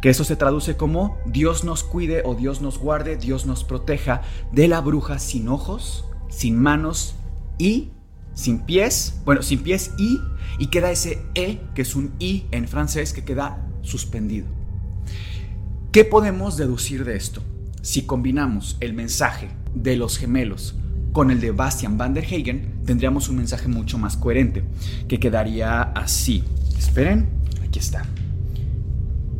Que 0.00 0.08
eso 0.08 0.24
se 0.24 0.36
traduce 0.36 0.76
como 0.76 1.18
Dios 1.26 1.62
nos 1.64 1.84
cuide 1.84 2.22
o 2.24 2.34
Dios 2.34 2.62
nos 2.62 2.78
guarde, 2.78 3.16
Dios 3.16 3.46
nos 3.46 3.62
proteja 3.62 4.22
de 4.52 4.66
la 4.66 4.80
bruja 4.80 5.18
sin 5.18 5.48
ojos, 5.48 6.04
sin 6.30 6.58
manos 6.58 7.14
y 7.58 7.90
sin 8.36 8.60
pies, 8.60 9.18
bueno, 9.24 9.42
sin 9.42 9.60
pies 9.60 9.92
y, 9.98 10.20
y 10.58 10.66
queda 10.68 10.90
ese 10.90 11.22
E, 11.34 11.58
que 11.74 11.82
es 11.82 11.96
un 11.96 12.12
I 12.20 12.44
en 12.52 12.68
francés, 12.68 13.12
que 13.12 13.24
queda 13.24 13.66
suspendido. 13.82 14.46
¿Qué 15.90 16.04
podemos 16.04 16.58
deducir 16.58 17.04
de 17.04 17.16
esto? 17.16 17.42
Si 17.80 18.02
combinamos 18.02 18.76
el 18.80 18.92
mensaje 18.92 19.48
de 19.74 19.96
los 19.96 20.18
gemelos 20.18 20.76
con 21.12 21.30
el 21.30 21.40
de 21.40 21.50
Bastian 21.50 21.96
van 21.96 22.12
der 22.12 22.24
Hagen, 22.24 22.82
tendríamos 22.84 23.30
un 23.30 23.36
mensaje 23.36 23.68
mucho 23.68 23.96
más 23.96 24.18
coherente, 24.18 24.64
que 25.08 25.18
quedaría 25.18 25.80
así. 25.80 26.44
Esperen, 26.76 27.26
aquí 27.66 27.78
está. 27.78 28.04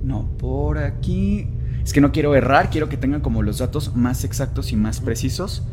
No, 0.03 0.26
por 0.38 0.78
aquí. 0.78 1.49
Es 1.84 1.92
que 1.92 2.01
no 2.01 2.12
quiero 2.12 2.34
errar, 2.34 2.70
quiero 2.70 2.88
que 2.88 2.97
tengan 2.97 3.20
como 3.20 3.42
los 3.42 3.59
datos 3.59 3.94
más 3.94 4.24
exactos 4.24 4.72
y 4.72 4.76
más 4.76 5.01
precisos. 5.01 5.64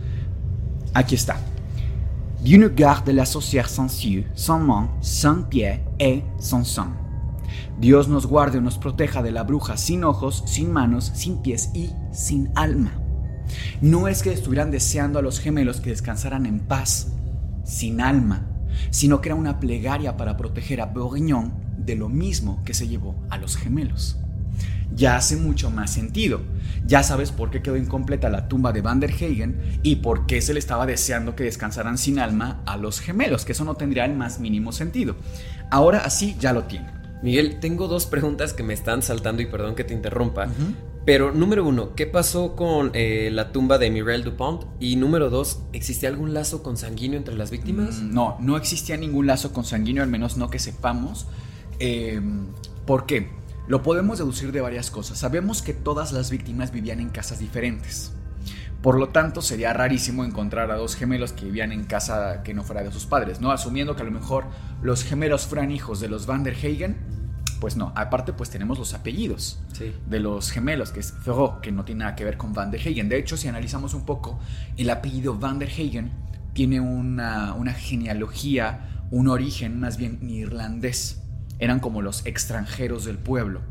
Aquí 0.94 1.16
está. 1.16 1.40
La. 6.40 6.98
Dios 7.80 8.10
nos 8.10 8.26
guarde 8.26 8.58
o 8.58 8.62
nos 8.62 8.78
proteja 8.78 9.24
de 9.24 9.32
la 9.32 9.44
bruja 9.44 9.78
sin 9.78 10.04
ojos, 10.04 10.44
sin 10.46 10.70
manos, 10.70 11.14
sin 11.16 11.42
pies 11.42 11.70
y 11.74 11.92
sin 12.12 12.52
alma. 12.56 13.00
No 13.80 14.10
es 14.10 14.24
que 14.24 14.34
estuvieran 14.34 14.72
deseando 14.72 15.20
a 15.20 15.22
los 15.22 15.40
gemelos 15.40 15.80
que 15.80 15.92
descansaran 15.92 16.46
en 16.46 16.60
paz, 16.60 17.14
sin 17.64 18.02
alma, 18.02 18.46
sino 18.90 19.22
que 19.22 19.30
era 19.30 19.36
una 19.36 19.62
plegaria 19.62 20.18
para 20.18 20.36
proteger 20.36 20.82
a 20.82 20.88
Bourguignon 20.88 21.54
de 21.78 21.96
lo 21.96 22.10
mismo 22.10 22.62
que 22.66 22.74
se 22.74 22.90
llevó 22.90 23.16
a 23.30 23.38
los 23.38 23.56
gemelos. 23.56 24.18
Ya 24.96 25.16
hace 25.16 25.36
mucho 25.36 25.70
más 25.70 25.92
sentido. 25.92 26.42
Ya 26.86 27.04
sabes 27.04 27.32
por 27.32 27.50
qué 27.50 27.62
quedó 27.62 27.78
incompleta 27.78 28.30
la 28.30 28.48
tumba 28.48 28.72
de 28.72 28.82
Van 28.82 29.00
der 29.00 29.12
Hagen 29.12 29.80
y 29.84 29.98
por 29.98 30.26
qué 30.26 30.42
se 30.42 30.54
le 30.54 30.60
estaba 30.60 30.86
deseando 30.86 31.36
que 31.36 31.46
descansaran 31.46 31.98
sin 31.98 32.20
alma 32.20 32.62
a 32.66 32.78
los 32.78 33.00
gemelos, 33.00 33.46
que 33.46 33.54
eso 33.54 33.64
no 33.64 33.76
tendría 33.76 34.06
el 34.06 34.16
más 34.16 34.40
mínimo 34.40 34.72
sentido. 34.72 35.16
Ahora 35.72 36.00
así 36.00 36.36
ya 36.40 36.54
lo 36.54 36.64
tiene. 36.64 36.92
Miguel, 37.24 37.60
tengo 37.62 37.88
dos 37.88 38.06
preguntas 38.06 38.52
que 38.54 38.64
me 38.64 38.74
están 38.74 39.02
saltando 39.02 39.42
y 39.42 39.46
perdón 39.46 39.76
que 39.76 39.86
te 39.86 39.94
interrumpa. 39.94 40.50
Pero 41.06 41.32
número 41.32 41.66
uno, 41.66 41.96
¿qué 41.96 42.06
pasó 42.06 42.56
con 42.56 42.92
eh, 42.94 43.30
la 43.32 43.52
tumba 43.52 43.78
de 43.78 43.90
Mireille 43.90 44.24
Dupont? 44.24 44.64
Y 44.80 44.98
número 44.98 45.30
dos, 45.30 45.60
¿existía 45.74 46.10
algún 46.10 46.34
lazo 46.34 46.64
consanguíneo 46.64 47.18
entre 47.18 47.36
las 47.36 47.50
víctimas? 47.50 48.02
Mm, 48.02 48.14
no, 48.14 48.38
no 48.40 48.58
existía 48.58 48.98
ningún 48.98 49.28
lazo 49.28 49.54
consanguíneo, 49.54 50.04
al 50.04 50.10
menos 50.10 50.38
no 50.38 50.50
que 50.50 50.60
sepamos. 50.60 51.28
Eh, 51.80 52.22
¿Por 52.86 53.06
qué? 53.06 53.30
Lo 53.66 53.82
podemos 53.82 54.18
deducir 54.18 54.52
de 54.52 54.60
varias 54.60 54.92
cosas. 54.92 55.20
Sabemos 55.20 55.62
que 55.62 55.74
todas 55.74 56.12
las 56.12 56.30
víctimas 56.30 56.72
vivían 56.72 57.00
en 57.00 57.10
casas 57.10 57.40
diferentes. 57.40 58.12
Por 58.82 59.00
lo 59.00 59.10
tanto, 59.10 59.42
sería 59.42 59.72
rarísimo 59.72 60.26
encontrar 60.26 60.70
a 60.70 60.76
dos 60.76 60.96
gemelos 60.96 61.32
que 61.32 61.46
vivían 61.46 61.72
en 61.72 61.86
casa 61.86 62.44
que 62.44 62.54
no 62.54 62.64
fuera 62.64 62.84
de 62.84 62.92
sus 62.92 63.06
padres, 63.06 63.40
¿no? 63.40 63.52
Asumiendo 63.52 63.96
que 63.96 64.02
a 64.02 64.06
lo 64.06 64.12
mejor 64.12 64.48
los 64.82 65.06
gemelos 65.06 65.48
fueran 65.48 65.72
hijos 65.72 66.02
de 66.02 66.10
los 66.10 66.26
Van 66.26 66.44
der 66.44 66.56
Hagen, 66.56 66.98
pues 67.62 67.78
no. 67.78 67.94
Aparte, 67.96 68.34
pues 68.34 68.50
tenemos 68.50 68.78
los 68.78 68.94
apellidos 68.94 69.64
de 70.10 70.20
los 70.20 70.52
gemelos, 70.52 70.92
que 70.92 71.00
es 71.00 71.14
Ferro, 71.14 71.62
que 71.62 71.72
no 71.72 71.86
tiene 71.86 72.00
nada 72.00 72.16
que 72.18 72.26
ver 72.26 72.36
con 72.36 72.52
Van 72.52 72.70
der 72.70 72.82
Hagen. 72.82 73.08
De 73.08 73.18
hecho, 73.18 73.38
si 73.38 73.48
analizamos 73.48 73.94
un 73.94 74.06
poco, 74.06 74.38
el 74.76 74.90
apellido 74.90 75.38
Van 75.40 75.60
der 75.60 75.70
Hagen 75.70 76.12
tiene 76.52 76.82
una, 76.82 77.54
una 77.54 77.72
genealogía, 77.72 79.06
un 79.10 79.30
origen 79.30 79.80
más 79.80 79.96
bien 79.96 80.20
irlandés 80.30 81.23
eran 81.60 81.80
como 81.80 82.02
los 82.02 82.26
extranjeros 82.26 83.06
del 83.06 83.18
pueblo. 83.18 83.62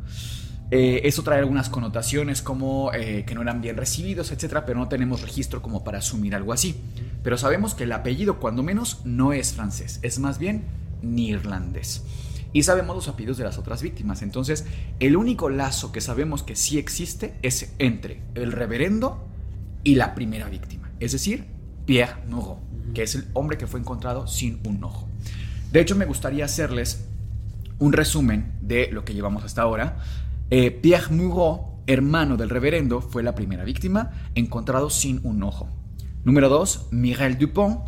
Eh, 0.71 1.07
eso 1.07 1.23
trae 1.23 1.39
algunas 1.39 1.69
connotaciones 1.69 2.41
como 2.41 2.93
eh, 2.95 3.25
que 3.27 3.35
no 3.35 3.43
eran 3.43 3.61
bien 3.61 3.77
recibidos, 3.77 4.33
etcétera, 4.33 4.65
pero 4.65 4.79
no 4.79 4.89
tenemos 4.89 5.21
registro 5.21 5.61
como 5.61 5.85
para 5.85 5.99
asumir 5.99 6.35
algo 6.35 6.53
así. 6.53 6.81
Pero 7.23 7.37
sabemos 7.37 7.75
que 7.75 7.85
el 7.85 7.93
apellido, 7.93 8.41
cuando 8.41 8.63
menos, 8.63 9.03
no 9.05 9.35
es 9.35 9.53
francés, 9.53 9.99
es 10.03 10.19
más 10.19 10.39
bien 10.39 10.65
irlandés. 11.03 12.05
Y 12.55 12.63
sabemos 12.63 12.97
los 12.97 13.09
apellidos 13.09 13.39
de 13.39 13.45
las 13.45 13.59
otras 13.59 13.83
víctimas. 13.83 14.23
Entonces, 14.23 14.65
el 14.99 15.17
único 15.17 15.51
lazo 15.51 15.93
que 15.93 16.01
sabemos 16.01 16.43
que 16.43 16.57
sí 16.57 16.79
existe 16.79 17.35
es 17.43 17.75
entre 17.79 18.23
el 18.35 18.53
reverendo 18.53 19.27
y 19.85 19.97
la 19.97 20.15
primera 20.15 20.49
víctima, 20.49 20.91
es 21.01 21.13
decir, 21.13 21.45
Pierre 21.87 22.15
Moreau, 22.29 22.61
que 22.95 23.03
es 23.03 23.15
el 23.15 23.27
hombre 23.33 23.59
que 23.59 23.67
fue 23.67 23.81
encontrado 23.81 24.27
sin 24.27 24.61
un 24.65 24.85
ojo. 24.85 25.09
De 25.73 25.81
hecho, 25.81 25.97
me 25.97 26.05
gustaría 26.05 26.45
hacerles 26.45 27.09
un 27.83 27.93
resumen 27.93 28.53
de 28.61 28.91
lo 28.93 29.05
que 29.05 29.13
llevamos 29.13 29.43
hasta 29.43 29.63
ahora. 29.63 29.97
Eh, 30.51 30.71
Pierre 30.71 31.13
Moreau, 31.13 31.83
hermano 31.89 32.37
del 32.37 32.49
reverendo, 32.49 33.01
fue 33.01 33.25
la 33.25 33.35
primera 33.35 33.65
víctima, 33.65 34.13
encontrado 34.37 34.89
sin 34.89 35.21
un 35.25 35.43
ojo. 35.43 35.69
Número 36.23 36.49
2, 36.49 36.93
Mireille 36.93 37.37
Dupont, 37.37 37.81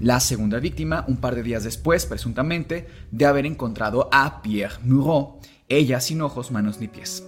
la 0.00 0.20
segunda 0.20 0.58
víctima, 0.58 1.04
un 1.06 1.18
par 1.18 1.34
de 1.34 1.42
días 1.42 1.64
después, 1.64 2.06
presuntamente, 2.06 2.88
de 3.10 3.26
haber 3.26 3.44
encontrado 3.44 4.08
a 4.10 4.40
Pierre 4.40 4.78
Moreau, 4.84 5.38
ella 5.68 6.00
sin 6.00 6.22
ojos, 6.22 6.50
manos 6.50 6.80
ni 6.80 6.88
pies. 6.88 7.22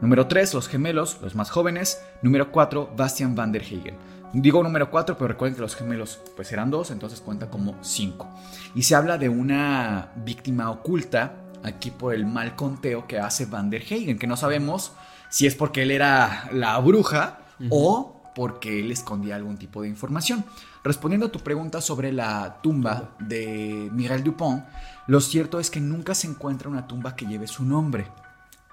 Número 0.00 0.28
3, 0.28 0.54
los 0.54 0.68
gemelos, 0.68 1.18
los 1.22 1.34
más 1.34 1.50
jóvenes. 1.50 2.00
Número 2.22 2.52
4, 2.52 2.92
Bastian 2.96 3.34
van 3.34 3.50
der 3.50 3.62
Hagen. 3.62 3.96
Digo 4.32 4.62
número 4.62 4.90
4, 4.90 5.16
pero 5.16 5.28
recuerden 5.28 5.56
que 5.56 5.62
los 5.62 5.74
gemelos 5.76 6.20
pues 6.36 6.52
eran 6.52 6.70
dos, 6.70 6.90
entonces 6.92 7.20
cuenta 7.20 7.50
como 7.50 7.76
5. 7.82 8.28
Y 8.74 8.82
se 8.82 8.94
habla 8.94 9.18
de 9.18 9.28
una 9.28 10.12
víctima 10.24 10.70
oculta 10.70 11.43
aquí 11.64 11.90
por 11.90 12.14
el 12.14 12.26
mal 12.26 12.54
conteo 12.54 13.06
que 13.06 13.18
hace 13.18 13.46
Van 13.46 13.70
der 13.70 13.82
Hagen, 13.82 14.18
que 14.18 14.26
no 14.26 14.36
sabemos 14.36 14.92
si 15.30 15.46
es 15.46 15.54
porque 15.54 15.82
él 15.82 15.90
era 15.90 16.48
la 16.52 16.78
bruja 16.78 17.40
o 17.70 18.22
porque 18.34 18.80
él 18.80 18.92
escondía 18.92 19.36
algún 19.36 19.56
tipo 19.56 19.82
de 19.82 19.88
información. 19.88 20.44
Respondiendo 20.82 21.26
a 21.26 21.32
tu 21.32 21.40
pregunta 21.40 21.80
sobre 21.80 22.12
la 22.12 22.60
tumba 22.62 23.16
de 23.18 23.88
Miguel 23.92 24.22
Dupont, 24.22 24.64
lo 25.06 25.20
cierto 25.20 25.58
es 25.58 25.70
que 25.70 25.80
nunca 25.80 26.14
se 26.14 26.26
encuentra 26.26 26.68
una 26.68 26.86
tumba 26.86 27.16
que 27.16 27.26
lleve 27.26 27.46
su 27.46 27.64
nombre. 27.64 28.06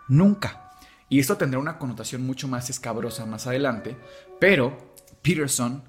Nunca. 0.10 0.72
Y 1.08 1.20
esto 1.20 1.38
tendrá 1.38 1.60
una 1.60 1.78
connotación 1.78 2.26
mucho 2.26 2.48
más 2.48 2.70
escabrosa 2.70 3.26
más 3.26 3.48
adelante, 3.48 3.98
pero 4.40 4.94
Peterson 5.22 5.84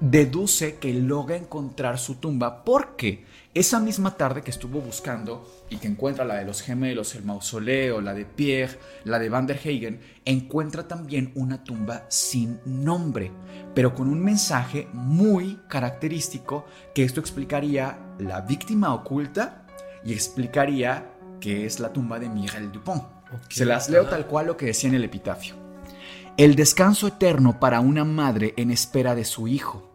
deduce 0.00 0.76
que 0.76 0.92
logra 0.92 1.36
encontrar 1.36 1.98
su 1.98 2.16
tumba 2.16 2.64
porque 2.64 3.24
esa 3.54 3.78
misma 3.78 4.16
tarde 4.16 4.42
que 4.42 4.50
estuvo 4.50 4.80
buscando 4.80 5.48
y 5.70 5.76
que 5.76 5.86
encuentra 5.86 6.24
la 6.24 6.34
de 6.34 6.44
los 6.44 6.60
gemelos, 6.60 7.14
el 7.14 7.22
mausoleo, 7.22 8.00
la 8.00 8.12
de 8.12 8.24
Pierre, 8.24 8.78
la 9.04 9.20
de 9.20 9.28
Van 9.28 9.46
der 9.46 9.58
Hagen, 9.58 10.00
encuentra 10.24 10.88
también 10.88 11.30
una 11.36 11.62
tumba 11.62 12.06
sin 12.08 12.58
nombre, 12.64 13.30
pero 13.72 13.94
con 13.94 14.08
un 14.08 14.22
mensaje 14.22 14.88
muy 14.92 15.60
característico 15.68 16.64
que 16.94 17.04
esto 17.04 17.20
explicaría 17.20 17.96
la 18.18 18.40
víctima 18.40 18.92
oculta 18.92 19.66
y 20.04 20.12
explicaría 20.12 21.12
que 21.40 21.64
es 21.64 21.78
la 21.78 21.92
tumba 21.92 22.18
de 22.18 22.28
Miguel 22.28 22.72
Dupont. 22.72 23.04
Se 23.50 23.64
las 23.64 23.88
leo 23.88 24.06
tal 24.06 24.26
cual 24.26 24.46
lo 24.46 24.56
que 24.56 24.66
decía 24.66 24.88
en 24.88 24.96
el 24.96 25.04
epitafio. 25.04 25.54
El 26.36 26.56
descanso 26.56 27.06
eterno 27.06 27.60
para 27.60 27.78
una 27.78 28.04
madre 28.04 28.54
en 28.56 28.72
espera 28.72 29.14
de 29.14 29.24
su 29.24 29.46
hijo 29.46 29.93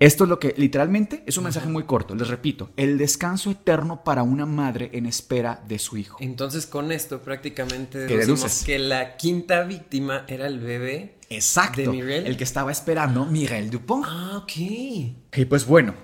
esto 0.00 0.24
es 0.24 0.30
lo 0.30 0.38
que 0.38 0.54
literalmente 0.56 1.22
es 1.26 1.36
un 1.36 1.44
mensaje 1.44 1.68
muy 1.68 1.84
corto, 1.84 2.14
les 2.14 2.26
repito, 2.26 2.70
el 2.78 2.96
descanso 2.96 3.50
eterno 3.50 4.02
para 4.02 4.22
una 4.22 4.46
madre 4.46 4.88
en 4.94 5.04
espera 5.04 5.62
de 5.68 5.78
su 5.78 5.98
hijo. 5.98 6.16
Entonces 6.20 6.66
con 6.66 6.90
esto 6.90 7.20
prácticamente 7.20 7.98
deducimos 8.06 8.64
que 8.64 8.78
la 8.78 9.18
quinta 9.18 9.62
víctima 9.64 10.24
era 10.26 10.46
el 10.46 10.58
bebé 10.58 11.18
Exacto, 11.28 11.92
de 11.92 12.26
el 12.26 12.38
que 12.38 12.44
estaba 12.44 12.72
esperando 12.72 13.26
Miguel 13.26 13.68
Dupont. 13.68 14.06
Ah, 14.08 14.38
ok. 14.42 14.56
Y 14.56 15.44
pues 15.46 15.66
bueno, 15.66 15.94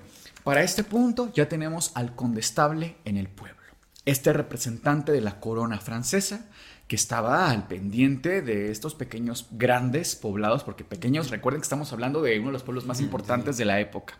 para 0.43 0.61
este 0.61 0.83
punto 0.83 1.31
ya 1.33 1.49
tenemos 1.49 1.91
al 1.95 2.15
condestable 2.15 2.97
en 3.03 3.17
el 3.17 3.27
pueblo. 3.27 3.57
Este 4.05 4.31
representante 4.31 5.11
de 5.11 5.21
la 5.21 5.39
corona 5.39 5.79
francesa 5.79 6.45
que 6.87 6.95
estaba 6.95 7.49
al 7.49 7.67
pendiente 7.67 8.41
de 8.41 8.71
estos 8.71 8.95
pequeños 8.95 9.47
grandes 9.51 10.15
poblados, 10.15 10.63
porque 10.63 10.85
pequeños, 10.85 11.29
recuerden 11.29 11.61
que 11.61 11.65
estamos 11.65 11.91
hablando 11.91 12.21
de 12.21 12.39
uno 12.39 12.47
de 12.47 12.53
los 12.53 12.63
pueblos 12.63 12.85
más 12.85 13.01
importantes 13.01 13.57
de 13.57 13.65
la 13.65 13.79
época. 13.79 14.17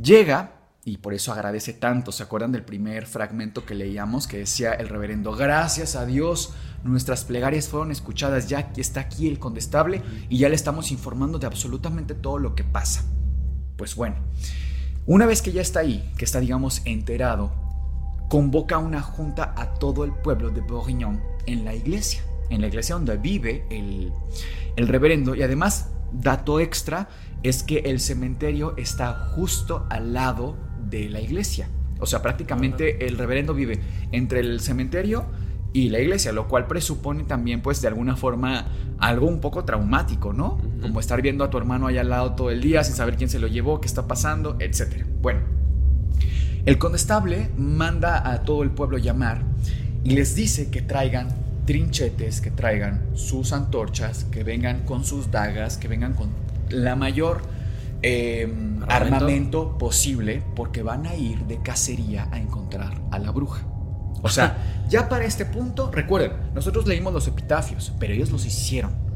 Llega, 0.00 0.52
y 0.84 0.96
por 0.96 1.12
eso 1.12 1.32
agradece 1.32 1.74
tanto, 1.74 2.12
¿se 2.12 2.22
acuerdan 2.22 2.52
del 2.52 2.64
primer 2.64 3.06
fragmento 3.06 3.66
que 3.66 3.74
leíamos 3.74 4.26
que 4.26 4.38
decía 4.38 4.72
el 4.72 4.88
reverendo, 4.88 5.32
gracias 5.32 5.96
a 5.96 6.06
Dios, 6.06 6.54
nuestras 6.82 7.24
plegarias 7.24 7.68
fueron 7.68 7.90
escuchadas, 7.90 8.48
ya 8.48 8.72
está 8.76 9.00
aquí 9.00 9.28
el 9.28 9.38
condestable 9.38 10.02
y 10.30 10.38
ya 10.38 10.48
le 10.48 10.54
estamos 10.54 10.90
informando 10.90 11.38
de 11.38 11.46
absolutamente 11.46 12.14
todo 12.14 12.38
lo 12.38 12.54
que 12.54 12.64
pasa. 12.64 13.04
Pues 13.76 13.94
bueno, 13.94 14.16
una 15.06 15.26
vez 15.26 15.42
que 15.42 15.52
ya 15.52 15.60
está 15.60 15.80
ahí, 15.80 16.10
que 16.16 16.24
está 16.24 16.40
digamos 16.40 16.80
enterado, 16.86 17.52
convoca 18.30 18.78
una 18.78 19.02
junta 19.02 19.52
a 19.56 19.74
todo 19.74 20.04
el 20.04 20.12
pueblo 20.12 20.50
de 20.50 20.60
Bourguignon 20.60 21.20
en 21.46 21.64
la 21.64 21.74
iglesia, 21.74 22.22
en 22.48 22.60
la 22.60 22.68
iglesia 22.68 22.94
donde 22.94 23.16
vive 23.16 23.66
el, 23.70 24.12
el 24.76 24.86
reverendo. 24.86 25.34
Y 25.34 25.42
además, 25.42 25.90
dato 26.12 26.60
extra, 26.60 27.08
es 27.42 27.64
que 27.64 27.80
el 27.80 27.98
cementerio 27.98 28.76
está 28.76 29.12
justo 29.34 29.84
al 29.90 30.12
lado 30.12 30.56
de 30.88 31.08
la 31.08 31.20
iglesia. 31.20 31.68
O 31.98 32.06
sea, 32.06 32.22
prácticamente 32.22 33.04
el 33.04 33.18
reverendo 33.18 33.52
vive 33.52 33.80
entre 34.12 34.38
el 34.38 34.60
cementerio 34.60 35.26
y 35.72 35.88
la 35.88 35.98
iglesia, 35.98 36.30
lo 36.30 36.46
cual 36.46 36.68
presupone 36.68 37.24
también, 37.24 37.62
pues, 37.62 37.82
de 37.82 37.88
alguna 37.88 38.14
forma, 38.14 38.68
algo 39.00 39.26
un 39.26 39.40
poco 39.40 39.64
traumático, 39.64 40.32
¿no? 40.32 40.58
como 40.80 41.00
estar 41.00 41.20
viendo 41.20 41.42
a 41.42 41.50
tu 41.50 41.58
hermano 41.58 41.88
allá 41.88 42.02
al 42.02 42.10
lado 42.10 42.34
todo 42.34 42.50
el 42.50 42.60
día 42.60 42.84
sin 42.84 42.94
saber 42.94 43.16
quién 43.16 43.28
se 43.28 43.40
lo 43.40 43.48
llevó, 43.48 43.80
qué 43.80 43.88
está 43.88 44.06
pasando, 44.06 44.56
etc. 44.60 45.04
Bueno, 45.20 45.40
el 46.66 46.78
condestable 46.78 47.50
manda 47.56 48.30
a 48.30 48.42
todo 48.42 48.62
el 48.62 48.70
pueblo 48.70 48.98
llamar 48.98 49.42
y 50.04 50.10
les 50.10 50.34
dice 50.34 50.70
que 50.70 50.82
traigan 50.82 51.28
trinchetes, 51.66 52.40
que 52.40 52.50
traigan 52.50 53.06
sus 53.14 53.52
antorchas, 53.52 54.24
que 54.24 54.44
vengan 54.44 54.80
con 54.84 55.04
sus 55.04 55.30
dagas, 55.30 55.78
que 55.78 55.88
vengan 55.88 56.14
con 56.14 56.30
la 56.68 56.96
mayor 56.96 57.42
em, 58.02 58.82
armamento 58.88 59.78
posible, 59.78 60.42
porque 60.56 60.82
van 60.82 61.06
a 61.06 61.14
ir 61.14 61.46
de 61.46 61.62
cacería 61.62 62.28
a 62.30 62.38
encontrar 62.38 62.94
a 63.10 63.18
la 63.18 63.30
bruja. 63.30 63.66
O 64.22 64.28
sea, 64.28 64.84
ya 64.88 65.08
para 65.08 65.24
este 65.24 65.46
punto, 65.46 65.90
recuerden, 65.90 66.32
nosotros 66.54 66.86
leímos 66.86 67.12
los 67.12 67.26
epitafios, 67.28 67.92
pero 67.98 68.12
ellos 68.14 68.30
los 68.30 68.44
hicieron. 68.46 69.09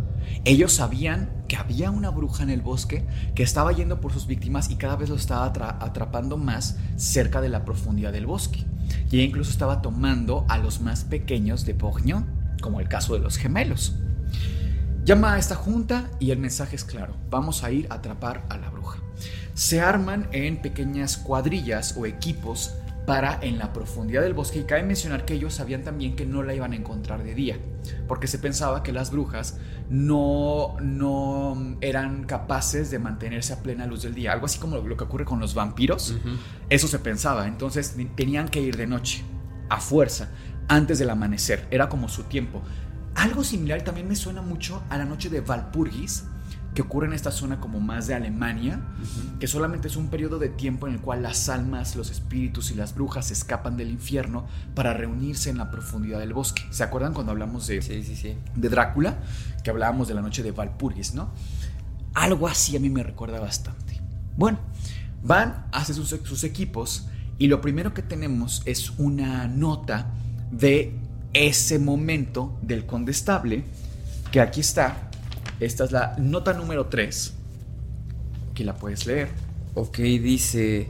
Ellos 0.45 0.73
sabían 0.73 1.31
que 1.49 1.57
había 1.57 1.91
una 1.91 2.11
bruja 2.11 2.43
en 2.43 2.51
el 2.51 2.61
bosque 2.63 3.07
que 3.35 3.43
estaba 3.43 3.73
yendo 3.73 4.01
por 4.01 4.13
sus 4.13 4.27
víctimas 4.27 4.71
y 4.71 4.77
cada 4.77 4.97
vez 4.97 5.09
lo 5.09 5.17
estaba 5.17 5.47
atrapando 5.47 6.37
más 6.37 6.79
cerca 6.97 7.41
de 7.41 7.49
la 7.49 7.65
profundidad 7.65 8.13
del 8.13 8.27
bosque. 8.27 8.65
Y 9.11 9.21
incluso 9.21 9.51
estaba 9.51 9.83
tomando 9.83 10.45
a 10.49 10.59
los 10.59 10.81
más 10.81 11.05
pequeños 11.05 11.65
de 11.65 11.73
Bourgnon, 11.75 12.27
como 12.61 12.81
el 12.81 12.89
caso 12.89 13.15
de 13.15 13.21
los 13.21 13.37
gemelos. 13.37 13.97
Llama 15.05 15.35
a 15.35 15.39
esta 15.39 15.55
junta 15.55 16.11
y 16.19 16.31
el 16.31 16.39
mensaje 16.39 16.77
es 16.77 16.85
claro, 16.85 17.15
vamos 17.29 17.63
a 17.63 17.71
ir 17.71 17.87
a 17.91 17.97
atrapar 17.97 18.47
a 18.49 18.57
la 18.57 18.71
bruja. 18.71 18.99
Se 19.53 19.81
arman 19.81 20.29
en 20.33 20.63
pequeñas 20.63 21.19
cuadrillas 21.19 21.95
o 21.97 22.07
equipos 22.07 22.75
para 23.07 23.39
en 23.43 23.59
la 23.59 23.73
profundidad 23.73 24.23
del 24.23 24.35
bosque 24.35 24.61
y 24.61 24.65
cabe 24.65 24.83
mencionar 24.83 25.25
que 25.25 25.35
ellos 25.35 25.55
sabían 25.55 25.83
también 25.83 26.17
que 26.17 26.25
no 26.25 26.43
la 26.43 26.55
iban 26.55 26.73
a 26.73 26.77
encontrar 26.77 27.23
de 27.23 27.35
día, 27.35 27.59
porque 28.09 28.27
se 28.27 28.39
pensaba 28.39 28.83
que 28.83 28.93
las 28.93 29.11
brujas 29.11 29.59
no, 29.91 30.77
no 30.81 31.77
eran 31.81 32.25
capaces 32.25 32.91
de 32.91 32.99
mantenerse 32.99 33.53
a 33.53 33.63
plena 33.63 33.87
luz 33.87 34.03
del 34.03 34.15
día, 34.15 34.33
algo 34.33 34.47
así 34.47 34.59
como 34.59 34.79
lo 34.79 34.97
que 34.97 35.05
ocurre 35.05 35.25
con 35.25 35.41
los 35.41 35.55
vampiros, 35.55 36.17
eso 36.71 36.89
se 36.89 36.99
pensaba, 36.99 37.47
entonces 37.47 37.97
tenían 38.17 38.49
que 38.49 38.61
ir 38.61 38.77
de 38.77 38.87
noche, 38.87 39.23
a 39.69 39.81
fuerza, 39.81 40.31
antes 40.69 40.99
del 40.99 41.11
amanecer, 41.11 41.67
era 41.71 41.89
como 41.89 42.09
su 42.09 42.25
tiempo. 42.25 42.63
Algo 43.15 43.45
similar 43.45 43.83
también 43.83 44.09
me 44.09 44.17
suena 44.17 44.43
mucho 44.43 44.83
a 44.89 44.97
la 44.97 45.05
noche 45.05 45.29
de 45.29 45.41
Valpurgis, 45.41 46.25
que 46.75 46.83
ocurre 46.83 47.07
en 47.07 47.13
esta 47.13 47.31
zona 47.31 47.61
como 47.61 47.81
más 47.81 48.07
de 48.07 48.15
Alemania, 48.15 48.81
que 49.39 49.47
solamente 49.47 49.89
es 49.89 49.97
un 49.97 50.09
periodo 50.09 50.39
de 50.39 50.49
tiempo 50.49 50.89
en 50.89 50.95
el 50.95 51.01
cual 51.01 51.23
las 51.23 51.49
almas, 51.49 51.95
los 51.95 52.11
espíritus 52.11 52.71
y 52.71 52.75
las 52.75 52.95
brujas 52.95 53.31
escapan 53.31 53.77
del 53.77 53.91
infierno 53.91 54.47
para 54.75 54.93
reunirse 54.93 55.51
en 55.51 55.59
la 55.59 55.71
profundidad 55.71 56.19
del 56.19 56.33
bosque. 56.33 56.63
¿Se 56.71 56.83
acuerdan 56.83 57.15
cuando 57.15 57.33
hablamos 57.33 57.69
de, 57.69 57.81
de 58.57 58.69
Drácula? 58.69 59.19
Que 59.63 59.71
hablábamos 59.71 60.09
de 60.09 60.15
la 60.15 60.21
noche 60.21 60.43
de 60.43 60.51
Valpurgis, 60.51 61.15
¿no? 61.15 61.31
Algo 62.15 62.49
así 62.49 62.77
a 62.77 62.81
mí 62.81 62.91
me 62.91 63.03
recuerda 63.03 63.39
bastante. 63.39 64.01
Bueno, 64.37 64.59
van, 65.23 65.67
hacen 65.73 65.95
sus, 65.95 66.09
sus 66.09 66.43
equipos 66.43 67.07
y 67.39 67.47
lo 67.47 67.61
primero 67.61 67.95
que 67.95 68.03
tenemos 68.03 68.63
es 68.65 68.91
una 68.99 69.47
nota 69.47 70.11
de 70.51 70.97
ese 71.33 71.79
momento 71.79 72.59
del 72.63 72.87
condestable, 72.87 73.65
que 74.31 74.41
aquí 74.41 74.61
está, 74.61 75.11
esta 75.65 75.85
es 75.85 75.93
la 75.93 76.15
nota 76.19 76.53
número 76.53 76.87
3. 76.87 77.35
Aquí 78.51 78.65
la 78.65 78.77
puedes 78.77 79.07
leer. 79.07 79.29
Ok, 79.75 79.99
dice... 79.99 80.89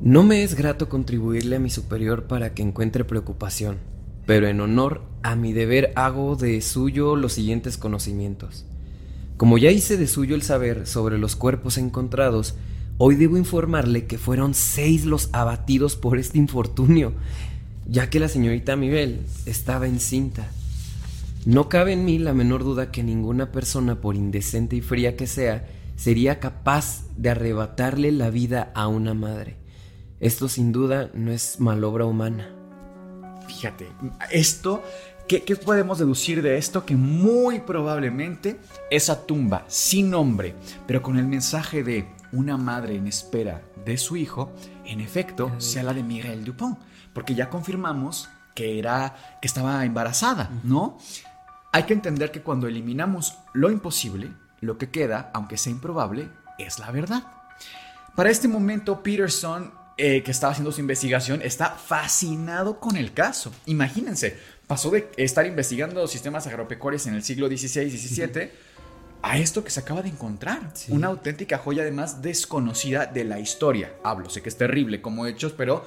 No 0.00 0.22
me 0.22 0.44
es 0.44 0.54
grato 0.54 0.88
contribuirle 0.88 1.56
a 1.56 1.58
mi 1.58 1.70
superior 1.70 2.28
para 2.28 2.54
que 2.54 2.62
encuentre 2.62 3.04
preocupación, 3.04 3.78
pero 4.26 4.46
en 4.46 4.60
honor 4.60 5.02
a 5.24 5.34
mi 5.34 5.52
deber 5.52 5.92
hago 5.96 6.36
de 6.36 6.60
suyo 6.60 7.16
los 7.16 7.32
siguientes 7.32 7.76
conocimientos. 7.78 8.64
Como 9.36 9.58
ya 9.58 9.72
hice 9.72 9.96
de 9.96 10.06
suyo 10.06 10.36
el 10.36 10.42
saber 10.42 10.86
sobre 10.86 11.18
los 11.18 11.34
cuerpos 11.34 11.78
encontrados, 11.78 12.54
hoy 12.96 13.16
debo 13.16 13.36
informarle 13.36 14.06
que 14.06 14.18
fueron 14.18 14.54
seis 14.54 15.04
los 15.04 15.30
abatidos 15.32 15.96
por 15.96 16.16
este 16.16 16.38
infortunio, 16.38 17.12
ya 17.88 18.08
que 18.08 18.20
la 18.20 18.28
señorita 18.28 18.76
Mibel 18.76 19.26
estaba 19.46 19.88
encinta. 19.88 20.48
No 21.46 21.68
cabe 21.68 21.92
en 21.92 22.04
mí 22.04 22.18
la 22.18 22.34
menor 22.34 22.64
duda 22.64 22.90
que 22.90 23.02
ninguna 23.02 23.52
persona, 23.52 24.00
por 24.00 24.16
indecente 24.16 24.76
y 24.76 24.80
fría 24.80 25.16
que 25.16 25.26
sea, 25.26 25.66
sería 25.96 26.40
capaz 26.40 27.04
de 27.16 27.30
arrebatarle 27.30 28.12
la 28.12 28.30
vida 28.30 28.70
a 28.74 28.88
una 28.88 29.14
madre. 29.14 29.56
Esto 30.20 30.48
sin 30.48 30.72
duda 30.72 31.10
no 31.14 31.30
es 31.30 31.60
malobra 31.60 32.04
humana. 32.04 32.50
Fíjate, 33.46 33.88
esto, 34.30 34.82
¿qué, 35.26 35.40
podemos 35.56 35.98
deducir 35.98 36.42
de 36.42 36.58
esto? 36.58 36.84
Que 36.84 36.96
muy 36.96 37.60
probablemente 37.60 38.58
esa 38.90 39.26
tumba 39.26 39.64
sin 39.68 40.10
nombre, 40.10 40.54
pero 40.86 41.02
con 41.02 41.18
el 41.18 41.26
mensaje 41.26 41.82
de 41.82 42.08
una 42.32 42.56
madre 42.56 42.96
en 42.96 43.06
espera 43.06 43.62
de 43.84 43.96
su 43.96 44.16
hijo, 44.16 44.52
en 44.84 45.00
efecto, 45.00 45.52
sea 45.58 45.82
la 45.82 45.94
de 45.94 46.02
Miguel 46.02 46.44
Dupont, 46.44 46.78
porque 47.14 47.34
ya 47.34 47.48
confirmamos 47.48 48.28
que 48.54 48.78
era 48.78 49.38
que 49.40 49.46
estaba 49.46 49.84
embarazada, 49.84 50.50
¿no? 50.64 50.98
Hay 51.72 51.82
que 51.84 51.92
entender 51.92 52.30
que 52.30 52.42
cuando 52.42 52.66
eliminamos 52.66 53.38
lo 53.52 53.70
imposible, 53.70 54.30
lo 54.60 54.78
que 54.78 54.90
queda, 54.90 55.30
aunque 55.34 55.58
sea 55.58 55.72
improbable, 55.72 56.28
es 56.58 56.78
la 56.78 56.90
verdad. 56.90 57.22
Para 58.16 58.30
este 58.30 58.48
momento, 58.48 59.02
Peterson, 59.02 59.72
eh, 59.96 60.22
que 60.22 60.30
estaba 60.30 60.52
haciendo 60.52 60.72
su 60.72 60.80
investigación, 60.80 61.42
está 61.42 61.70
fascinado 61.70 62.80
con 62.80 62.96
el 62.96 63.12
caso. 63.12 63.52
Imagínense, 63.66 64.38
pasó 64.66 64.90
de 64.90 65.10
estar 65.16 65.46
investigando 65.46 66.06
sistemas 66.08 66.46
agropecuarios 66.46 67.06
en 67.06 67.14
el 67.14 67.22
siglo 67.22 67.48
XVI 67.48 67.82
y 67.82 67.96
XVII 67.96 68.50
a 69.22 69.38
esto 69.38 69.64
que 69.64 69.70
se 69.70 69.80
acaba 69.80 70.02
de 70.02 70.08
encontrar. 70.08 70.72
Una 70.88 71.08
auténtica 71.08 71.58
joya, 71.58 71.82
además 71.82 72.22
desconocida 72.22 73.06
de 73.06 73.24
la 73.24 73.40
historia. 73.40 73.92
Hablo, 74.04 74.30
sé 74.30 74.42
que 74.42 74.48
es 74.48 74.56
terrible 74.56 75.02
como 75.02 75.26
hechos, 75.26 75.52
pero 75.52 75.86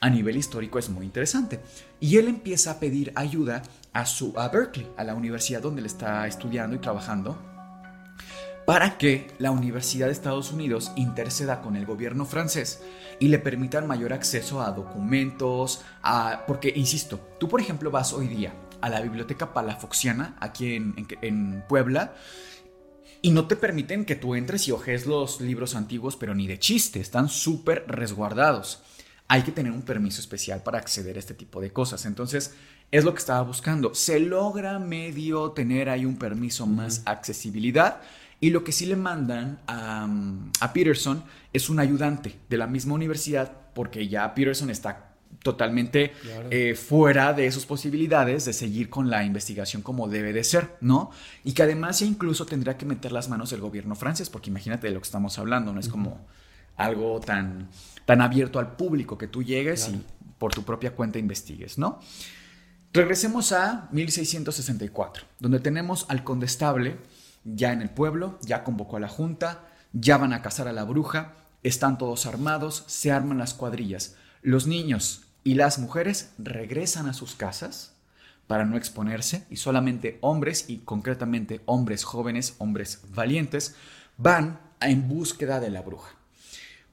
a 0.00 0.10
nivel 0.10 0.36
histórico 0.36 0.78
es 0.78 0.88
muy 0.88 1.04
interesante. 1.04 1.60
Y 2.00 2.16
él 2.18 2.28
empieza 2.28 2.72
a 2.72 2.80
pedir 2.80 3.12
ayuda 3.16 3.62
a, 3.98 4.06
su, 4.06 4.32
a 4.36 4.48
Berkeley, 4.48 4.88
a 4.96 5.02
la 5.02 5.14
universidad 5.14 5.60
donde 5.60 5.80
él 5.80 5.86
está 5.86 6.26
estudiando 6.28 6.76
y 6.76 6.78
trabajando, 6.78 7.36
para 8.64 8.96
que 8.96 9.32
la 9.38 9.50
Universidad 9.50 10.06
de 10.06 10.12
Estados 10.12 10.52
Unidos 10.52 10.92
interceda 10.94 11.62
con 11.62 11.74
el 11.74 11.84
gobierno 11.84 12.24
francés 12.24 12.80
y 13.18 13.26
le 13.26 13.40
permitan 13.40 13.88
mayor 13.88 14.12
acceso 14.12 14.62
a 14.62 14.70
documentos, 14.70 15.82
a, 16.02 16.44
porque, 16.46 16.72
insisto, 16.76 17.18
tú 17.40 17.48
por 17.48 17.60
ejemplo 17.60 17.90
vas 17.90 18.12
hoy 18.12 18.28
día 18.28 18.54
a 18.80 18.88
la 18.88 19.00
Biblioteca 19.00 19.52
Palafoxiana, 19.52 20.36
aquí 20.38 20.76
en, 20.76 20.94
en 21.22 21.64
Puebla, 21.68 22.14
y 23.20 23.32
no 23.32 23.48
te 23.48 23.56
permiten 23.56 24.04
que 24.04 24.14
tú 24.14 24.36
entres 24.36 24.68
y 24.68 24.70
ojes 24.70 25.06
los 25.06 25.40
libros 25.40 25.74
antiguos, 25.74 26.14
pero 26.14 26.36
ni 26.36 26.46
de 26.46 26.60
chiste, 26.60 27.00
están 27.00 27.28
súper 27.28 27.84
resguardados 27.88 28.80
hay 29.28 29.42
que 29.42 29.52
tener 29.52 29.72
un 29.72 29.82
permiso 29.82 30.20
especial 30.22 30.62
para 30.62 30.78
acceder 30.78 31.16
a 31.16 31.18
este 31.18 31.34
tipo 31.34 31.60
de 31.60 31.70
cosas. 31.70 32.06
Entonces, 32.06 32.54
es 32.90 33.04
lo 33.04 33.12
que 33.12 33.18
estaba 33.18 33.42
buscando. 33.42 33.94
Se 33.94 34.18
logra 34.20 34.78
medio 34.78 35.50
tener 35.50 35.88
ahí 35.88 36.04
un 36.04 36.16
permiso 36.16 36.66
más 36.66 37.02
accesibilidad. 37.04 38.00
Y 38.40 38.50
lo 38.50 38.62
que 38.62 38.72
sí 38.72 38.86
le 38.86 38.96
mandan 38.96 39.58
a, 39.66 40.08
Peterson 40.72 41.24
es 41.52 41.68
un 41.68 41.80
ayudante 41.80 42.36
de 42.48 42.56
la 42.56 42.66
misma 42.66 42.94
universidad, 42.94 43.52
porque 43.74 44.06
ya 44.08 44.32
Peterson 44.34 44.70
está 44.70 45.08
totalmente 45.42 46.12
eh, 46.50 46.74
fuera 46.74 47.32
de 47.32 47.50
sus 47.52 47.66
posibilidades 47.66 48.44
de 48.44 48.52
seguir 48.52 48.90
con 48.90 49.10
la 49.10 49.24
investigación 49.24 49.82
como 49.82 50.08
debe 50.08 50.32
de 50.32 50.44
ser, 50.44 50.76
¿no? 50.80 51.10
Y 51.44 51.52
que 51.52 51.64
además 51.64 52.00
ya 52.00 52.06
incluso 52.06 52.46
tendría 52.46 52.76
que 52.76 52.86
meter 52.86 53.12
las 53.12 53.28
manos 53.28 53.52
el 53.52 53.60
gobierno 53.60 53.94
francés, 53.94 54.30
porque 54.30 54.50
imagínate 54.50 54.86
de 54.86 54.94
lo 54.94 55.00
que 55.00 55.06
estamos 55.06 55.38
hablando, 55.38 55.72
no 55.72 55.80
es 55.80 55.88
como 55.88 56.26
algo 56.76 57.20
tan 57.20 57.68
tan 58.04 58.22
abierto 58.22 58.58
al 58.58 58.74
público 58.74 59.18
que 59.18 59.26
tú 59.26 59.42
llegues 59.42 59.88
y 59.88 60.00
por 60.38 60.54
tu 60.54 60.62
propia 60.62 60.94
cuenta 60.94 61.18
investigues, 61.18 61.76
¿no? 61.76 62.00
Regresemos 62.92 63.52
a 63.52 63.88
1664, 63.92 65.26
donde 65.40 65.60
tenemos 65.60 66.06
al 66.08 66.24
condestable 66.24 66.96
ya 67.44 67.72
en 67.72 67.82
el 67.82 67.90
pueblo, 67.90 68.38
ya 68.42 68.64
convocó 68.64 68.96
a 68.96 69.00
la 69.00 69.08
junta, 69.08 69.68
ya 69.92 70.16
van 70.16 70.32
a 70.32 70.40
cazar 70.40 70.68
a 70.68 70.72
la 70.72 70.84
bruja, 70.84 71.34
están 71.62 71.98
todos 71.98 72.24
armados, 72.24 72.84
se 72.86 73.12
arman 73.12 73.36
las 73.36 73.52
cuadrillas. 73.52 74.16
Los 74.40 74.66
niños 74.66 75.24
y 75.44 75.54
las 75.54 75.78
mujeres 75.78 76.30
regresan 76.38 77.08
a 77.08 77.12
sus 77.12 77.34
casas 77.34 77.92
para 78.46 78.64
no 78.64 78.78
exponerse 78.78 79.44
y 79.50 79.56
solamente 79.56 80.18
hombres 80.22 80.64
y 80.68 80.78
concretamente 80.78 81.60
hombres 81.66 82.04
jóvenes, 82.04 82.54
hombres 82.56 83.02
valientes, 83.14 83.74
van 84.16 84.60
en 84.80 85.08
búsqueda 85.08 85.60
de 85.60 85.68
la 85.70 85.82
bruja. 85.82 86.14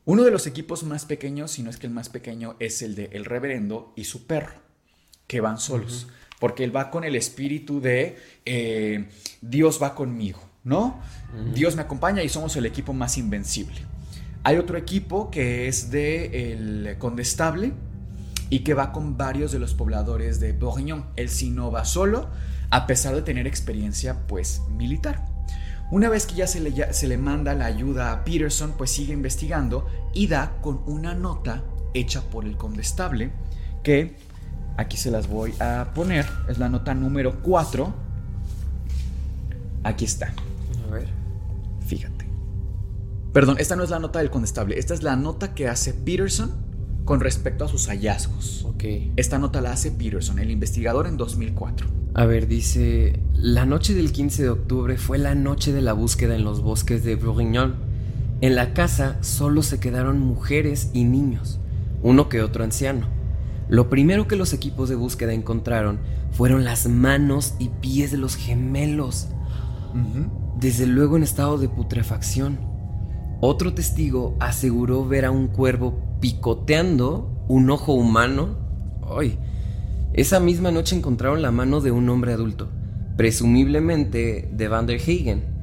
Uno 0.04 0.24
de 0.24 0.32
los 0.32 0.46
equipos 0.46 0.84
más 0.84 1.06
pequeños, 1.06 1.52
si 1.52 1.64
no 1.64 1.70
es 1.70 1.78
que 1.78 1.88
el 1.88 1.94
más 1.94 2.10
pequeño, 2.10 2.58
es 2.60 2.82
el 2.82 2.96
de 2.96 3.06
el 3.14 3.24
reverendo 3.24 3.94
y 3.96 4.04
su 4.04 4.28
perro, 4.28 4.65
que 5.28 5.42
van 5.42 5.58
solos, 5.58 6.08
porque 6.40 6.64
él 6.64 6.76
va 6.76 6.92
con 6.92 7.04
el 7.04 7.16
espíritu 7.16 7.82
de 7.82 8.18
eh, 8.46 9.10
Dios 9.42 9.80
va 9.82 9.96
conmigo, 9.96 10.40
¿no? 10.64 11.00
Dios 11.54 11.76
me 11.76 11.82
acompaña 11.82 12.24
y 12.24 12.30
somos 12.30 12.56
el 12.56 12.66
equipo 12.66 12.94
más 12.94 13.18
invencible. 13.18 13.82
Hay 14.44 14.58
otro 14.58 14.78
equipo 14.78 15.32
que 15.32 15.68
es 15.68 15.90
de 15.90 16.54
el 16.54 16.98
condestable 17.00 17.74
y 18.50 18.60
que 18.60 18.74
va 18.74 18.92
con 18.92 19.18
varios 19.18 19.52
de 19.52 19.60
los 19.60 19.74
pobladores 19.74 20.40
de 20.40 20.54
Bourguignon. 20.54 21.06
Él 21.16 21.30
sí 21.30 21.50
no 21.50 21.72
va 21.72 21.84
solo, 21.84 22.30
a 22.70 22.86
pesar 22.88 23.16
de 23.16 23.22
tener 23.22 23.48
experiencia, 23.48 24.28
pues, 24.28 24.62
militar. 24.70 25.26
Una 25.92 26.10
vez 26.10 26.26
que 26.26 26.36
ya 26.36 26.48
se 26.48 26.60
le, 26.60 26.94
se 26.94 27.08
le 27.08 27.18
manda 27.18 27.54
la 27.54 27.66
ayuda 27.66 28.12
a 28.12 28.24
Peterson, 28.24 28.74
pues 28.78 28.92
sigue 28.92 29.14
investigando 29.14 29.88
y 30.14 30.28
da 30.28 30.58
con 30.62 30.82
una 30.86 31.14
nota 31.14 31.64
hecha 31.94 32.22
por 32.22 32.46
el 32.46 32.58
condestable 32.58 33.32
que 33.84 34.16
aquí 34.78 34.98
se 34.98 35.12
las 35.12 35.28
voy 35.28 35.54
a 35.60 35.92
poner. 35.94 36.26
Es 36.48 36.58
la 36.58 36.70
nota 36.70 36.94
número 36.94 37.42
4. 37.42 37.94
Aquí 39.84 40.06
está. 40.06 40.34
A 40.88 40.92
ver. 40.92 41.08
Fíjate. 41.86 42.26
Perdón, 43.34 43.58
esta 43.60 43.76
no 43.76 43.84
es 43.84 43.90
la 43.90 44.00
nota 44.00 44.20
del 44.20 44.30
condestable. 44.30 44.80
Esta 44.80 44.94
es 44.94 45.04
la 45.04 45.16
nota 45.16 45.54
que 45.54 45.68
hace 45.68 45.94
Peterson 45.94 46.52
con 47.06 47.20
respecto 47.20 47.66
a 47.66 47.68
sus 47.68 47.88
hallazgos. 47.88 48.66
Ok. 48.66 48.84
Esta 49.16 49.38
nota 49.38 49.62
la 49.62 49.72
hace 49.72 49.92
Peterson, 49.92 50.40
el 50.40 50.52
investigador 50.52 51.08
en 51.08 51.18
2004. 51.18 51.88
A 52.16 52.26
ver, 52.26 52.48
dice, 52.48 53.20
la 53.34 53.66
noche 53.66 53.94
del 53.94 54.12
15 54.12 54.44
de 54.44 54.50
octubre 54.50 54.98
fue 54.98 55.18
la 55.18 55.36
noche 55.36 55.74
de 55.74 55.82
la 55.82 55.94
búsqueda 55.94 56.36
en 56.36 56.44
los 56.44 56.62
bosques 56.62 57.04
de 57.04 57.16
Bourguignon. 57.16 57.76
En 58.42 58.56
la 58.56 58.74
casa 58.74 59.18
solo 59.22 59.64
se 59.64 59.80
quedaron 59.80 60.20
mujeres 60.20 60.90
y 60.94 61.04
niños, 61.04 61.60
uno 62.02 62.30
que 62.30 62.42
otro 62.42 62.64
anciano. 62.64 63.08
Lo 63.68 63.90
primero 63.90 64.28
que 64.28 64.36
los 64.36 64.54
equipos 64.54 64.90
de 64.90 64.96
búsqueda 64.96 65.34
encontraron 65.34 66.00
fueron 66.32 66.64
las 66.64 66.88
manos 66.88 67.56
y 67.60 67.70
pies 67.70 68.12
de 68.12 68.18
los 68.18 68.36
gemelos, 68.36 69.30
desde 70.60 70.86
luego 70.86 71.18
en 71.18 71.24
estado 71.24 71.58
de 71.58 71.70
putrefacción. 71.70 72.60
Otro 73.42 73.74
testigo 73.74 74.36
aseguró 74.40 75.06
ver 75.06 75.26
a 75.26 75.32
un 75.32 75.48
cuervo 75.48 76.00
picoteando 76.20 77.46
un 77.48 77.70
ojo 77.70 77.94
humano. 77.94 78.58
¡Ay! 79.18 79.38
Esa 80.14 80.40
misma 80.40 80.72
noche 80.72 80.96
encontraron 80.96 81.42
la 81.42 81.52
mano 81.52 81.82
de 81.82 81.92
un 81.92 82.08
hombre 82.10 82.34
adulto, 82.34 82.70
presumiblemente 83.18 84.50
de 84.52 84.68
Van 84.68 84.86
der 84.86 85.02
Hagen. 85.02 85.56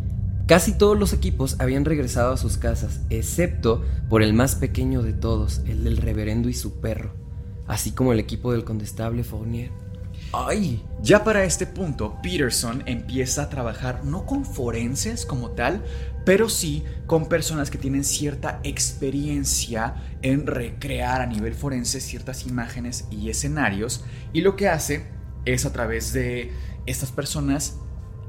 Casi 0.46 0.76
todos 0.76 0.98
los 0.98 1.12
equipos 1.12 1.56
habían 1.60 1.84
regresado 1.84 2.32
a 2.32 2.36
sus 2.36 2.58
casas, 2.58 3.00
excepto 3.08 3.82
por 4.10 4.22
el 4.22 4.34
más 4.34 4.56
pequeño 4.56 5.02
de 5.02 5.12
todos, 5.12 5.62
el 5.66 5.84
del 5.84 5.96
reverendo 5.96 6.48
y 6.48 6.54
su 6.54 6.80
perro, 6.80 7.14
así 7.66 7.92
como 7.92 8.12
el 8.12 8.20
equipo 8.20 8.52
del 8.52 8.64
condestable 8.64 9.24
Fournier. 9.24 9.70
¡Ay! 10.32 10.82
Ya 11.02 11.24
para 11.24 11.44
este 11.44 11.66
punto, 11.66 12.16
Peterson 12.22 12.82
empieza 12.86 13.42
a 13.42 13.50
trabajar 13.50 14.04
no 14.04 14.24
con 14.24 14.46
forenses 14.46 15.26
como 15.26 15.50
tal, 15.50 15.84
pero 16.24 16.48
sí 16.48 16.84
con 17.06 17.28
personas 17.28 17.70
que 17.70 17.76
tienen 17.76 18.04
cierta 18.04 18.60
experiencia 18.62 19.94
en 20.22 20.46
recrear 20.46 21.20
a 21.20 21.26
nivel 21.26 21.54
forense 21.54 22.00
ciertas 22.00 22.46
imágenes 22.46 23.06
y 23.10 23.28
escenarios. 23.28 24.04
Y 24.32 24.40
lo 24.40 24.56
que 24.56 24.68
hace 24.68 25.06
es 25.44 25.66
a 25.66 25.72
través 25.72 26.12
de 26.14 26.52
estas 26.86 27.10
personas 27.10 27.76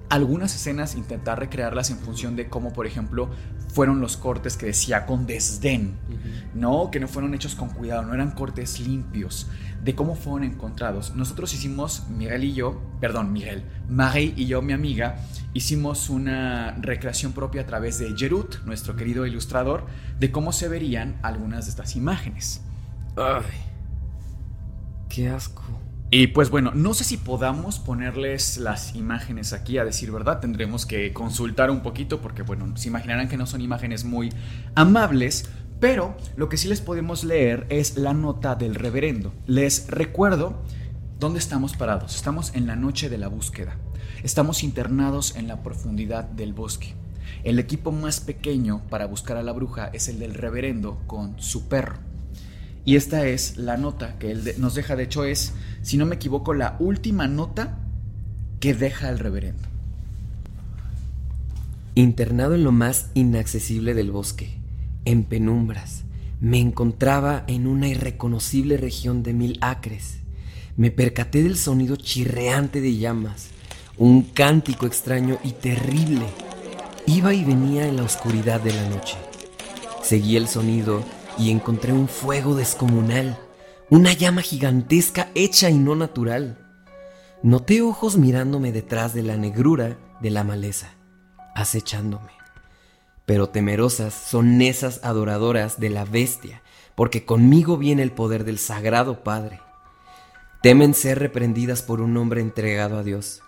algunas 0.09 0.53
escenas 0.53 0.95
intentar 0.95 1.39
recrearlas 1.39 1.89
en 1.89 1.99
función 1.99 2.35
de 2.35 2.49
cómo, 2.49 2.73
por 2.73 2.85
ejemplo, 2.85 3.29
fueron 3.73 3.99
los 3.99 4.17
cortes 4.17 4.55
que 4.55 4.67
decía 4.67 5.05
con 5.05 5.25
desdén, 5.25 5.97
¿no? 6.53 6.91
Que 6.91 6.99
no 6.99 7.07
fueron 7.07 7.33
hechos 7.33 7.55
con 7.55 7.69
cuidado, 7.69 8.03
no 8.03 8.13
eran 8.13 8.31
cortes 8.31 8.79
limpios, 8.79 9.49
de 9.83 9.95
cómo 9.95 10.15
fueron 10.15 10.43
encontrados. 10.43 11.15
Nosotros 11.15 11.53
hicimos, 11.53 12.07
Miguel 12.09 12.43
y 12.43 12.53
yo, 12.53 12.79
perdón, 13.01 13.33
Miguel, 13.33 13.65
Marie 13.89 14.33
y 14.37 14.45
yo, 14.45 14.61
mi 14.61 14.73
amiga, 14.73 15.17
hicimos 15.53 16.09
una 16.09 16.75
recreación 16.79 17.33
propia 17.33 17.63
a 17.63 17.65
través 17.65 17.97
de 17.97 18.15
Jerut, 18.15 18.63
nuestro 18.65 18.95
querido 18.95 19.25
ilustrador, 19.25 19.87
de 20.19 20.31
cómo 20.31 20.53
se 20.53 20.67
verían 20.67 21.17
algunas 21.23 21.65
de 21.65 21.71
estas 21.71 21.95
imágenes. 21.95 22.61
¡Ay! 23.17 23.43
¡Qué 25.09 25.29
asco! 25.29 25.82
Y 26.15 26.27
pues 26.27 26.51
bueno, 26.51 26.73
no 26.75 26.93
sé 26.93 27.05
si 27.05 27.17
podamos 27.17 27.79
ponerles 27.79 28.57
las 28.57 28.93
imágenes 28.93 29.51
aquí 29.51 29.79
a 29.79 29.83
decir 29.83 30.11
verdad, 30.11 30.41
tendremos 30.41 30.85
que 30.85 31.11
consultar 31.11 31.71
un 31.71 31.81
poquito 31.81 32.21
porque 32.21 32.43
bueno, 32.43 32.77
se 32.77 32.89
imaginarán 32.89 33.27
que 33.27 33.35
no 33.35 33.47
son 33.47 33.61
imágenes 33.61 34.05
muy 34.05 34.29
amables, 34.75 35.49
pero 35.79 36.15
lo 36.35 36.49
que 36.49 36.57
sí 36.57 36.67
les 36.67 36.81
podemos 36.81 37.23
leer 37.23 37.65
es 37.69 37.97
la 37.97 38.13
nota 38.13 38.53
del 38.53 38.75
reverendo. 38.75 39.33
Les 39.47 39.87
recuerdo 39.87 40.61
dónde 41.17 41.39
estamos 41.39 41.75
parados. 41.75 42.15
Estamos 42.15 42.53
en 42.53 42.67
la 42.67 42.75
noche 42.75 43.09
de 43.09 43.17
la 43.17 43.27
búsqueda. 43.27 43.75
Estamos 44.21 44.61
internados 44.61 45.35
en 45.35 45.47
la 45.47 45.63
profundidad 45.63 46.25
del 46.25 46.53
bosque. 46.53 46.93
El 47.43 47.57
equipo 47.57 47.91
más 47.91 48.19
pequeño 48.19 48.83
para 48.91 49.07
buscar 49.07 49.37
a 49.37 49.41
la 49.41 49.51
bruja 49.51 49.89
es 49.93 50.07
el 50.09 50.19
del 50.19 50.35
reverendo 50.35 51.01
con 51.07 51.41
su 51.41 51.67
perro. 51.67 52.12
Y 52.85 52.95
esta 52.97 53.27
es 53.27 53.57
la 53.57 53.77
nota 53.77 54.17
que 54.19 54.31
él 54.31 54.55
nos 54.57 54.75
deja, 54.75 54.95
de 54.95 55.03
hecho 55.03 55.23
es, 55.23 55.53
si 55.81 55.97
no 55.97 56.05
me 56.05 56.15
equivoco, 56.15 56.53
la 56.53 56.75
última 56.79 57.27
nota 57.27 57.77
que 58.59 58.73
deja 58.73 59.09
el 59.09 59.19
reverendo. 59.19 59.67
Internado 61.95 62.55
en 62.55 62.63
lo 62.63 62.71
más 62.71 63.09
inaccesible 63.13 63.93
del 63.93 64.11
bosque, 64.11 64.57
en 65.05 65.23
penumbras, 65.23 66.03
me 66.41 66.59
encontraba 66.59 67.45
en 67.47 67.67
una 67.67 67.87
irreconocible 67.87 68.75
región 68.75 69.23
de 69.23 69.33
mil 69.33 69.57
acres. 69.61 70.17
Me 70.75 70.91
percaté 70.91 71.41
del 71.41 71.55
sonido 71.55 71.95
chirreante 71.95 72.81
de 72.81 72.97
llamas, 72.97 73.49
un 73.97 74.23
cántico 74.23 74.85
extraño 74.85 75.37
y 75.43 75.51
terrible. 75.51 76.25
Iba 77.05 77.33
y 77.33 77.45
venía 77.45 77.87
en 77.87 77.95
la 77.95 78.03
oscuridad 78.03 78.59
de 78.59 78.73
la 78.73 78.89
noche. 78.89 79.15
Seguí 80.01 80.35
el 80.35 80.49
sonido 80.49 81.03
y 81.37 81.51
encontré 81.51 81.93
un 81.93 82.07
fuego 82.07 82.55
descomunal, 82.55 83.37
una 83.89 84.13
llama 84.13 84.41
gigantesca 84.41 85.29
hecha 85.35 85.69
y 85.69 85.77
no 85.77 85.95
natural. 85.95 86.57
Noté 87.41 87.81
ojos 87.81 88.17
mirándome 88.17 88.71
detrás 88.71 89.13
de 89.13 89.23
la 89.23 89.37
negrura 89.37 89.97
de 90.21 90.29
la 90.31 90.43
maleza, 90.43 90.93
acechándome. 91.55 92.31
Pero 93.25 93.49
temerosas 93.49 94.13
son 94.13 94.61
esas 94.61 95.03
adoradoras 95.03 95.79
de 95.79 95.89
la 95.89 96.05
bestia, 96.05 96.61
porque 96.95 97.25
conmigo 97.25 97.77
viene 97.77 98.03
el 98.03 98.11
poder 98.11 98.43
del 98.43 98.59
Sagrado 98.59 99.23
Padre. 99.23 99.59
Temen 100.61 100.93
ser 100.93 101.19
reprendidas 101.19 101.81
por 101.81 102.01
un 102.01 102.15
hombre 102.17 102.41
entregado 102.41 102.97
a 102.97 103.03
Dios. 103.03 103.41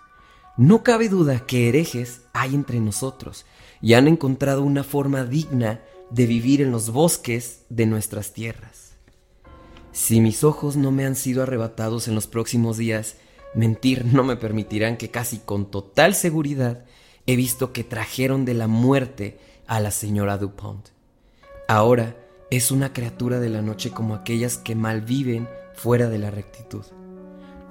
No 0.56 0.82
cabe 0.82 1.08
duda 1.08 1.40
que 1.40 1.68
herejes 1.68 2.22
hay 2.32 2.54
entre 2.54 2.80
nosotros 2.80 3.46
y 3.80 3.94
han 3.94 4.08
encontrado 4.08 4.62
una 4.62 4.84
forma 4.84 5.24
digna 5.24 5.80
de 6.10 6.26
vivir 6.26 6.60
en 6.60 6.70
los 6.70 6.90
bosques 6.90 7.62
de 7.68 7.86
nuestras 7.86 8.32
tierras. 8.32 8.92
Si 9.92 10.20
mis 10.20 10.44
ojos 10.44 10.76
no 10.76 10.90
me 10.90 11.06
han 11.06 11.16
sido 11.16 11.42
arrebatados 11.42 12.06
en 12.06 12.14
los 12.14 12.26
próximos 12.26 12.76
días, 12.76 13.16
mentir 13.54 14.04
no 14.04 14.24
me 14.24 14.36
permitirán 14.36 14.96
que 14.96 15.10
casi 15.10 15.38
con 15.38 15.70
total 15.70 16.14
seguridad 16.14 16.84
he 17.26 17.34
visto 17.34 17.72
que 17.72 17.82
trajeron 17.82 18.44
de 18.44 18.54
la 18.54 18.66
muerte 18.66 19.38
a 19.66 19.80
la 19.80 19.90
señora 19.90 20.38
Dupont. 20.38 20.88
Ahora 21.66 22.16
es 22.50 22.70
una 22.70 22.92
criatura 22.92 23.40
de 23.40 23.48
la 23.48 23.62
noche 23.62 23.90
como 23.90 24.14
aquellas 24.14 24.58
que 24.58 24.74
mal 24.76 25.00
viven 25.00 25.48
fuera 25.74 26.08
de 26.08 26.18
la 26.18 26.30
rectitud. 26.30 26.84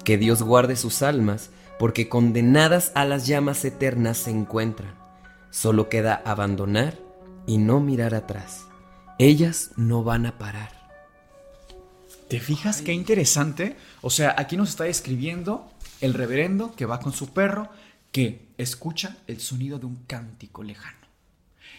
Que 0.04 0.18
Dios 0.18 0.42
guarde 0.42 0.76
sus 0.76 1.02
almas, 1.02 1.50
porque 1.78 2.08
condenadas 2.08 2.92
a 2.94 3.04
las 3.04 3.26
llamas 3.26 3.64
eternas 3.64 4.18
se 4.18 4.30
encuentran. 4.30 4.94
Solo 5.50 5.88
queda 5.88 6.22
abandonar 6.24 7.05
y 7.46 7.58
no 7.58 7.80
mirar 7.80 8.14
atrás. 8.14 8.66
Ellas 9.18 9.70
no 9.76 10.02
van 10.02 10.26
a 10.26 10.38
parar. 10.38 10.76
¿Te 12.28 12.40
fijas 12.40 12.82
qué 12.82 12.92
interesante? 12.92 13.76
O 14.02 14.10
sea, 14.10 14.34
aquí 14.36 14.56
nos 14.56 14.70
está 14.70 14.84
describiendo 14.84 15.70
el 16.00 16.12
reverendo 16.12 16.74
que 16.74 16.86
va 16.86 17.00
con 17.00 17.12
su 17.12 17.32
perro 17.32 17.70
que 18.12 18.48
escucha 18.58 19.18
el 19.26 19.40
sonido 19.40 19.78
de 19.78 19.86
un 19.86 19.96
cántico 20.06 20.62
lejano. 20.62 21.06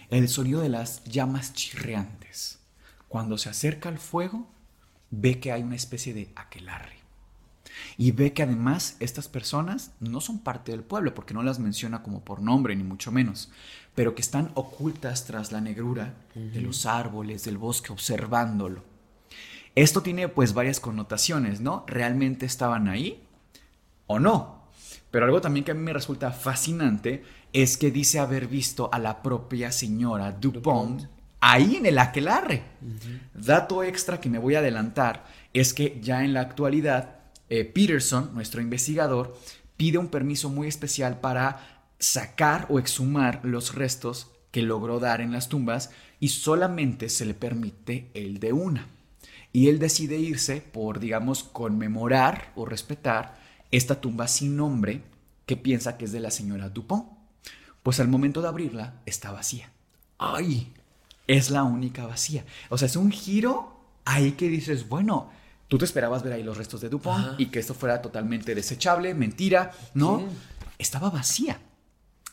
El 0.10 0.30
sonido 0.30 0.62
de 0.62 0.70
las 0.70 1.04
llamas 1.04 1.54
chirreantes. 1.54 2.60
Cuando 3.10 3.38
se 3.38 3.50
acerca 3.50 3.90
al 3.90 3.98
fuego, 3.98 4.48
ve 5.10 5.40
que 5.40 5.52
hay 5.52 5.64
una 5.64 5.76
especie 5.76 6.14
de 6.14 6.30
aquelarre. 6.36 7.07
Y 7.98 8.12
ve 8.12 8.34
que 8.34 8.44
además 8.44 8.98
estas 9.00 9.28
personas 9.28 9.92
no 10.00 10.22
son 10.22 10.40
parte 10.40 10.72
del 10.72 10.84
pueblo, 10.84 11.14
porque 11.14 11.34
no 11.34 11.44
las 11.44 11.60
menciona 11.60 12.04
como 12.04 12.24
por 12.24 12.42
nombre, 12.42 12.76
ni 12.76 12.84
mucho 12.84 13.12
menos, 13.12 13.52
pero 13.96 14.16
que 14.16 14.22
están 14.22 14.52
ocultas 14.54 15.26
tras 15.26 15.52
la 15.52 15.62
negrura 15.62 16.14
de 16.36 16.62
los 16.62 16.86
árboles, 16.86 17.44
del 17.44 17.58
bosque, 17.58 17.92
observándolo. 17.92 18.84
Esto 19.76 20.02
tiene 20.02 20.28
pues 20.28 20.54
varias 20.54 20.80
connotaciones, 20.80 21.62
¿no? 21.62 21.84
¿Realmente 21.88 22.46
estaban 22.46 22.88
ahí 22.88 23.24
o 24.08 24.20
no? 24.20 24.58
Pero 25.12 25.26
algo 25.26 25.42
también 25.42 25.64
que 25.64 25.72
a 25.72 25.76
mí 25.76 25.82
me 25.82 25.94
resulta 25.94 26.32
fascinante 26.32 27.24
es 27.54 27.78
que 27.78 27.92
dice 27.92 28.20
haber 28.20 28.48
visto 28.48 28.90
a 28.92 29.00
la 29.00 29.22
propia 29.22 29.72
señora 29.72 30.32
Dupont, 30.32 31.04
ahí 31.40 31.76
en 31.76 31.86
el 31.86 31.98
aquelarre. 32.00 32.64
Dato 33.34 33.84
extra 33.84 34.20
que 34.20 34.30
me 34.30 34.40
voy 34.40 34.56
a 34.56 34.60
adelantar 34.60 35.26
es 35.54 35.74
que 35.74 36.00
ya 36.02 36.24
en 36.24 36.34
la 36.34 36.42
actualidad 36.42 37.17
eh, 37.50 37.66
Peterson, 37.66 38.32
nuestro 38.34 38.62
investigador, 38.62 39.38
pide 39.78 39.98
un 39.98 40.10
permiso 40.10 40.50
muy 40.50 40.68
especial 40.68 41.20
para 41.20 41.86
sacar 42.00 42.68
o 42.70 42.80
exhumar 42.80 43.42
los 43.44 43.76
restos 43.76 44.32
que 44.52 44.62
logró 44.62 45.00
dar 45.00 45.22
en 45.22 45.32
las 45.32 45.50
tumbas 45.50 45.92
y 46.20 46.30
solamente 46.30 47.10
se 47.10 47.26
le 47.26 47.34
permite 47.34 48.10
el 48.14 48.40
de 48.40 48.54
una. 48.54 48.88
Y 49.54 49.70
él 49.70 49.80
decide 49.80 50.18
irse 50.18 50.62
por, 50.62 51.00
digamos, 51.00 51.44
conmemorar 51.44 52.52
o 52.56 52.66
respetar 52.66 53.40
esta 53.72 54.02
tumba 54.02 54.28
sin 54.28 54.56
nombre 54.56 55.04
que 55.46 55.58
piensa 55.58 55.98
que 55.98 56.06
es 56.06 56.12
de 56.12 56.20
la 56.20 56.32
señora 56.32 56.70
Dupont. 56.70 57.06
Pues 57.84 58.00
al 58.00 58.08
momento 58.08 58.42
de 58.42 58.50
abrirla 58.50 59.02
está 59.06 59.32
vacía. 59.32 59.72
¡Ay! 60.18 60.74
Es 61.28 61.50
la 61.50 61.64
única 61.64 62.06
vacía. 62.06 62.46
O 62.70 62.78
sea, 62.78 62.88
es 62.88 62.96
un 62.96 63.12
giro 63.12 63.80
ahí 64.06 64.34
que 64.34 64.50
dices, 64.50 64.88
bueno, 64.90 65.30
tú 65.68 65.78
te 65.78 65.86
esperabas 65.86 66.24
ver 66.24 66.34
ahí 66.34 66.44
los 66.44 66.58
restos 66.58 66.82
de 66.82 66.90
Dupont 66.90 67.20
Ajá. 67.20 67.36
y 67.38 67.48
que 67.48 67.60
esto 67.60 67.74
fuera 67.74 68.02
totalmente 68.02 68.56
desechable, 68.56 69.14
mentira, 69.14 69.72
¿no? 69.94 70.20
Sí. 70.20 70.26
Estaba 70.80 71.10
vacía. 71.10 71.60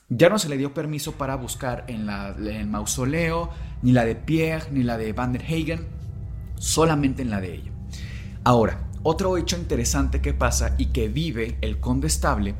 Ya 0.09 0.28
no 0.28 0.39
se 0.39 0.49
le 0.49 0.59
dio 0.59 0.74
permiso 0.74 1.12
para 1.12 1.35
buscar 1.37 1.85
en, 1.89 2.07
la, 2.07 2.35
en 2.37 2.47
el 2.47 2.66
mausoleo, 2.66 3.51
ni 3.82 3.93
la 3.93 4.05
de 4.05 4.14
Pierre, 4.14 4.70
ni 4.70 4.82
la 4.82 4.99
de 4.99 5.12
Van 5.12 5.32
der 5.32 5.43
Hagen, 5.43 5.87
solamente 6.57 7.22
en 7.22 7.30
la 7.30 7.41
de 7.41 7.55
ella. 7.55 7.72
Ahora, 8.45 8.89
otro 9.03 9.37
hecho 9.37 9.57
interesante 9.57 10.20
que 10.20 10.35
pasa 10.35 10.74
y 10.78 10.87
que 10.87 11.09
vive 11.09 11.59
el 11.62 11.80
condestable 11.80 12.55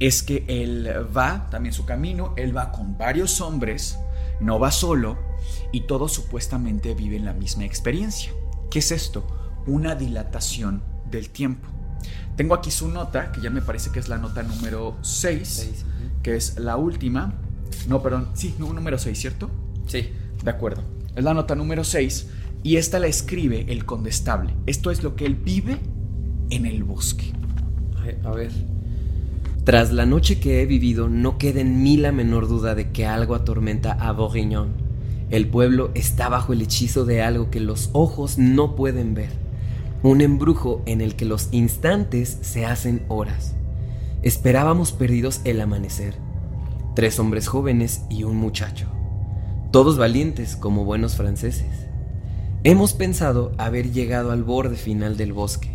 es 0.00 0.22
que 0.22 0.44
él 0.48 0.88
va 1.16 1.48
también 1.50 1.72
su 1.72 1.84
camino, 1.84 2.34
él 2.36 2.56
va 2.56 2.72
con 2.72 2.96
varios 2.98 3.40
hombres, 3.40 3.98
no 4.40 4.58
va 4.58 4.70
solo 4.70 5.18
y 5.72 5.82
todos 5.82 6.12
supuestamente 6.12 6.94
viven 6.94 7.24
la 7.24 7.32
misma 7.32 7.64
experiencia. 7.64 8.32
¿Qué 8.70 8.80
es 8.80 8.90
esto? 8.92 9.43
Una 9.66 9.94
dilatación 9.94 10.82
del 11.10 11.30
tiempo. 11.30 11.68
Tengo 12.36 12.54
aquí 12.54 12.70
su 12.70 12.88
nota, 12.88 13.32
que 13.32 13.40
ya 13.40 13.50
me 13.50 13.62
parece 13.62 13.90
que 13.90 13.98
es 13.98 14.08
la 14.08 14.18
nota 14.18 14.42
número 14.42 14.96
6, 15.02 15.48
Seis, 15.48 15.82
ujú. 15.82 16.22
que 16.22 16.36
es 16.36 16.58
la 16.58 16.76
última. 16.76 17.34
No, 17.88 18.02
perdón, 18.02 18.28
sí, 18.34 18.54
número 18.58 18.98
6, 18.98 19.18
¿cierto? 19.18 19.50
Sí. 19.86 20.08
De 20.42 20.50
acuerdo. 20.50 20.82
Es 21.14 21.22
la 21.22 21.32
nota 21.32 21.54
número 21.54 21.84
6 21.84 22.26
y 22.62 22.76
esta 22.76 22.98
la 22.98 23.06
escribe 23.06 23.66
el 23.68 23.84
condestable. 23.84 24.54
Esto 24.66 24.90
es 24.90 25.02
lo 25.02 25.14
que 25.14 25.26
él 25.26 25.36
vive 25.36 25.78
en 26.50 26.66
el 26.66 26.82
bosque. 26.82 27.32
A 28.24 28.30
ver. 28.32 28.50
Tras 29.64 29.92
la 29.92 30.04
noche 30.04 30.40
que 30.40 30.60
he 30.60 30.66
vivido, 30.66 31.08
no 31.08 31.38
queda 31.38 31.60
en 31.60 31.82
mí 31.82 31.96
la 31.96 32.12
menor 32.12 32.48
duda 32.48 32.74
de 32.74 32.90
que 32.90 33.06
algo 33.06 33.34
atormenta 33.34 33.92
a 33.92 34.12
Bourguignon. 34.12 34.68
El 35.30 35.48
pueblo 35.48 35.90
está 35.94 36.28
bajo 36.28 36.52
el 36.52 36.60
hechizo 36.60 37.06
de 37.06 37.22
algo 37.22 37.50
que 37.50 37.60
los 37.60 37.90
ojos 37.92 38.36
no 38.36 38.74
pueden 38.76 39.14
ver. 39.14 39.43
Un 40.04 40.20
embrujo 40.20 40.82
en 40.84 41.00
el 41.00 41.16
que 41.16 41.24
los 41.24 41.48
instantes 41.50 42.36
se 42.42 42.66
hacen 42.66 43.06
horas. 43.08 43.54
Esperábamos 44.20 44.92
perdidos 44.92 45.40
el 45.44 45.62
amanecer. 45.62 46.14
Tres 46.94 47.18
hombres 47.18 47.48
jóvenes 47.48 48.02
y 48.10 48.24
un 48.24 48.36
muchacho. 48.36 48.86
Todos 49.70 49.96
valientes 49.96 50.56
como 50.56 50.84
buenos 50.84 51.16
franceses. 51.16 51.86
Hemos 52.64 52.92
pensado 52.92 53.52
haber 53.56 53.92
llegado 53.92 54.30
al 54.30 54.44
borde 54.44 54.76
final 54.76 55.16
del 55.16 55.32
bosque. 55.32 55.70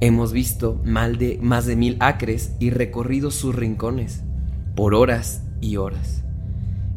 Hemos 0.00 0.34
visto 0.34 0.78
mal 0.84 1.16
de, 1.16 1.38
más 1.40 1.64
de 1.64 1.76
mil 1.76 1.96
acres 2.00 2.52
y 2.58 2.68
recorrido 2.68 3.30
sus 3.30 3.54
rincones, 3.54 4.24
por 4.76 4.92
horas 4.94 5.42
y 5.62 5.78
horas. 5.78 6.23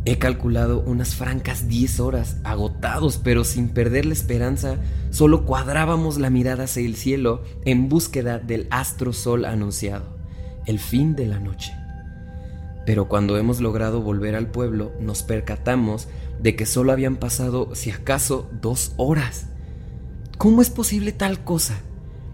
He 0.10 0.20
calculado 0.20 0.80
unas 0.80 1.16
francas 1.16 1.68
diez 1.68 2.00
horas, 2.00 2.38
agotados 2.46 3.20
pero 3.22 3.44
sin 3.44 3.68
perder 3.68 4.06
la 4.06 4.14
esperanza, 4.14 4.78
solo 5.10 5.44
cuadrábamos 5.44 6.18
la 6.18 6.30
mirada 6.30 6.64
hacia 6.64 6.86
el 6.86 6.96
cielo 6.96 7.44
en 7.66 7.90
búsqueda 7.90 8.40
del 8.40 8.68
astro 8.70 9.12
sol 9.12 9.44
anunciado, 9.44 10.16
el 10.66 10.80
fin 10.80 11.18
de 11.18 11.26
la 11.26 11.42
noche. 11.42 11.74
Pero 12.86 13.10
cuando 13.10 13.38
hemos 13.38 13.60
logrado 13.60 14.00
volver 14.00 14.36
al 14.36 14.50
pueblo, 14.50 14.94
nos 15.02 15.24
percatamos 15.24 16.08
de 16.40 16.56
que 16.56 16.66
solo 16.66 16.94
habían 16.94 17.18
pasado, 17.18 17.76
si 17.76 17.92
acaso, 17.92 18.50
dos 18.62 18.94
horas. 18.96 19.48
¿Cómo 20.38 20.62
es 20.62 20.70
posible 20.70 21.12
tal 21.12 21.44
cosa? 21.44 21.82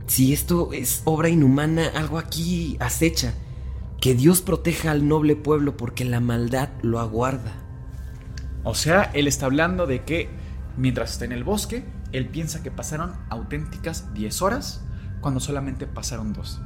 Si 0.05 0.31
esto 0.31 0.73
es 0.73 1.01
obra 1.05 1.29
inhumana, 1.29 1.87
algo 1.95 2.19
aquí 2.19 2.77
acecha. 2.79 3.33
Que 3.99 4.13
Dios 4.13 4.41
proteja 4.41 4.91
al 4.91 5.07
noble 5.07 5.35
pueblo 5.35 5.75
porque 5.75 6.05
la 6.05 6.19
maldad 6.19 6.69
lo 6.83 6.99
aguarda. 6.99 7.62
O 8.63 8.75
sea, 8.75 9.11
él 9.13 9.27
está 9.27 9.45
hablando 9.45 9.87
de 9.87 10.03
que 10.03 10.29
mientras 10.77 11.11
está 11.11 11.25
en 11.25 11.31
el 11.31 11.43
bosque, 11.43 11.85
él 12.11 12.29
piensa 12.29 12.63
que 12.63 12.71
pasaron 12.71 13.13
auténticas 13.29 14.13
10 14.13 14.41
horas 14.41 14.81
cuando 15.21 15.39
solamente 15.39 15.87
pasaron 15.87 16.33
dos. 16.33 16.61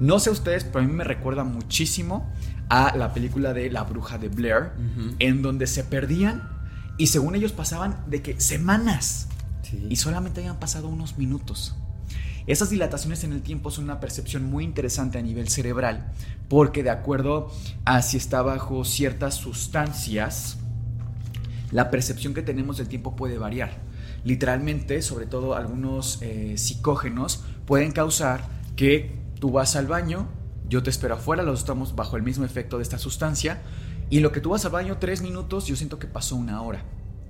No 0.00 0.18
sé 0.18 0.30
ustedes, 0.30 0.64
pero 0.64 0.84
a 0.84 0.88
mí 0.88 0.92
me 0.92 1.04
recuerda 1.04 1.44
muchísimo 1.44 2.30
a 2.68 2.96
la 2.96 3.12
película 3.12 3.52
de 3.52 3.70
La 3.70 3.84
Bruja 3.84 4.18
de 4.18 4.28
Blair, 4.28 4.72
en 5.18 5.42
donde 5.42 5.66
se 5.66 5.84
perdían 5.84 6.48
y 6.96 7.08
según 7.08 7.34
ellos 7.34 7.52
pasaban 7.52 8.04
de 8.06 8.22
que 8.22 8.40
semanas 8.40 9.28
y 9.88 9.96
solamente 9.96 10.40
habían 10.40 10.58
pasado 10.58 10.88
unos 10.88 11.18
minutos. 11.18 11.76
Esas 12.46 12.70
dilataciones 12.70 13.24
en 13.24 13.32
el 13.32 13.42
tiempo 13.42 13.70
son 13.70 13.84
una 13.84 14.00
percepción 14.00 14.44
muy 14.44 14.64
interesante 14.64 15.18
a 15.18 15.22
nivel 15.22 15.48
cerebral, 15.48 16.12
porque 16.48 16.82
de 16.82 16.90
acuerdo 16.90 17.50
a 17.84 18.02
si 18.02 18.18
está 18.18 18.42
bajo 18.42 18.84
ciertas 18.84 19.34
sustancias, 19.34 20.58
la 21.74 21.90
percepción 21.90 22.34
que 22.34 22.42
tenemos 22.42 22.78
del 22.78 22.86
tiempo 22.86 23.16
puede 23.16 23.36
variar. 23.36 23.72
Literalmente, 24.22 25.02
sobre 25.02 25.26
todo 25.26 25.56
algunos 25.56 26.22
eh, 26.22 26.56
psicógenos, 26.56 27.42
pueden 27.66 27.90
causar 27.90 28.48
que 28.76 29.18
tú 29.40 29.50
vas 29.50 29.74
al 29.74 29.88
baño, 29.88 30.28
yo 30.68 30.84
te 30.84 30.90
espero 30.90 31.14
afuera, 31.16 31.42
los 31.42 31.58
estamos 31.58 31.96
bajo 31.96 32.16
el 32.16 32.22
mismo 32.22 32.44
efecto 32.44 32.76
de 32.76 32.84
esta 32.84 32.98
sustancia, 32.98 33.60
y 34.08 34.20
lo 34.20 34.30
que 34.30 34.40
tú 34.40 34.50
vas 34.50 34.64
al 34.64 34.70
baño 34.70 34.98
tres 35.00 35.20
minutos, 35.20 35.66
yo 35.66 35.74
siento 35.74 35.98
que 35.98 36.06
pasó 36.06 36.36
una 36.36 36.62
hora. 36.62 36.84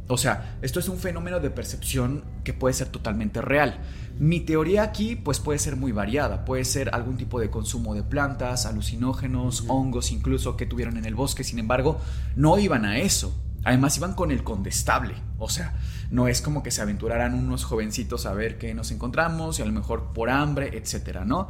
O 0.09 0.19
sea, 0.19 0.59
esto 0.61 0.79
es 0.79 0.91
un 0.91 0.99
fenómeno 0.99 1.41
de 1.41 1.49
percepción 1.49 2.23
que 2.45 2.53
puede 2.53 2.75
ser 2.75 2.89
totalmente 2.89 3.41
real. 3.41 3.79
Mi 4.19 4.41
teoría 4.41 4.83
aquí 4.83 5.17
pues 5.17 5.41
puede 5.41 5.59
ser 5.59 5.77
muy 5.77 5.93
variada, 5.93 6.45
puede 6.45 6.67
ser 6.67 6.91
algún 6.95 7.17
tipo 7.17 7.41
de 7.41 7.49
consumo 7.49 7.95
de 7.95 8.03
plantas, 8.03 8.67
alucinógenos, 8.67 9.65
hongos 9.69 10.13
incluso 10.13 10.59
que 10.59 10.67
tuvieron 10.67 10.99
en 10.99 11.07
el 11.07 11.15
bosque, 11.15 11.45
sin 11.45 11.59
embargo, 11.59 11.99
no 12.37 12.59
iban 12.59 12.85
a 12.85 12.99
eso. 12.99 13.35
Además 13.65 13.97
iban 13.97 14.15
con 14.15 14.31
el 14.31 14.45
condestable, 14.45 15.15
o 15.39 15.49
sea, 15.49 15.75
no 16.11 16.29
es 16.29 16.43
como 16.43 16.63
que 16.63 16.71
se 16.71 16.83
aventuraran 16.83 17.35
unos 17.35 17.65
jovencitos 17.65 18.27
a 18.27 18.35
ver 18.35 18.59
qué 18.59 18.75
nos 18.75 18.91
encontramos 18.91 19.59
y 19.59 19.63
a 19.63 19.65
lo 19.65 19.73
mejor 19.73 20.13
por 20.13 20.29
hambre, 20.29 20.77
etcétera, 20.77 21.25
¿no? 21.25 21.49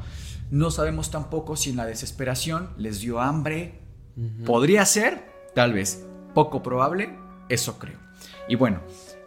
No 0.50 0.70
sabemos 0.70 1.10
tampoco 1.10 1.56
si 1.56 1.70
en 1.70 1.76
la 1.76 1.86
desesperación 1.86 2.70
les 2.76 3.00
dio 3.00 3.20
hambre. 3.20 3.80
Podría 4.46 4.86
ser, 4.86 5.28
tal 5.54 5.72
vez, 5.72 6.04
poco 6.34 6.62
probable, 6.62 7.18
eso 7.48 7.78
creo. 7.80 7.98
Y 8.48 8.54
bueno, 8.54 8.80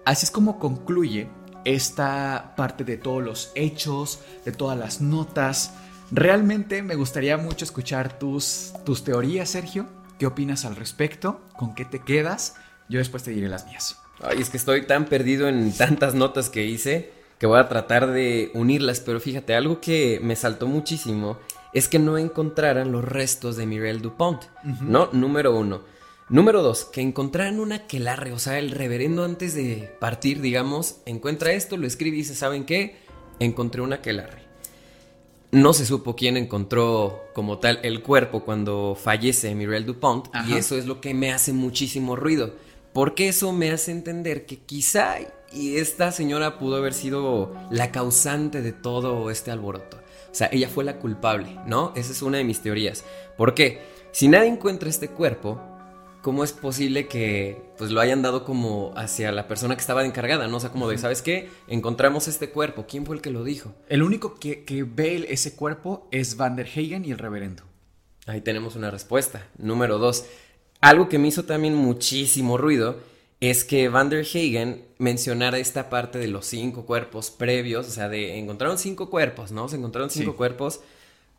así 0.05 0.25
es 0.25 0.31
como 0.31 0.57
concluye 0.57 1.27
esta 1.65 2.53
parte 2.55 2.85
de 2.85 2.95
todos 2.95 3.21
los 3.21 3.51
hechos, 3.55 4.21
de 4.45 4.53
todas 4.53 4.77
las 4.77 5.01
notas. 5.01 5.73
Realmente 6.09 6.81
me 6.83 6.95
gustaría 6.95 7.37
mucho 7.37 7.65
escuchar 7.65 8.17
tus, 8.17 8.71
tus 8.85 9.03
teorías, 9.03 9.49
Sergio. 9.49 9.87
¿Qué 10.17 10.25
opinas 10.25 10.63
al 10.63 10.77
respecto? 10.77 11.41
¿Con 11.57 11.75
qué 11.75 11.83
te 11.83 11.99
quedas? 11.99 12.55
Yo 12.89 12.99
después 12.99 13.23
te 13.23 13.31
diré 13.31 13.49
las 13.49 13.65
mías. 13.65 13.97
Ay, 14.21 14.41
es 14.41 14.49
que 14.49 14.57
estoy 14.57 14.85
tan 14.85 15.05
perdido 15.05 15.47
en 15.47 15.71
tantas 15.73 16.15
notas 16.15 16.49
que 16.49 16.65
hice 16.65 17.11
que 17.39 17.45
voy 17.45 17.59
a 17.59 17.67
tratar 17.67 18.11
de 18.11 18.51
unirlas, 18.53 18.99
pero 18.99 19.19
fíjate, 19.19 19.55
algo 19.55 19.79
que 19.79 20.19
me 20.23 20.35
saltó 20.35 20.67
muchísimo 20.67 21.37
es 21.73 21.87
que 21.87 21.99
no 21.99 22.17
encontraran 22.17 22.91
los 22.91 23.03
restos 23.03 23.57
de 23.57 23.65
Mireille 23.67 24.01
Dupont, 24.01 24.43
¿no? 24.81 25.09
Número 25.11 25.55
uno. 25.55 25.81
Número 26.29 26.61
dos, 26.61 26.85
que 26.85 27.01
encontraran 27.01 27.59
una 27.59 27.75
aquelarre, 27.75 28.33
o 28.33 28.39
sea, 28.39 28.59
el 28.59 28.71
reverendo 28.71 29.23
antes 29.23 29.53
de 29.53 29.95
partir, 29.99 30.41
digamos, 30.41 30.97
encuentra 31.05 31.53
esto, 31.53 31.77
lo 31.77 31.87
escribe 31.87 32.17
y 32.17 32.21
dice, 32.21 32.35
¿saben 32.35 32.65
qué? 32.65 32.97
Encontré 33.39 33.81
una 33.81 33.97
aquelarre. 33.97 34.47
No 35.51 35.71
se 35.71 35.85
supo 35.85 36.15
quién 36.15 36.35
encontró 36.35 37.29
como 37.33 37.59
tal 37.59 37.79
el 37.83 38.01
cuerpo 38.01 38.43
cuando 38.43 38.97
fallece 39.01 39.55
Mireille 39.55 39.85
Dupont 39.85 40.27
y 40.47 40.55
eso 40.55 40.75
es 40.75 40.85
lo 40.85 40.99
que 40.99 41.13
me 41.13 41.31
hace 41.31 41.53
muchísimo 41.53 42.17
ruido, 42.17 42.55
porque 42.97 43.27
eso 43.27 43.53
me 43.53 43.69
hace 43.69 43.91
entender 43.91 44.47
que 44.47 44.57
quizá 44.57 45.17
y 45.53 45.77
esta 45.77 46.11
señora 46.11 46.57
pudo 46.57 46.77
haber 46.77 46.95
sido 46.95 47.55
la 47.69 47.91
causante 47.91 48.63
de 48.63 48.71
todo 48.71 49.29
este 49.29 49.51
alboroto. 49.51 49.97
O 50.31 50.33
sea, 50.33 50.49
ella 50.51 50.67
fue 50.67 50.83
la 50.83 50.97
culpable, 50.97 51.59
¿no? 51.67 51.93
Esa 51.95 52.11
es 52.11 52.23
una 52.23 52.39
de 52.39 52.43
mis 52.43 52.63
teorías. 52.63 53.03
¿Por 53.37 53.53
qué? 53.53 53.83
Si 54.11 54.27
nadie 54.27 54.47
encuentra 54.47 54.89
este 54.89 55.09
cuerpo, 55.09 55.61
¿cómo 56.23 56.43
es 56.43 56.53
posible 56.53 57.07
que 57.07 57.61
pues 57.77 57.91
lo 57.91 58.01
hayan 58.01 58.23
dado 58.23 58.43
como 58.43 58.93
hacia 58.95 59.31
la 59.31 59.47
persona 59.47 59.75
que 59.75 59.81
estaba 59.81 60.03
encargada, 60.03 60.47
¿no? 60.47 60.57
O 60.57 60.59
sea, 60.59 60.71
como 60.71 60.89
de, 60.89 60.97
¿sabes 60.97 61.21
qué? 61.21 61.51
Encontramos 61.67 62.27
este 62.27 62.49
cuerpo, 62.49 62.87
¿quién 62.89 63.05
fue 63.05 63.15
el 63.15 63.21
que 63.21 63.29
lo 63.29 63.43
dijo? 63.43 63.75
El 63.89 64.01
único 64.01 64.39
que, 64.39 64.65
que 64.65 64.81
ve 64.81 65.23
ese 65.29 65.55
cuerpo 65.55 66.07
es 66.09 66.35
Van 66.35 66.55
der 66.55 66.65
Hagen 66.65 67.05
y 67.05 67.11
el 67.11 67.19
reverendo. 67.19 67.61
Ahí 68.25 68.41
tenemos 68.41 68.75
una 68.75 68.89
respuesta. 68.89 69.47
Número 69.57 69.99
dos. 69.99 70.25
Algo 70.81 71.09
que 71.09 71.17
me 71.17 71.27
hizo 71.27 71.43
también 71.45 71.75
muchísimo 71.75 72.57
ruido 72.57 72.97
es 73.39 73.63
que 73.63 73.89
Van 73.89 74.09
der 74.09 74.25
Hagen 74.25 74.83
mencionara 74.97 75.57
esta 75.59 75.89
parte 75.89 76.17
de 76.19 76.27
los 76.27 76.45
cinco 76.45 76.85
cuerpos 76.85 77.29
previos, 77.31 77.87
o 77.87 77.91
sea, 77.91 78.09
de 78.09 78.37
encontraron 78.37 78.77
cinco 78.77 79.09
cuerpos, 79.09 79.51
¿no? 79.51 79.67
Se 79.69 79.75
encontraron 79.75 80.09
cinco 80.09 80.31
Sí. 80.31 80.37
cuerpos 80.37 80.79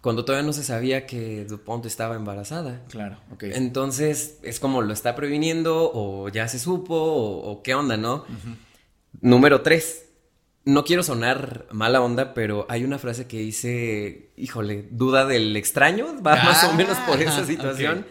cuando 0.00 0.24
todavía 0.24 0.46
no 0.46 0.52
se 0.52 0.62
sabía 0.62 1.06
que 1.06 1.44
Dupont 1.44 1.84
estaba 1.86 2.14
embarazada. 2.14 2.84
Claro, 2.88 3.16
ok. 3.32 3.44
Entonces, 3.44 4.38
es 4.42 4.60
como 4.60 4.80
lo 4.82 4.92
está 4.92 5.16
previniendo 5.16 5.90
o 5.92 6.28
ya 6.28 6.46
se 6.46 6.60
supo 6.60 6.94
o, 6.94 7.50
o 7.50 7.62
qué 7.64 7.74
onda, 7.74 7.96
¿no? 7.96 8.24
Número 9.20 9.62
tres. 9.62 10.04
No 10.68 10.84
quiero 10.84 11.02
sonar 11.02 11.66
mala 11.72 12.02
onda, 12.02 12.34
pero 12.34 12.66
hay 12.68 12.84
una 12.84 12.98
frase 12.98 13.26
que 13.26 13.38
dice, 13.38 14.30
híjole, 14.36 14.86
duda 14.90 15.24
del 15.24 15.56
extraño, 15.56 16.06
va 16.22 16.36
más 16.36 16.62
o 16.64 16.74
menos 16.74 16.98
por 16.98 17.22
esa 17.22 17.38
Ah, 17.38 17.44
situación. 17.46 18.04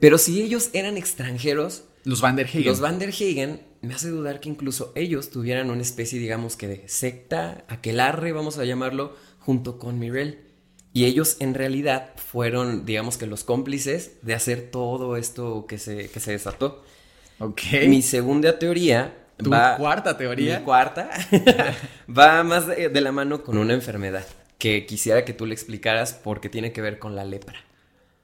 Pero 0.00 0.18
si 0.18 0.42
ellos 0.42 0.70
eran 0.72 0.96
extranjeros, 0.96 1.84
Los 2.02 2.20
Van 2.20 2.34
der 2.34 2.46
Hagen. 2.46 2.64
los 2.64 2.80
Van 2.80 2.98
der 2.98 3.10
Hagen 3.10 3.60
me 3.82 3.94
hace 3.94 4.08
dudar 4.08 4.40
que 4.40 4.48
incluso 4.48 4.92
ellos 4.96 5.30
tuvieran 5.30 5.70
una 5.70 5.82
especie, 5.82 6.18
digamos 6.18 6.56
que 6.56 6.66
de 6.66 6.88
secta, 6.88 7.64
aquelarre, 7.68 8.32
vamos 8.32 8.58
a 8.58 8.64
llamarlo, 8.64 9.14
junto 9.38 9.78
con 9.78 9.98
Mirel. 10.00 10.40
Y 10.92 11.04
ellos 11.04 11.36
en 11.38 11.54
realidad 11.54 12.10
fueron, 12.16 12.84
digamos 12.86 13.16
que 13.18 13.26
los 13.26 13.44
cómplices 13.44 14.16
de 14.22 14.34
hacer 14.34 14.70
todo 14.72 15.16
esto 15.16 15.66
que 15.68 15.78
se, 15.78 16.10
que 16.10 16.18
se 16.18 16.32
desató. 16.32 16.82
Ok. 17.38 17.60
Mi 17.86 18.02
segunda 18.02 18.58
teoría 18.58 19.16
¿Tu 19.42 19.50
va... 19.50 19.76
cuarta 19.76 20.16
teoría? 20.16 20.58
Mi 20.58 20.64
cuarta 20.64 21.10
va 22.18 22.42
más 22.42 22.66
de, 22.66 22.88
de 22.88 23.00
la 23.00 23.12
mano 23.12 23.42
con 23.42 23.58
una 23.58 23.74
enfermedad 23.74 24.24
que 24.58 24.86
quisiera 24.86 25.24
que 25.24 25.32
tú 25.32 25.46
le 25.46 25.54
explicaras 25.54 26.12
porque 26.12 26.48
tiene 26.48 26.72
que 26.72 26.82
ver 26.82 26.98
con 26.98 27.16
la 27.16 27.24
lepra. 27.24 27.58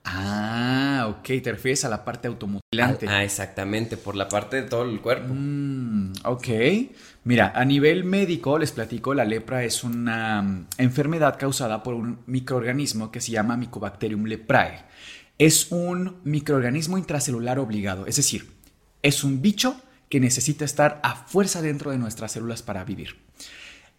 Ah, 0.08 1.06
ok. 1.08 1.42
Te 1.42 1.52
refieres 1.52 1.84
a 1.84 1.88
la 1.88 2.04
parte 2.04 2.28
automutilante. 2.28 3.08
Ah, 3.08 3.24
exactamente, 3.24 3.96
por 3.96 4.14
la 4.14 4.28
parte 4.28 4.62
de 4.62 4.68
todo 4.68 4.84
el 4.84 5.00
cuerpo. 5.00 5.34
Mm, 5.34 6.12
ok. 6.24 6.48
Mira, 7.24 7.52
a 7.56 7.64
nivel 7.64 8.04
médico, 8.04 8.56
les 8.56 8.70
platico, 8.70 9.14
la 9.14 9.24
lepra 9.24 9.64
es 9.64 9.82
una 9.82 10.42
mm, 10.42 10.66
enfermedad 10.78 11.36
causada 11.38 11.82
por 11.82 11.94
un 11.94 12.20
microorganismo 12.26 13.10
que 13.10 13.20
se 13.20 13.32
llama 13.32 13.56
Mycobacterium 13.56 14.26
leprae. 14.26 14.84
Es 15.38 15.72
un 15.72 16.20
microorganismo 16.22 16.96
intracelular 16.96 17.58
obligado, 17.58 18.06
es 18.06 18.16
decir, 18.16 18.48
es 19.02 19.22
un 19.22 19.42
bicho 19.42 19.76
que 20.08 20.20
necesita 20.20 20.64
estar 20.64 21.00
a 21.02 21.16
fuerza 21.16 21.62
dentro 21.62 21.90
de 21.90 21.98
nuestras 21.98 22.32
células 22.32 22.62
para 22.62 22.84
vivir. 22.84 23.16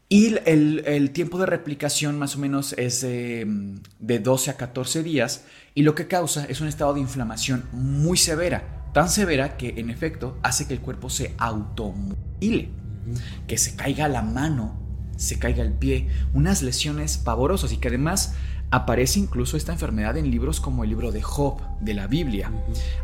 Y 0.10 0.36
el, 0.46 0.84
el 0.86 1.12
tiempo 1.12 1.38
de 1.38 1.46
replicación 1.46 2.18
más 2.18 2.36
o 2.36 2.40
menos 2.40 2.74
es 2.74 3.02
de, 3.02 3.46
mm, 3.46 3.76
de 4.00 4.20
12 4.20 4.52
a 4.52 4.58
14 4.58 5.04
días 5.04 5.44
y 5.76 5.82
lo 5.82 5.96
que 5.96 6.08
causa 6.08 6.46
es 6.46 6.62
un 6.62 6.70
estado 6.70 6.94
de 6.94 7.02
inflamación 7.02 7.66
muy 7.74 8.18
severa, 8.18 8.90
tan 8.94 9.10
severa 9.10 9.58
que 9.58 9.76
en 9.78 9.90
efecto 9.90 10.40
hace 10.44 10.66
que 10.66 10.74
el 10.74 10.80
cuerpo 10.80 11.10
se 11.10 11.36
automutile, 11.38 12.70
que 13.48 13.58
se 13.58 13.76
caiga 13.76 14.08
la 14.08 14.22
mano, 14.22 14.80
se 15.18 15.40
caiga 15.40 15.64
el 15.64 15.74
pie, 15.74 16.08
unas 16.34 16.62
lesiones 16.62 17.18
pavorosas 17.18 17.74
y 17.74 17.78
que 17.78 17.90
además 17.90 18.34
aparece 18.70 19.20
incluso 19.20 19.56
esta 19.56 19.72
enfermedad 19.72 20.18
en 20.18 20.30
libros 20.30 20.60
como 20.60 20.84
el 20.84 20.90
libro 20.90 21.12
de 21.12 21.22
Job, 21.22 21.62
de 21.80 21.94
la 21.94 22.08
Biblia. 22.08 22.52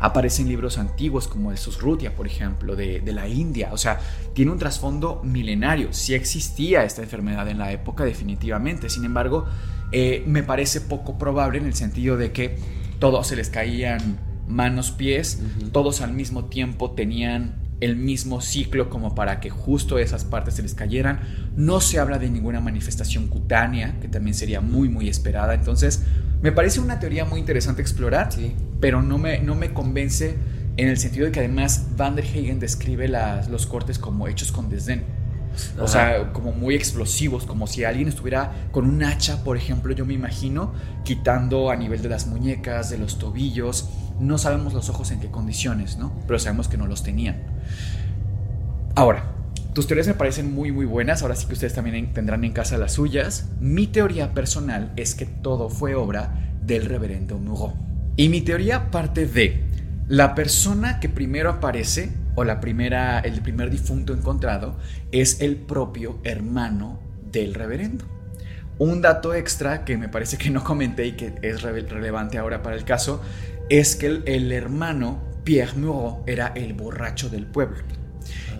Aparece 0.00 0.42
en 0.42 0.48
libros 0.48 0.78
antiguos 0.78 1.26
como 1.26 1.50
el 1.50 1.58
Susrutia, 1.58 2.14
por 2.14 2.26
ejemplo, 2.26 2.76
de, 2.76 3.00
de 3.00 3.12
la 3.12 3.28
India. 3.28 3.70
O 3.72 3.78
sea, 3.78 3.98
tiene 4.34 4.50
un 4.52 4.58
trasfondo 4.58 5.22
milenario. 5.24 5.92
Sí 5.92 6.14
existía 6.14 6.84
esta 6.84 7.02
enfermedad 7.02 7.48
en 7.48 7.58
la 7.58 7.72
época, 7.72 8.04
definitivamente. 8.04 8.90
Sin 8.90 9.04
embargo, 9.04 9.46
eh, 9.92 10.22
me 10.26 10.42
parece 10.42 10.80
poco 10.80 11.18
probable 11.18 11.58
en 11.58 11.66
el 11.66 11.74
sentido 11.74 12.16
de 12.16 12.32
que 12.32 12.56
todos 12.98 13.26
se 13.26 13.36
les 13.36 13.48
caían 13.48 14.18
manos, 14.48 14.90
pies, 14.90 15.40
todos 15.72 16.00
al 16.00 16.12
mismo 16.12 16.44
tiempo 16.46 16.90
tenían 16.90 17.63
el 17.84 17.96
mismo 17.96 18.40
ciclo 18.40 18.88
como 18.90 19.14
para 19.14 19.40
que 19.40 19.50
justo 19.50 19.98
esas 19.98 20.24
partes 20.24 20.54
se 20.54 20.62
les 20.62 20.74
cayeran. 20.74 21.20
No 21.56 21.80
se 21.80 21.98
habla 21.98 22.18
de 22.18 22.30
ninguna 22.30 22.60
manifestación 22.60 23.28
cutánea, 23.28 23.98
que 24.00 24.08
también 24.08 24.34
sería 24.34 24.60
muy, 24.60 24.88
muy 24.88 25.08
esperada. 25.08 25.54
Entonces, 25.54 26.02
me 26.42 26.52
parece 26.52 26.80
una 26.80 26.98
teoría 27.00 27.24
muy 27.24 27.40
interesante 27.40 27.82
explorar, 27.82 28.32
Sí. 28.32 28.54
pero 28.80 29.02
no 29.02 29.18
me, 29.18 29.38
no 29.40 29.54
me 29.54 29.72
convence 29.72 30.36
en 30.76 30.88
el 30.88 30.98
sentido 30.98 31.26
de 31.26 31.32
que 31.32 31.40
además 31.40 31.86
Van 31.96 32.16
der 32.16 32.24
Hagen 32.24 32.58
describe 32.58 33.06
las- 33.08 33.48
los 33.48 33.66
cortes 33.66 33.98
como 33.98 34.26
hechos 34.28 34.50
con 34.50 34.68
desdén. 34.68 35.04
O 35.78 35.84
Ajá. 35.84 35.88
sea, 35.88 36.32
como 36.32 36.50
muy 36.50 36.74
explosivos, 36.74 37.44
como 37.46 37.68
si 37.68 37.84
alguien 37.84 38.08
estuviera 38.08 38.50
con 38.72 38.86
un 38.86 39.04
hacha, 39.04 39.44
por 39.44 39.56
ejemplo, 39.56 39.94
yo 39.94 40.04
me 40.04 40.12
imagino, 40.14 40.72
quitando 41.04 41.70
a 41.70 41.76
nivel 41.76 42.02
de 42.02 42.08
las 42.08 42.26
muñecas, 42.26 42.90
de 42.90 42.98
los 42.98 43.18
tobillos. 43.20 43.88
No 44.20 44.38
sabemos 44.38 44.72
los 44.74 44.88
ojos 44.88 45.10
en 45.10 45.20
qué 45.20 45.30
condiciones, 45.30 45.96
¿no? 45.98 46.12
Pero 46.26 46.38
sabemos 46.38 46.68
que 46.68 46.76
no 46.76 46.86
los 46.86 47.02
tenían. 47.02 47.42
Ahora, 48.94 49.24
tus 49.72 49.86
teorías 49.86 50.06
me 50.06 50.14
parecen 50.14 50.54
muy, 50.54 50.70
muy 50.70 50.86
buenas. 50.86 51.22
Ahora 51.22 51.34
sí 51.34 51.46
que 51.46 51.54
ustedes 51.54 51.74
también 51.74 51.96
en- 51.96 52.12
tendrán 52.12 52.44
en 52.44 52.52
casa 52.52 52.78
las 52.78 52.92
suyas. 52.92 53.48
Mi 53.60 53.86
teoría 53.88 54.32
personal 54.32 54.92
es 54.96 55.14
que 55.14 55.26
todo 55.26 55.68
fue 55.68 55.94
obra 55.94 56.52
del 56.64 56.86
reverendo 56.86 57.38
Murot. 57.38 57.74
Y 58.16 58.28
mi 58.28 58.40
teoría 58.40 58.90
parte 58.92 59.26
de 59.26 59.64
la 60.06 60.34
persona 60.36 61.00
que 61.00 61.08
primero 61.08 61.50
aparece, 61.50 62.12
o 62.36 62.44
la 62.44 62.60
primera, 62.60 63.18
el 63.20 63.40
primer 63.42 63.70
difunto 63.70 64.12
encontrado, 64.14 64.76
es 65.10 65.40
el 65.40 65.56
propio 65.56 66.18
hermano 66.22 67.00
del 67.32 67.54
reverendo. 67.54 68.04
Un 68.78 69.02
dato 69.02 69.34
extra 69.34 69.84
que 69.84 69.96
me 69.96 70.08
parece 70.08 70.36
que 70.36 70.50
no 70.50 70.62
comenté 70.64 71.06
y 71.06 71.12
que 71.12 71.34
es 71.42 71.62
rele- 71.62 71.88
relevante 71.88 72.38
ahora 72.38 72.62
para 72.62 72.76
el 72.76 72.84
caso 72.84 73.20
es 73.68 73.96
que 73.96 74.06
el, 74.06 74.22
el 74.26 74.52
hermano 74.52 75.22
Pierre 75.44 75.74
Murot 75.76 76.28
era 76.28 76.48
el 76.54 76.72
borracho 76.72 77.28
del 77.28 77.46
pueblo. 77.46 77.78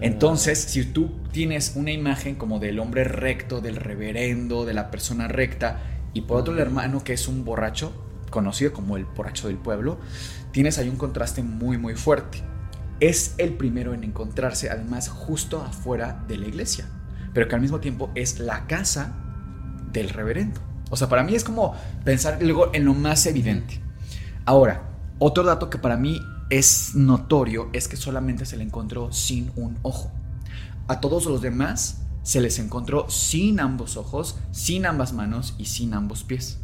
Entonces, 0.00 0.58
si 0.58 0.84
tú 0.84 1.10
tienes 1.32 1.72
una 1.76 1.92
imagen 1.92 2.34
como 2.34 2.58
del 2.58 2.78
hombre 2.78 3.04
recto, 3.04 3.60
del 3.60 3.76
reverendo, 3.76 4.64
de 4.64 4.74
la 4.74 4.90
persona 4.90 5.28
recta, 5.28 5.80
y 6.12 6.22
por 6.22 6.38
otro 6.38 6.52
el 6.52 6.60
hermano 6.60 7.02
que 7.02 7.14
es 7.14 7.26
un 7.28 7.44
borracho, 7.44 7.92
conocido 8.30 8.72
como 8.72 8.96
el 8.96 9.04
borracho 9.04 9.48
del 9.48 9.56
pueblo, 9.56 9.98
tienes 10.52 10.78
ahí 10.78 10.88
un 10.88 10.96
contraste 10.96 11.42
muy 11.42 11.78
muy 11.78 11.94
fuerte. 11.94 12.42
Es 13.00 13.34
el 13.38 13.54
primero 13.54 13.94
en 13.94 14.04
encontrarse, 14.04 14.70
además, 14.70 15.08
justo 15.08 15.62
afuera 15.62 16.24
de 16.28 16.38
la 16.38 16.46
iglesia, 16.46 16.86
pero 17.32 17.48
que 17.48 17.54
al 17.54 17.60
mismo 17.60 17.80
tiempo 17.80 18.10
es 18.14 18.38
la 18.38 18.66
casa 18.66 19.16
del 19.92 20.10
reverendo. 20.10 20.60
O 20.90 20.96
sea, 20.96 21.08
para 21.08 21.22
mí 21.22 21.34
es 21.34 21.44
como 21.44 21.74
pensar 22.04 22.38
luego 22.40 22.70
en 22.74 22.84
lo 22.84 22.94
más 22.94 23.26
evidente. 23.26 23.80
Ahora, 24.44 24.93
otro 25.18 25.44
dato 25.44 25.70
que 25.70 25.78
para 25.78 25.96
mí 25.96 26.20
es 26.50 26.94
notorio 26.94 27.70
es 27.72 27.88
que 27.88 27.96
solamente 27.96 28.46
se 28.46 28.56
le 28.56 28.64
encontró 28.64 29.12
sin 29.12 29.52
un 29.56 29.78
ojo. 29.82 30.10
A 30.88 31.00
todos 31.00 31.26
los 31.26 31.40
demás 31.40 32.02
se 32.22 32.40
les 32.40 32.58
encontró 32.58 33.08
sin 33.10 33.60
ambos 33.60 33.96
ojos, 33.96 34.38
sin 34.50 34.86
ambas 34.86 35.12
manos 35.12 35.54
y 35.58 35.66
sin 35.66 35.94
ambos 35.94 36.24
pies. 36.24 36.58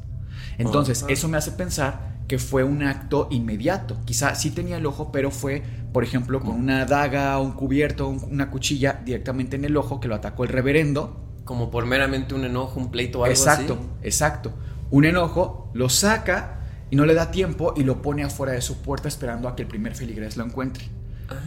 Entonces, 0.59 1.05
eso 1.09 1.29
me 1.29 1.37
hace 1.39 1.53
pensar 1.53 2.21
que 2.29 2.39
fue 2.39 2.65
un 2.65 2.83
acto 2.83 3.29
inmediato. 3.31 3.97
Quizá 4.05 4.35
sí 4.35 4.51
tenía 4.51 4.77
el 4.77 4.87
ojo, 4.87 5.11
pero 5.11 5.31
fue, 5.31 5.63
por 5.93 6.05
ejemplo, 6.05 6.41
con 6.41 6.55
una 6.55 6.87
daga, 6.87 7.39
un 7.41 7.53
cubierto, 7.53 8.09
un- 8.09 8.23
una 8.31 8.51
cuchilla 8.51 9.01
directamente 9.05 9.57
en 9.57 9.65
el 9.65 9.77
ojo 9.77 10.01
que 10.01 10.09
lo 10.09 10.15
atacó 10.15 10.45
el 10.45 10.51
reverendo 10.51 11.17
Como 11.45 11.71
por 11.71 11.87
meramente 11.87 12.35
un 12.35 12.45
enojo, 12.45 12.79
un 12.79 12.91
pleito 12.91 13.21
o 13.21 13.25
algo 13.25 13.43
exacto, 13.43 13.75
así. 13.75 13.89
exacto. 14.03 14.53
Un 14.91 15.05
enojo, 15.05 15.71
lo 15.75 15.89
saca 15.89 16.60
y 16.91 16.97
no 16.97 17.07
le 17.07 17.15
da 17.15 17.31
tiempo 17.31 17.75
y 17.77 17.85
lo 17.85 18.03
pone 18.03 18.25
afuera 18.25 18.53
de 18.53 18.61
su 18.61 18.83
puerta 18.83 19.09
esperando 19.09 19.49
a 19.49 19.57
que 19.57 19.63
el 19.63 19.69
primer 19.69 19.95
feligrés 19.95 20.37
lo 20.37 20.45
encuentre. 20.45 20.85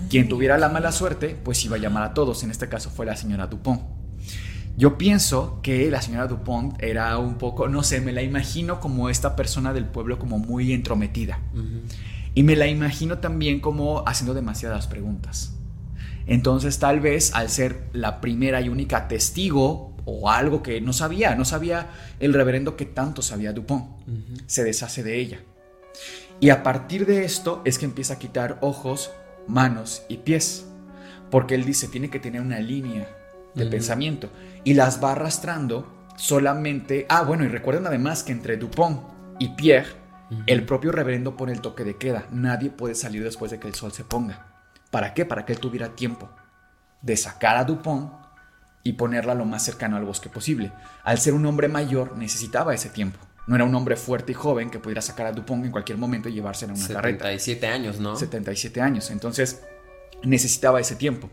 Quien 0.10 0.30
tuviera 0.30 0.58
la 0.58 0.70
mala 0.70 0.92
suerte, 0.92 1.38
pues 1.44 1.64
iba 1.66 1.76
a 1.76 1.80
llamar 1.80 2.04
a 2.04 2.14
todos. 2.14 2.44
En 2.44 2.52
este 2.52 2.70
caso 2.70 2.90
fue 2.90 3.06
la 3.06 3.18
señora 3.18 3.48
Dupont. 3.48 3.82
Yo 4.78 4.98
pienso 4.98 5.60
que 5.62 5.92
la 5.92 6.02
señora 6.02 6.28
Dupont 6.28 6.82
era 6.82 7.18
un 7.18 7.36
poco, 7.36 7.68
no 7.68 7.84
sé, 7.84 8.02
me 8.02 8.12
la 8.12 8.24
imagino 8.24 8.80
como 8.80 9.10
esta 9.10 9.36
persona 9.36 9.74
del 9.74 9.86
pueblo 9.86 10.18
como 10.18 10.40
muy 10.40 10.74
entrometida. 10.74 11.40
Y 12.34 12.44
me 12.44 12.56
la 12.56 12.68
imagino 12.68 13.20
también 13.20 13.60
como 13.60 14.04
haciendo 14.08 14.34
demasiadas 14.34 14.88
preguntas. 14.88 15.54
Entonces 16.26 16.80
tal 16.80 17.02
vez 17.02 17.34
al 17.36 17.50
ser 17.50 17.90
la 17.92 18.22
primera 18.22 18.62
y 18.62 18.70
única 18.70 19.08
testigo 19.08 19.93
o 20.06 20.30
algo 20.30 20.64
que 20.64 20.82
no 20.82 20.94
sabía, 20.94 21.36
no 21.36 21.46
sabía 21.46 21.90
el 22.20 22.34
reverendo 22.34 22.76
que 22.76 22.86
tanto 22.86 23.22
sabía 23.22 23.54
Dupont, 23.54 23.88
se 24.48 24.64
deshace 24.64 25.04
de 25.04 25.20
ella. 25.20 25.40
Y 26.40 26.50
a 26.50 26.64
partir 26.64 27.06
de 27.06 27.24
esto 27.24 27.62
es 27.66 27.78
que 27.78 27.86
empieza 27.86 28.16
a 28.16 28.20
quitar 28.20 28.58
ojos, 28.62 29.12
manos 29.48 30.04
y 30.10 30.18
pies. 30.18 30.66
Porque 31.30 31.56
él 31.56 31.66
dice, 31.66 31.88
tiene 31.88 32.10
que 32.10 32.20
tener 32.20 32.42
una 32.42 32.60
línea 32.60 33.08
de 33.56 33.66
pensamiento. 33.66 34.30
Y 34.64 34.74
las 34.74 35.04
va 35.04 35.14
arrastrando 35.14 35.88
solamente... 36.18 37.06
Ah, 37.10 37.24
bueno, 37.24 37.44
y 37.44 37.48
recuerden 37.48 37.88
además 37.88 38.24
que 38.24 38.32
entre 38.32 38.58
Dupont 38.58 39.02
y 39.40 39.50
Pierre, 39.50 39.90
el 40.48 40.66
propio 40.66 40.92
reverendo 40.92 41.38
pone 41.38 41.54
el 41.54 41.62
toque 41.62 41.84
de 41.84 41.98
queda. 41.98 42.28
Nadie 42.32 42.70
puede 42.70 42.96
salir 42.96 43.24
después 43.24 43.52
de 43.52 43.60
que 43.60 43.68
el 43.68 43.76
sol 43.76 43.92
se 43.92 44.04
ponga. 44.04 44.48
¿Para 44.92 45.14
qué? 45.14 45.26
Para 45.26 45.46
que 45.46 45.54
él 45.54 45.60
tuviera 45.60 45.96
tiempo 45.96 46.30
de 47.02 47.18
sacar 47.18 47.58
a 47.58 47.64
Dupont 47.64 48.12
y 48.84 48.94
ponerla 48.94 49.34
lo 49.34 49.46
más 49.46 49.64
cercano 49.64 49.98
al 49.98 50.06
bosque 50.06 50.30
posible. 50.30 50.72
Al 51.04 51.18
ser 51.18 51.34
un 51.34 51.46
hombre 51.46 51.68
mayor, 51.68 52.18
necesitaba 52.18 52.74
ese 52.74 52.90
tiempo. 52.90 53.20
No 53.48 53.56
era 53.56 53.66
un 53.66 53.76
hombre 53.76 53.96
fuerte 53.96 54.32
y 54.32 54.36
joven 54.36 54.70
que 54.70 54.80
pudiera 54.80 55.02
sacar 55.02 55.28
a 55.28 55.32
Dupont 55.32 55.66
en 55.66 55.72
cualquier 55.72 55.98
momento 55.98 56.30
y 56.30 56.34
llevársela 56.34 56.74
en 56.74 56.80
una 56.80 56.88
carreta. 56.88 57.26
77 57.26 57.68
años, 57.68 58.00
¿no? 58.00 58.16
77 58.16 58.82
años. 58.82 59.12
Entonces, 59.12 59.64
necesitaba 60.24 60.80
ese 60.80 60.96
tiempo. 60.96 61.30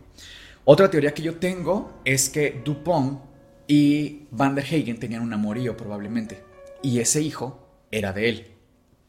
Otra 0.65 0.91
teoría 0.91 1.15
que 1.15 1.23
yo 1.23 1.37
tengo 1.37 2.01
es 2.05 2.29
que 2.29 2.63
Dupont 2.65 3.21
y 3.67 4.27
Van 4.31 4.55
der 4.55 4.65
Hagen 4.65 4.99
tenían 4.99 5.23
un 5.23 5.33
amorío 5.33 5.77
probablemente. 5.77 6.43
Y 6.83 6.99
ese 6.99 7.21
hijo 7.23 7.69
era 7.91 8.13
de 8.13 8.29
él. 8.29 8.47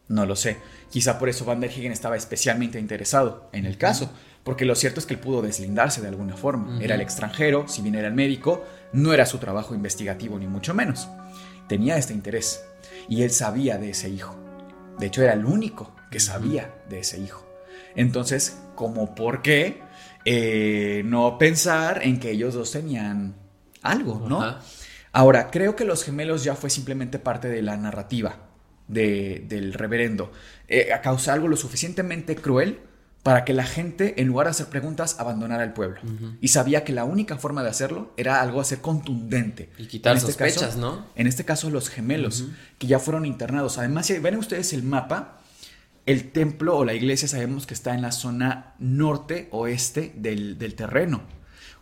No 0.08 0.26
lo 0.26 0.36
sé. 0.36 0.58
Quizá 0.90 1.18
por 1.18 1.30
eso 1.30 1.46
Van 1.46 1.60
der 1.60 1.72
Hagen 1.72 1.92
estaba 1.92 2.16
especialmente 2.16 2.80
interesado 2.80 3.50
en 3.54 3.66
el 3.66 3.78
caso. 3.78 4.12
Porque 4.44 4.66
lo 4.66 4.76
cierto 4.76 5.00
es 5.00 5.06
que 5.06 5.14
él 5.14 5.20
pudo 5.20 5.42
deslindarse 5.42 6.02
de 6.02 6.08
alguna 6.08 6.36
forma. 6.36 6.82
Era 6.82 6.96
el 6.96 7.02
extranjero, 7.02 7.68
si 7.68 7.82
bien 7.82 7.96
era 7.96 8.08
el 8.08 8.14
médico, 8.14 8.66
no 8.92 9.14
era 9.14 9.26
su 9.26 9.38
trabajo 9.38 9.76
investigativo 9.76 10.40
ni 10.40 10.48
mucho 10.48 10.74
menos. 10.74 11.08
Tenía 11.68 11.98
este 11.98 12.14
interés 12.14 12.64
y 13.08 13.24
él 13.24 13.32
sabía 13.32 13.78
de 13.78 13.92
ese 13.92 14.10
hijo. 14.10 14.36
De 14.98 15.08
hecho, 15.08 15.22
era 15.22 15.34
el 15.34 15.46
único 15.46 15.96
que 16.10 16.20
sabía 16.20 16.74
de 16.90 17.00
ese 17.00 17.20
hijo. 17.20 17.48
Entonces, 17.96 18.58
¿cómo 18.76 19.16
por 19.16 19.42
qué 19.42 19.82
eh, 20.26 21.04
no 21.06 21.38
pensar 21.38 22.02
en 22.04 22.20
que 22.20 22.32
ellos 22.32 22.54
dos 22.54 22.72
tenían 22.72 23.36
algo, 23.82 24.26
¿no? 24.28 24.58
Ahora, 25.14 25.52
creo 25.52 25.76
que 25.76 25.86
los 25.86 26.04
gemelos 26.04 26.44
ya 26.44 26.56
fue 26.56 26.70
simplemente 26.70 27.20
parte 27.20 27.48
de 27.50 27.62
la 27.62 27.78
narrativa 27.78 28.38
del 28.88 29.74
reverendo. 29.74 30.32
Eh, 30.68 30.90
causa 31.02 31.34
algo 31.34 31.48
lo 31.48 31.56
suficientemente 31.56 32.36
cruel 32.36 32.80
para 33.24 33.46
que 33.46 33.54
la 33.54 33.66
gente, 33.66 34.20
en 34.22 34.28
lugar 34.28 34.48
de 34.48 34.52
hacer 34.52 34.68
preguntas, 34.68 35.18
abandonara 35.20 35.64
el 35.64 35.74
pueblo. 35.74 36.02
Y 36.42 36.48
sabía 36.48 36.84
que 36.84 36.92
la 36.92 37.04
única 37.06 37.38
forma 37.38 37.62
de 37.62 37.70
hacerlo 37.70 38.14
era 38.18 38.42
algo 38.42 38.60
hacer 38.60 38.82
contundente. 38.82 39.70
Y 39.78 39.86
quitar 39.86 40.16
este 40.16 40.28
sospechas, 40.28 40.76
¿no? 40.78 41.06
En 41.16 41.28
este 41.28 41.46
caso, 41.46 41.70
los 41.70 41.90
gemelos, 41.90 42.46
que 42.80 42.88
ya 42.88 43.00
fueron 43.00 43.26
internados. 43.26 43.78
Además, 43.78 44.08
si 44.08 44.18
ven 44.18 44.38
ustedes 44.38 44.74
el 44.74 44.84
mapa, 44.84 45.40
el 46.06 46.32
templo 46.32 46.78
o 46.78 46.86
la 46.86 46.94
iglesia 46.94 47.28
sabemos 47.28 47.68
que 47.68 47.76
está 47.76 47.94
en 47.94 48.02
la 48.02 48.12
zona 48.12 48.74
norte-oeste 48.80 50.14
del, 50.16 50.58
del 50.58 50.74
terreno. 50.74 51.22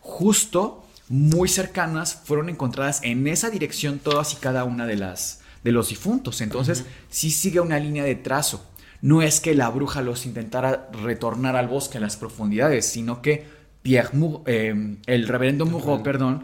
Justo, 0.02 0.86
muy 1.08 1.48
cercanas, 1.48 2.22
fueron 2.26 2.50
encontradas 2.50 3.00
en 3.04 3.28
esa 3.28 3.50
dirección 3.50 4.00
todas 4.00 4.34
y 4.34 4.36
cada 4.38 4.66
una 4.66 4.86
de 4.86 4.98
las 4.98 5.40
de 5.64 5.72
los 5.72 5.90
difuntos. 5.90 6.42
Entonces, 6.42 6.86
sí 7.10 7.32
sigue 7.32 7.60
una 7.60 7.80
línea 7.80 8.04
de 8.04 8.16
trazo. 8.16 8.66
No 9.02 9.22
es 9.22 9.40
que 9.40 9.56
la 9.56 9.70
bruja 9.70 10.02
los 10.02 10.26
intentara 10.26 10.90
retornar 10.92 11.56
al 11.56 11.68
bosque 11.68 11.98
a 11.98 12.02
las 12.02 12.18
profundidades, 12.18 12.86
sino 12.86 13.22
que 13.22 13.46
Pierre 13.82 14.12
eh, 14.46 14.98
el 15.06 15.28
reverendo 15.28 15.66
Moreau, 15.66 16.04
perdón, 16.04 16.44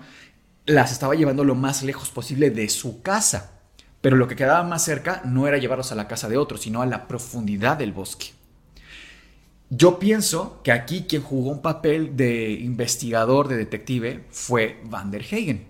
las 0.66 0.92
estaba 0.92 1.16
llevando 1.16 1.44
lo 1.44 1.56
más 1.56 1.84
lejos 1.84 2.10
posible 2.10 2.50
de 2.50 2.70
su 2.70 3.02
casa. 3.02 3.52
Pero 4.02 4.18
lo 4.18 4.28
que 4.28 4.36
quedaba 4.36 4.64
más 4.64 4.84
cerca 4.84 5.22
no 5.26 5.48
era 5.48 5.58
llevarlos 5.58 5.92
a 5.92 5.96
la 5.96 6.08
casa 6.08 6.30
de 6.30 6.38
otros, 6.38 6.62
sino 6.62 6.82
a 6.82 6.86
la 6.86 7.08
profundidad 7.08 7.78
del 7.78 7.92
bosque. 7.92 8.28
Yo 9.70 9.98
pienso 9.98 10.62
que 10.64 10.72
aquí 10.72 11.06
quien 11.10 11.24
jugó 11.24 11.50
un 11.50 11.62
papel 11.62 12.16
de 12.16 12.52
investigador, 12.52 13.48
de 13.48 13.58
detective, 13.58 14.24
fue 14.30 14.80
Van 14.84 15.10
der 15.10 15.24
Hagen. 15.24 15.66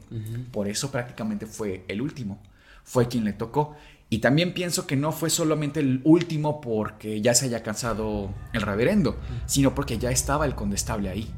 Por 0.52 0.68
eso 0.68 0.92
prácticamente 0.92 1.46
fue 1.46 1.86
el 1.88 2.02
último. 2.02 2.42
Fue 2.84 3.08
quien 3.08 3.24
le 3.24 3.34
tocó. 3.34 3.76
Y 4.16 4.20
también 4.20 4.54
pienso 4.54 4.88
que 4.88 4.96
no 4.96 5.12
fue 5.12 5.30
solamente 5.30 5.82
el 5.82 6.00
último 6.06 6.62
porque 6.62 7.20
ya 7.20 7.34
se 7.34 7.48
haya 7.48 7.64
cansado 7.64 8.30
el 8.54 8.62
reverendo, 8.62 9.18
sino 9.46 9.76
porque 9.76 9.98
ya 9.98 10.10
estaba 10.10 10.46
el 10.46 10.56
condestable 10.56 11.10
ahí. 11.10 11.30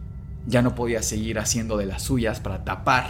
Ya 0.45 0.61
no 0.61 0.75
podía 0.75 1.01
seguir 1.01 1.39
haciendo 1.39 1.75
de 1.78 1.88
las 1.88 2.03
suyas 2.03 2.39
para 2.39 2.63
tapar 2.63 3.07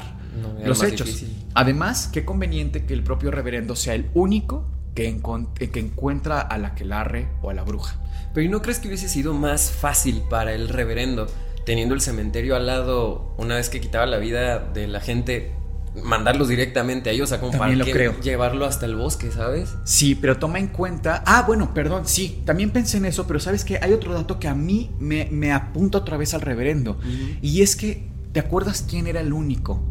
los 0.63 0.82
hechos. 0.84 1.26
Además, 1.53 2.09
qué 2.13 2.24
conveniente 2.24 2.86
que 2.86 2.93
el 2.93 3.03
propio 3.03 3.30
reverendo 3.30 3.76
sea 3.76 3.93
el 3.93 4.09
único 4.13 4.65
que, 4.95 5.22
que 5.70 5.80
encuentra 5.82 6.39
a 6.39 6.57
la 6.57 6.74
quelarre 6.74 7.28
o 7.41 7.49
a 7.49 7.53
la 7.53 7.63
bruja. 7.63 7.99
Pero 8.34 8.45
¿y 8.45 8.49
no 8.49 8.61
crees 8.61 8.80
que 8.80 8.88
hubiese 8.88 9.09
sido 9.09 9.34
más 9.34 9.70
fácil 9.70 10.24
para 10.30 10.53
el 10.53 10.70
reverendo, 10.70 11.28
teniendo 11.65 11.93
el 11.93 11.99
cementerio 11.99 12.55
al 12.55 12.68
lado, 12.68 13.36
una 13.38 13.55
vez 13.55 13.70
que 13.70 13.82
quitaba 13.82 14.05
la 14.05 14.18
vida 14.18 14.59
de 14.59 14.88
la 14.88 15.01
gente, 15.01 15.57
mandarlos 16.04 16.48
directamente 16.48 17.10
a 17.10 17.14
ellos 17.14 17.32
a 17.32 17.39
compartir, 17.39 17.84
creo. 17.91 18.20
llevarlo 18.20 18.66
hasta 18.66 18.86
el 18.86 18.95
bosque, 18.95 19.32
¿sabes? 19.32 19.76
Sí, 19.84 20.16
pero 20.16 20.38
toma 20.38 20.60
en 20.60 20.68
cuenta. 20.68 21.24
Ah, 21.26 21.43
bueno, 21.45 21.74
perdón, 21.74 22.04
sí, 22.06 22.41
también 22.45 22.72
pensé 22.72 22.98
en 22.98 23.06
eso, 23.06 23.28
pero 23.28 23.39
sabes 23.39 23.64
que 23.64 23.80
hay 23.82 23.93
otro 23.93 24.14
dato 24.14 24.39
que 24.39 24.48
a 24.48 24.56
mí 24.56 24.91
me, 25.00 25.52
apunta 25.52 26.00
otra 26.00 26.18
vez 26.18 26.34
al 26.34 26.41
reverendo. 26.41 27.00
Y 27.41 27.62
es 27.62 27.76
que, 27.76 28.10
¿te 28.32 28.39
acuerdas 28.39 28.86
quién 28.88 29.08
era 29.08 29.22
el 29.22 29.34
único 29.34 29.82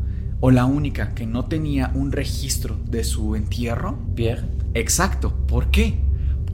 o 0.40 0.50
la 0.50 0.64
única 0.64 1.14
que 1.14 1.26
no 1.26 1.46
tenía 1.46 1.90
un 1.94 2.12
registro 2.12 2.76
de 2.86 3.04
su 3.04 3.36
entierro? 3.36 3.98
Pierre. 4.14 4.46
Exacto. 4.74 5.34
¿Por 5.46 5.70
qué? 5.70 5.98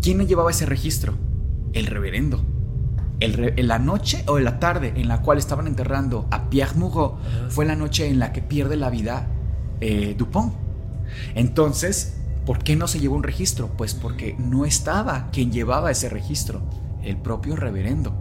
¿Quién 0.00 0.18
le 0.18 0.26
llevaba 0.26 0.50
ese 0.50 0.66
registro? 0.66 1.14
El 1.72 1.86
reverendo. 1.86 2.44
en 3.20 3.68
la 3.68 3.78
noche 3.78 4.24
o 4.26 4.38
en 4.38 4.44
la 4.44 4.58
tarde 4.58 4.92
en 4.96 5.08
la 5.08 5.22
cual 5.22 5.38
estaban 5.38 5.66
enterrando 5.66 6.26
a 6.30 6.50
Pierre 6.50 6.74
Moreau 6.74 7.18
fue 7.48 7.64
la 7.64 7.76
noche 7.76 8.08
en 8.08 8.18
la 8.18 8.32
que 8.32 8.42
pierde 8.42 8.76
la 8.76 8.90
vida 8.90 9.28
eh, 9.82 10.14
Dupont. 10.16 10.54
Entonces, 11.34 12.16
¿por 12.46 12.62
qué 12.62 12.76
no 12.76 12.86
se 12.86 13.00
llevó 13.00 13.16
un 13.16 13.24
registro? 13.24 13.68
Pues 13.76 13.94
porque 13.94 14.36
no 14.38 14.64
estaba 14.64 15.30
quien 15.32 15.50
llevaba 15.50 15.90
ese 15.90 16.08
registro, 16.08 16.62
el 17.02 17.16
propio 17.16 17.56
reverendo. 17.56 18.16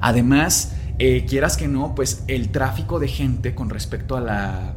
Además, 0.00 0.72
eh, 0.98 1.26
quieras 1.26 1.58
que 1.58 1.68
no, 1.68 1.94
pues 1.94 2.24
el 2.28 2.48
tráfico 2.48 2.98
de 2.98 3.08
gente 3.08 3.54
con 3.54 3.68
respecto 3.68 4.16
a 4.16 4.20
la, 4.20 4.74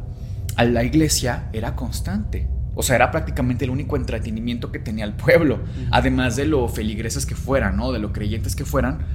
a 0.56 0.64
la 0.64 0.84
iglesia 0.84 1.48
era 1.54 1.74
constante. 1.74 2.48
O 2.74 2.82
sea, 2.82 2.96
era 2.96 3.10
prácticamente 3.10 3.64
el 3.64 3.70
único 3.70 3.96
entretenimiento 3.96 4.70
que 4.70 4.80
tenía 4.80 5.06
el 5.06 5.14
pueblo. 5.14 5.60
Además 5.90 6.36
de 6.36 6.44
lo 6.44 6.68
feligreses 6.68 7.24
que 7.24 7.34
fueran, 7.34 7.76
¿no? 7.76 7.92
De 7.92 7.98
lo 7.98 8.12
creyentes 8.12 8.54
que 8.54 8.64
fueran. 8.64 9.06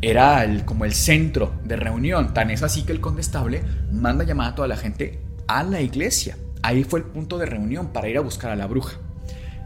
Era 0.00 0.44
el, 0.44 0.64
como 0.64 0.84
el 0.84 0.94
centro 0.94 1.52
de 1.64 1.76
reunión. 1.76 2.32
Tan 2.32 2.50
es 2.50 2.62
así 2.62 2.84
que 2.84 2.92
el 2.92 3.00
condestable 3.00 3.62
manda 3.90 4.24
llamar 4.24 4.52
a 4.52 4.54
toda 4.54 4.68
la 4.68 4.76
gente 4.76 5.20
a 5.46 5.62
la 5.62 5.80
iglesia. 5.80 6.36
Ahí 6.62 6.84
fue 6.84 7.00
el 7.00 7.06
punto 7.06 7.38
de 7.38 7.46
reunión 7.46 7.92
para 7.92 8.08
ir 8.08 8.16
a 8.16 8.20
buscar 8.20 8.50
a 8.50 8.56
la 8.56 8.66
bruja. 8.66 8.98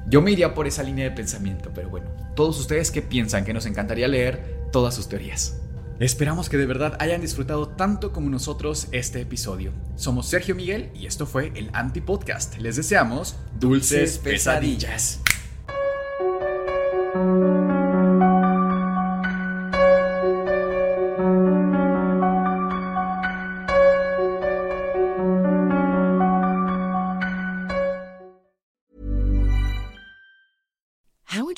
Yo 0.08 0.22
me 0.22 0.30
iría 0.30 0.54
por 0.54 0.66
esa 0.66 0.82
línea 0.82 1.04
de 1.04 1.10
pensamiento, 1.10 1.72
pero 1.74 1.90
bueno, 1.90 2.06
todos 2.34 2.58
ustedes 2.60 2.90
que 2.90 3.02
piensan 3.02 3.44
que 3.44 3.52
nos 3.52 3.66
encantaría 3.66 4.06
leer 4.06 4.68
todas 4.70 4.94
sus 4.94 5.08
teorías. 5.08 5.60
Esperamos 5.98 6.50
que 6.50 6.58
de 6.58 6.66
verdad 6.66 6.96
hayan 7.00 7.22
disfrutado 7.22 7.68
tanto 7.68 8.12
como 8.12 8.28
nosotros 8.28 8.88
este 8.92 9.22
episodio. 9.22 9.72
Somos 9.96 10.26
Sergio 10.26 10.54
Miguel 10.54 10.90
y 10.94 11.06
esto 11.06 11.26
fue 11.26 11.52
el 11.54 11.70
Anti 11.72 12.02
Podcast. 12.02 12.58
Les 12.58 12.76
deseamos 12.76 13.36
dulces 13.58 14.18
pesadillas. 14.18 15.20